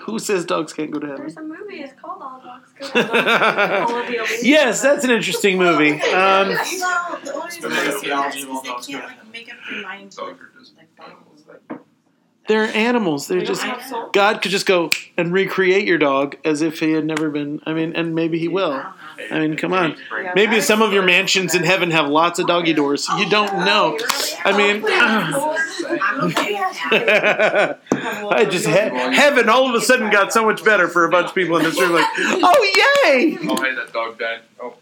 [0.02, 1.22] Who says dogs can't go to heaven?
[1.22, 1.82] There's a movie.
[1.82, 4.26] It's called All Dogs Go to Heaven.
[4.44, 5.92] Yes, that's an interesting movie.
[6.14, 9.02] Um, well, the only reason I say that theology is of all they dogs can't
[9.02, 11.46] go like make up their minds Dogs with are like animals.
[12.48, 13.28] they're animals.
[13.28, 14.10] They're just don't have soul.
[14.12, 17.62] God could just go and recreate your dog as if he had never been.
[17.66, 18.84] I mean, and maybe he will.
[19.32, 19.96] I mean, come on.
[20.36, 23.08] Maybe some of your mansions in heaven have lots of doggy doors.
[23.18, 23.98] You don't know.
[24.46, 24.82] I mean,
[28.06, 28.40] I'm okay with that.
[28.40, 31.28] I just he- heaven all of a sudden got so much better for a bunch
[31.30, 31.92] of people in this room.
[31.94, 33.38] Like, oh yay!
[33.50, 34.42] Oh, hey, that dog died.
[34.62, 34.76] Oh.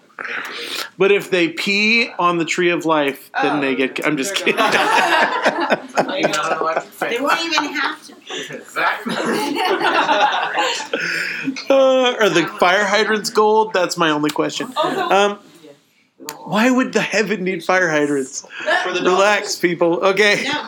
[0.99, 4.05] But if they pee on the tree of life, then Oh, they get.
[4.05, 4.55] I'm just kidding.
[4.55, 4.71] gone.
[4.71, 8.13] You're not allowed to They won't even have to.
[8.55, 9.15] Exactly.
[11.69, 13.73] uh, are the fire hydrants gold?
[13.73, 14.71] That's my only question.
[14.77, 15.39] Um,
[16.43, 18.45] why would the heaven need fire hydrants?
[18.83, 20.01] For the Relax, people.
[20.05, 20.43] Okay.
[20.45, 20.67] No,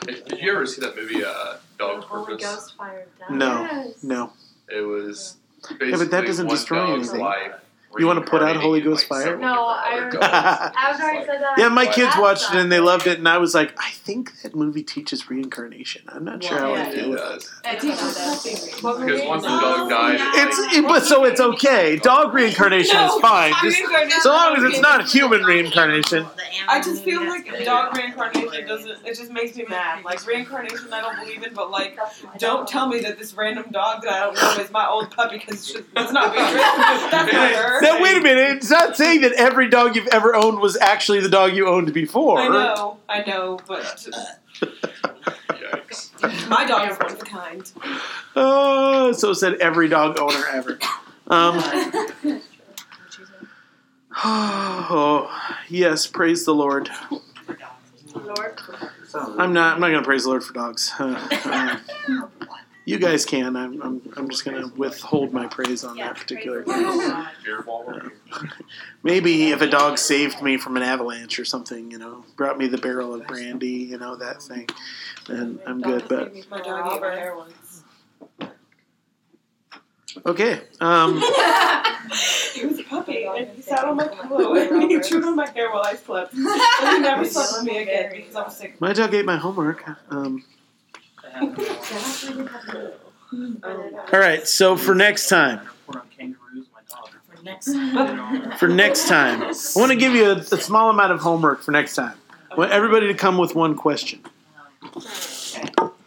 [0.00, 0.30] dog will have to.
[0.30, 2.44] Hey, Did you ever see that movie, uh, Dog's Holy Purpose?
[2.54, 3.38] Ghost Fire Down.
[3.38, 3.62] No.
[3.62, 4.02] Yes.
[4.02, 4.32] No.
[4.68, 5.36] It was
[5.80, 7.20] Yeah, but that doesn't one destroy dog's anything.
[7.24, 7.52] life.
[7.98, 9.36] You wanna put out Holy Ghost like, fire?
[9.36, 11.58] No, I other already- I've already said that.
[11.58, 14.42] Yeah, my kids watched it and they loved it, and I was like, I think
[14.42, 16.02] that movie teaches reincarnation.
[16.08, 17.14] I'm not sure how I feel.
[17.14, 17.50] It does.
[17.64, 19.06] it teaches something.
[19.06, 21.96] Because once the dog died, It's it, but so it's okay.
[21.96, 23.78] Dog reincarnation is fine, just
[24.22, 26.26] so long as it's not human reincarnation.
[26.68, 29.04] I just feel like dog reincarnation doesn't.
[29.04, 30.04] It just makes me mad.
[30.04, 31.98] Like reincarnation, I don't believe in, but like,
[32.38, 35.38] don't tell me that this random dog that I don't know is my old puppy
[35.38, 37.79] because it's not being That's not her.
[37.80, 38.56] Now wait a minute.
[38.56, 41.92] It's not saying that every dog you've ever owned was actually the dog you owned
[41.92, 42.38] before.
[42.40, 44.06] I know, I know, but
[46.48, 47.72] my dog is one of a kind.
[48.36, 50.78] Oh, so said every dog owner ever.
[51.28, 51.62] Um,
[54.24, 56.90] oh, yes, praise the Lord.
[58.14, 58.60] Lord.
[59.38, 59.74] I'm not.
[59.74, 60.92] I'm not going to praise the Lord for dogs.
[61.00, 61.78] Uh,
[62.08, 62.26] uh,
[62.90, 63.56] you guys can.
[63.56, 63.80] I'm.
[63.82, 66.62] I'm, I'm just going to withhold my praise on that particular.
[66.62, 67.92] Beer ball.
[69.02, 72.66] Maybe if a dog saved me from an avalanche or something, you know, brought me
[72.66, 74.68] the barrel of brandy, you know, that thing,
[75.28, 76.06] then I'm good.
[76.08, 77.82] But My dog ate my hair once.
[80.26, 80.60] okay.
[80.80, 81.22] Um,
[82.54, 85.48] He was a puppy, and he sat on my pillow and he chewed on my
[85.50, 86.34] hair while I slept.
[86.34, 88.80] And he never slept with me again because I was sick.
[88.80, 89.84] my dog ate my homework.
[90.10, 90.44] Um,
[94.12, 94.46] all right.
[94.46, 98.58] So for next time, Report on kangaroos, my dog.
[98.58, 101.72] For next time, I want to give you a, a small amount of homework for
[101.72, 102.14] next time.
[102.50, 104.20] I want everybody to come with one question.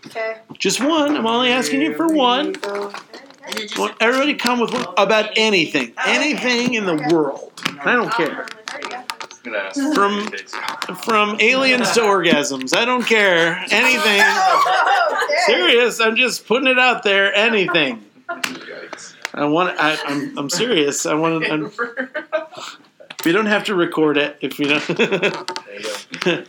[0.06, 0.38] Okay.
[0.58, 1.16] Just one.
[1.18, 2.56] I'm only asking you for one.
[2.64, 7.52] I want everybody to come with one about anything, anything in the world.
[7.82, 8.45] I don't care.
[9.45, 12.76] I'm gonna ask From- From aliens to orgasms.
[12.76, 13.64] I don't care.
[13.72, 14.22] Anything.
[15.45, 15.99] Serious.
[15.99, 17.34] I'm just putting it out there.
[17.36, 18.03] Anything.
[19.34, 19.78] I want.
[19.80, 20.38] I, I'm.
[20.38, 21.06] I'm serious.
[21.06, 21.49] I want.
[21.52, 21.72] I'm,
[23.26, 24.86] we don't have to record it if we don't.
[24.88, 25.82] There you
[26.22, 26.44] go.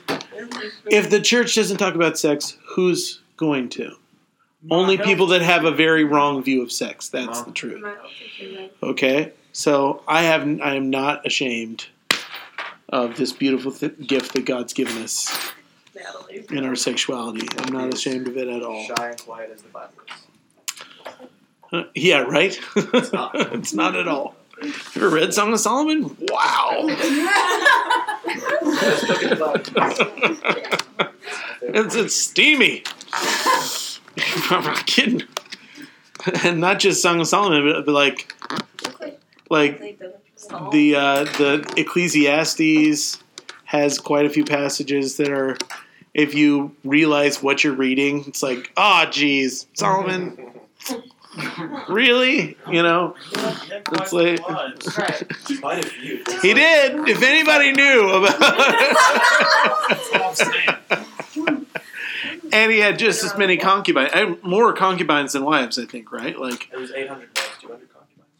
[0.91, 3.97] if the church doesn't talk about sex, who's going to?
[4.71, 7.09] Only people that have a very wrong view of sex.
[7.09, 7.85] That's the truth.
[8.83, 10.43] Okay, so I have.
[10.61, 11.87] I am not ashamed
[12.95, 15.53] of this beautiful th- gift that God's given us
[15.97, 16.47] Natalie.
[16.51, 17.49] in our sexuality.
[17.59, 18.85] I'm not ashamed of it at all.
[18.85, 20.15] Shy and quiet as the Bible is.
[21.73, 22.57] Uh, yeah, right.
[23.13, 23.33] not.
[23.53, 24.37] it's not at all.
[24.63, 26.17] You ever read Song of Solomon?
[26.31, 26.85] Wow.
[31.63, 32.85] it's, it's steamy.
[34.51, 35.25] I'm not kidding.
[36.45, 38.33] And not just Song of Solomon, but, but like,
[39.51, 39.99] like
[40.73, 43.19] the uh, the Ecclesiastes
[43.65, 45.57] has quite a few passages that are,
[46.13, 50.39] if you realize what you're reading, it's like, oh, geez, Solomon,
[51.89, 52.57] really?
[52.71, 56.19] You know, it's like Quite a few.
[56.43, 57.09] he did.
[57.09, 58.39] If anybody knew about,
[59.89, 61.67] That's all I'm saying.
[62.53, 66.39] and he had just as many concubines, more concubines than wives, I think, right?
[66.39, 67.91] Like, It was 800 wives, 200 concubines.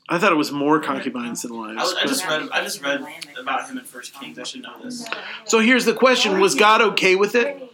[0.09, 1.77] I thought it was more concubines than I, wives.
[1.83, 2.49] was, I just read.
[2.53, 3.05] I just read
[3.39, 4.39] about him in First Kings.
[4.39, 5.07] I should know this.
[5.47, 7.71] So here's the question: Was God okay with it?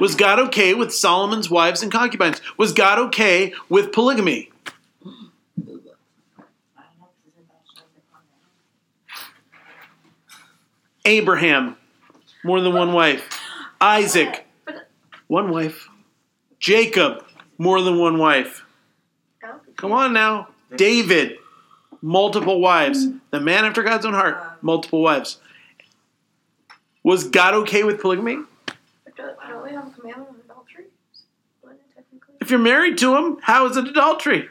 [0.00, 2.40] Was God okay with Solomon's wives and concubines?
[2.56, 4.50] Was God okay with polygamy?
[11.04, 11.76] Abraham,
[12.44, 13.28] more than one wife.
[13.80, 14.46] Isaac,
[15.26, 15.88] one wife.
[16.60, 17.24] Jacob,
[17.58, 18.64] more than one wife.
[19.76, 20.48] Come on now.
[20.74, 21.38] David,
[22.00, 23.06] multiple wives.
[23.30, 25.38] The man after God's own heart, multiple wives.
[27.02, 28.38] Was God okay with polygamy?
[29.16, 30.84] Don't, don't we have a commandment on adultery?
[31.62, 32.34] Wouldn't it technically?
[32.40, 34.48] If you're married to him, how is it adultery?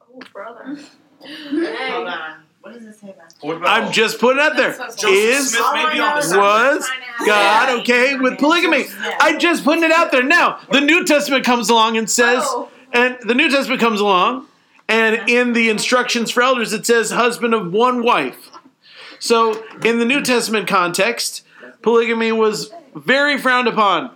[0.00, 0.78] Oh, brother.
[1.20, 2.45] Hold on.
[2.66, 4.72] What does it say about What about I'm just putting it out there.
[4.72, 6.74] Joseph Is Smith may be on the side.
[6.74, 6.90] was
[7.24, 8.86] God okay with polygamy?
[9.20, 10.24] I'm just putting it out there.
[10.24, 12.68] Now, the New Testament comes along and says, Oh.
[12.92, 14.46] and the New Testament comes along,
[14.88, 18.50] and in the instructions for elders, it says husband of one wife.
[19.20, 21.44] So, in the New Testament context,
[21.82, 24.10] polygamy was very frowned upon.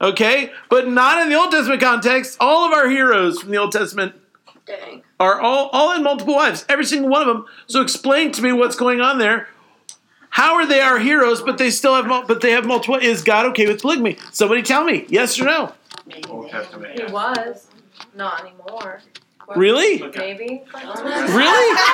[0.00, 0.52] Okay?
[0.70, 2.38] But not in the Old Testament context.
[2.40, 4.14] All of our heroes from the Old Testament
[4.64, 5.02] Dang.
[5.20, 7.46] Are all, all in multiple wives, every single one of them.
[7.66, 9.48] So explain to me what's going on there.
[10.30, 12.96] How are they our heroes, but they still have mul- but they have multiple?
[12.96, 14.18] Is God okay with polygamy?
[14.32, 15.72] Somebody tell me, yes or no?
[16.28, 16.98] Old Testament.
[17.00, 17.68] He was.
[18.16, 19.00] Not anymore.
[19.54, 20.02] Really?
[20.16, 20.62] Maybe.
[20.72, 21.78] Really?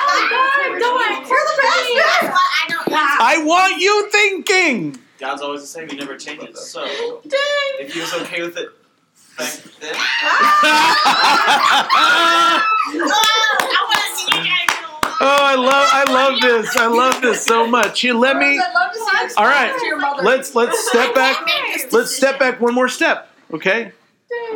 [0.63, 1.29] Oh don't worry.
[1.29, 2.37] We're the best.
[2.37, 2.87] I don't.
[2.89, 4.97] I want you thinking.
[5.19, 5.89] God's always the same.
[5.89, 6.59] He never changes.
[6.71, 6.81] So
[7.27, 7.31] Dang.
[7.79, 8.69] if he was okay with it
[15.23, 16.75] Oh, I love I love this.
[16.77, 18.03] I love this so much.
[18.03, 19.69] You let me I'd love to see you All right.
[19.69, 20.23] explain to your mother.
[20.23, 21.37] let's let's step back.
[21.91, 23.91] Let's step back one more step, okay?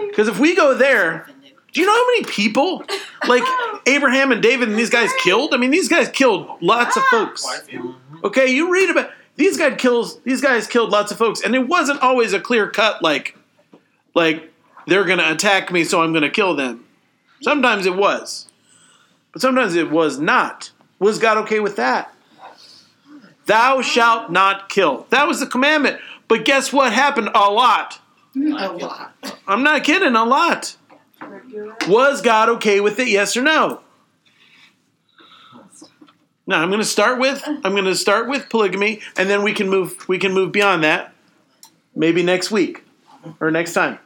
[0.07, 1.27] Because if we go there,
[1.71, 2.83] do you know how many people
[3.27, 3.43] like
[3.85, 5.53] Abraham and David and these guys killed?
[5.53, 7.09] I mean, these guys killed lots of ah.
[7.11, 7.43] folks.
[7.43, 7.95] quite a few.
[8.23, 11.67] Okay, you read about these guys kills these guys killed lots of folks, and it
[11.67, 13.37] wasn't always a clear cut like
[14.15, 14.51] like
[14.87, 16.85] they're gonna attack me, so I'm gonna kill them.
[17.41, 18.47] Sometimes it was,
[19.31, 20.71] but sometimes it was not.
[20.99, 22.13] Was God okay with that?
[23.45, 25.05] Thou shalt not kill.
[25.09, 25.99] That was the commandment.
[26.27, 27.29] But guess what happened?
[27.35, 27.99] A lot.
[28.35, 29.13] A lot.
[29.47, 30.15] I'm not kidding.
[30.15, 30.75] A lot.
[31.87, 33.07] Was God okay with it?
[33.07, 33.81] Yes or no?
[36.47, 39.53] Now I'm going to start with I'm going to start with polygamy, and then we
[39.53, 41.13] can move we can move beyond that.
[41.95, 42.83] Maybe next week
[43.39, 43.99] or next time.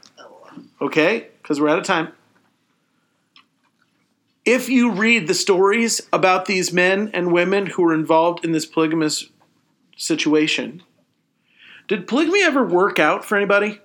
[0.81, 2.13] Okay, because we're out of time.
[4.45, 8.65] If you read the stories about these men and women who were involved in this
[8.65, 9.25] polygamous
[9.97, 10.81] situation,
[11.87, 13.79] did polygamy ever work out for anybody?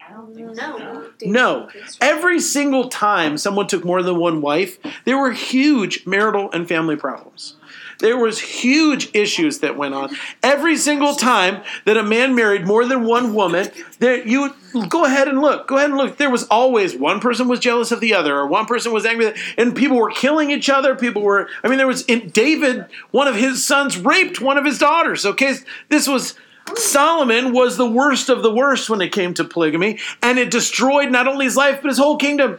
[0.00, 1.10] I don't think No.
[1.22, 1.68] No.
[2.00, 6.96] Every single time someone took more than one wife, there were huge marital and family
[6.96, 7.56] problems.
[8.00, 10.16] There was huge issues that went on.
[10.42, 13.68] Every single time that a man married more than one woman,
[13.98, 14.54] there you
[14.88, 15.68] go ahead and look.
[15.68, 16.16] Go ahead and look.
[16.16, 19.34] There was always one person was jealous of the other, or one person was angry,
[19.56, 20.94] and people were killing each other.
[20.94, 21.48] People were.
[21.62, 22.86] I mean, there was in David.
[23.10, 25.26] One of his sons raped one of his daughters.
[25.26, 25.56] Okay,
[25.88, 26.34] this was
[26.76, 31.10] Solomon was the worst of the worst when it came to polygamy, and it destroyed
[31.10, 32.58] not only his life but his whole kingdom.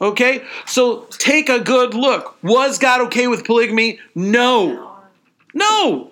[0.00, 2.36] Okay, so take a good look.
[2.42, 3.98] Was God okay with polygamy?
[4.14, 4.98] No.
[5.54, 6.10] No.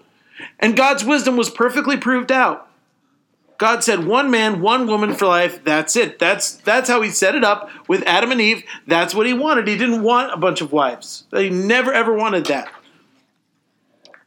[0.58, 2.68] And God's wisdom was perfectly proved out.
[3.58, 5.62] God said one man, one woman for life.
[5.64, 6.18] That's it.
[6.18, 8.64] That's that's how he set it up with Adam and Eve.
[8.86, 9.68] That's what he wanted.
[9.68, 11.24] He didn't want a bunch of wives.
[11.30, 12.68] He never ever wanted that.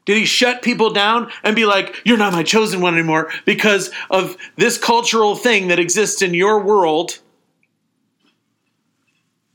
[0.06, 3.92] Did he shut people down and be like, "You're not my chosen one anymore because
[4.10, 7.20] of this cultural thing that exists in your world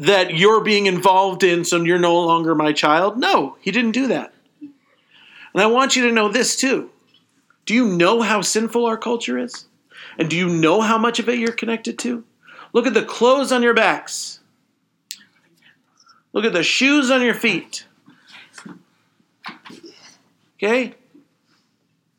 [0.02, 4.06] that you're being involved in so you're no longer my child?" No, he didn't do
[4.08, 4.32] that.
[4.60, 6.90] And I want you to know this too.
[7.66, 9.66] Do you know how sinful our culture is?
[10.18, 12.24] And do you know how much of it you're connected to?
[12.72, 14.40] Look at the clothes on your backs.
[16.32, 17.86] Look at the shoes on your feet.
[20.56, 20.94] Okay?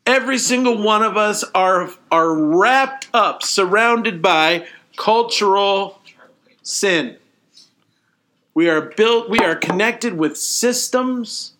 [0.06, 4.66] Every single one of us are, are wrapped up, surrounded by
[4.96, 6.00] cultural
[6.62, 7.16] sin.
[8.54, 11.54] We are built, we are connected with systems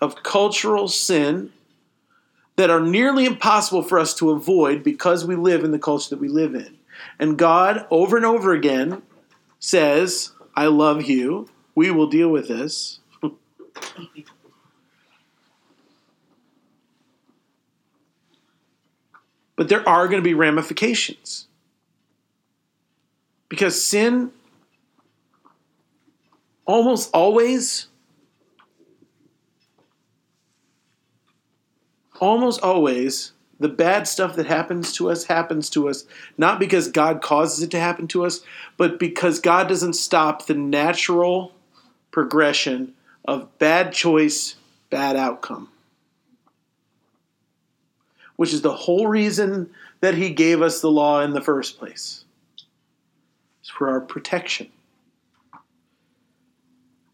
[0.00, 1.52] of cultural sin
[2.56, 6.20] that are nearly impossible for us to avoid because we live in the culture that
[6.20, 6.76] we live in.
[7.18, 9.02] And God, over and over again,
[9.58, 11.48] says, I love you.
[11.74, 13.00] We will deal with this.
[19.56, 21.48] but there are going to be ramifications.
[23.48, 24.30] Because sin
[26.66, 27.88] almost always
[32.20, 36.04] almost always the bad stuff that happens to us happens to us
[36.38, 38.40] not because God causes it to happen to us,
[38.76, 41.52] but because God doesn't stop the natural
[42.10, 44.56] progression of bad choice,
[44.90, 45.68] bad outcome.
[48.36, 49.70] Which is the whole reason
[50.00, 52.24] that He gave us the law in the first place.
[53.60, 54.68] It's for our protection.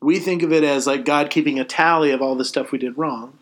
[0.00, 2.78] We think of it as like God keeping a tally of all the stuff we
[2.78, 3.38] did wrong.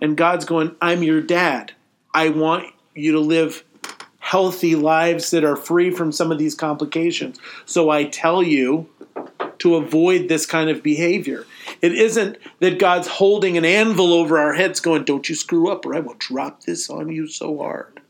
[0.00, 1.72] And God's going, I'm your dad.
[2.14, 3.64] I want you to live
[4.18, 7.38] healthy lives that are free from some of these complications.
[7.64, 8.88] So I tell you
[9.58, 11.46] to avoid this kind of behavior.
[11.82, 15.84] It isn't that God's holding an anvil over our heads going, Don't you screw up
[15.84, 18.00] or I will drop this on you so hard.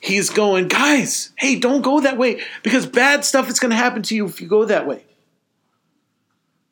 [0.00, 4.02] He's going, Guys, hey, don't go that way because bad stuff is going to happen
[4.02, 5.04] to you if you go that way.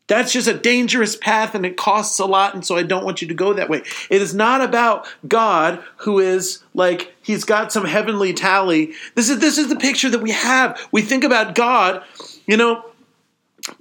[0.09, 3.21] That's just a dangerous path and it costs a lot, and so I don't want
[3.23, 3.83] you to go that way.
[4.09, 8.93] It is not about God who is like he's got some heavenly tally.
[9.15, 10.81] This is this is the picture that we have.
[10.93, 12.05] We think about God,
[12.47, 12.85] you know.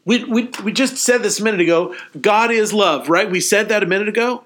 [0.04, 1.94] We, we, we just said this a minute ago.
[2.20, 3.30] God is love, right?
[3.30, 4.44] We said that a minute ago.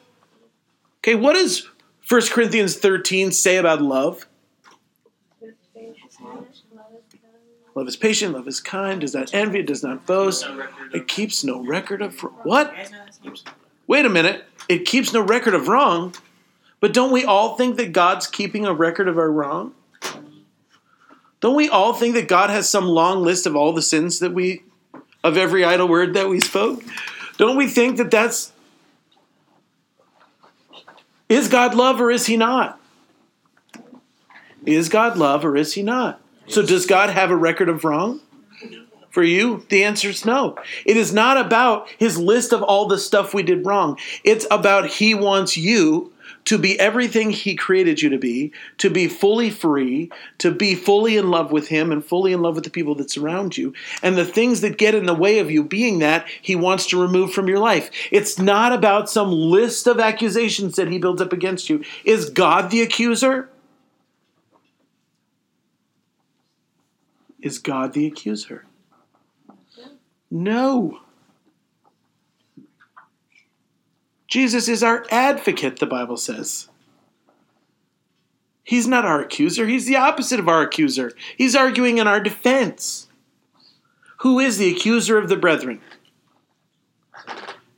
[0.99, 1.65] Okay, what does
[2.09, 4.25] 1 Corinthians 13 say about love?
[7.79, 10.45] Love is patient, love is kind, does not envy, does not boast.
[10.93, 12.75] It keeps no record of what?
[13.87, 14.43] Wait a minute.
[14.67, 16.13] It keeps no record of wrong.
[16.81, 19.75] But don't we all think that God's keeping a record of our wrong?
[21.39, 24.33] Don't we all think that God has some long list of all the sins that
[24.33, 24.63] we,
[25.23, 26.83] of every idle word that we spoke?
[27.37, 28.51] Don't we think that that's.
[31.29, 32.77] Is God love or is he not?
[34.65, 36.19] Is God love or is he not?
[36.49, 38.21] So, does God have a record of wrong
[39.11, 39.65] for you?
[39.69, 40.57] The answer is no.
[40.83, 43.99] It is not about his list of all the stuff we did wrong.
[44.23, 46.11] It's about he wants you
[46.45, 51.17] to be everything he created you to be, to be fully free, to be fully
[51.17, 53.71] in love with him and fully in love with the people that surround you.
[54.01, 56.99] And the things that get in the way of you being that, he wants to
[56.99, 57.91] remove from your life.
[58.11, 61.83] It's not about some list of accusations that he builds up against you.
[62.03, 63.49] Is God the accuser?
[67.41, 68.65] Is God the accuser?
[70.29, 70.99] No.
[74.27, 76.69] Jesus is our advocate, the Bible says.
[78.63, 81.11] He's not our accuser, he's the opposite of our accuser.
[81.35, 83.07] He's arguing in our defense.
[84.17, 85.81] Who is the accuser of the brethren?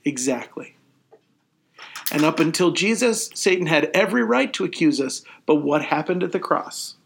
[0.04, 0.76] Exactly.
[2.12, 6.34] And up until Jesus, Satan had every right to accuse us, but what happened at
[6.34, 6.98] the cross?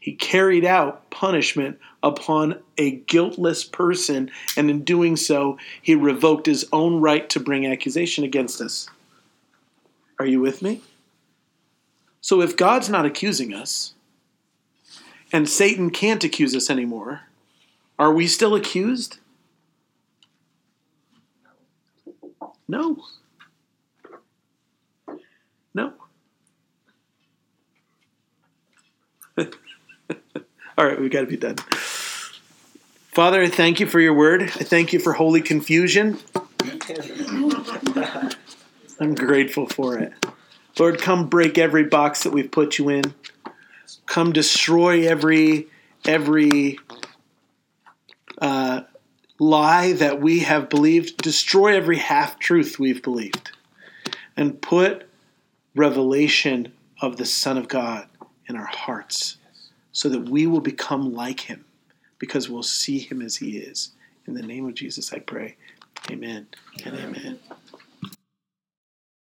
[0.00, 6.66] He carried out punishment upon a guiltless person, and in doing so, he revoked his
[6.72, 8.88] own right to bring accusation against us.
[10.18, 10.82] Are you with me?
[12.20, 13.94] So, if God's not accusing us,
[15.32, 17.22] and Satan can't accuse us anymore,
[17.98, 19.18] are we still accused?
[22.68, 23.02] No.
[25.74, 25.92] No.
[30.78, 31.56] All right, we've got to be done.
[33.10, 34.42] Father, I thank you for your word.
[34.42, 36.20] I thank you for holy confusion.
[39.00, 40.12] I'm grateful for it.
[40.78, 43.12] Lord, come break every box that we've put you in.
[44.06, 45.66] Come destroy every
[46.04, 46.78] every
[48.40, 48.82] uh,
[49.40, 51.16] lie that we have believed.
[51.16, 53.50] Destroy every half truth we've believed,
[54.36, 55.08] and put
[55.74, 56.72] revelation
[57.02, 58.06] of the Son of God
[58.46, 59.37] in our hearts
[59.92, 61.64] so that we will become like him
[62.18, 63.92] because we'll see him as he is.
[64.26, 65.56] In the name of Jesus, I pray.
[66.10, 66.46] Amen
[66.84, 67.38] and amen.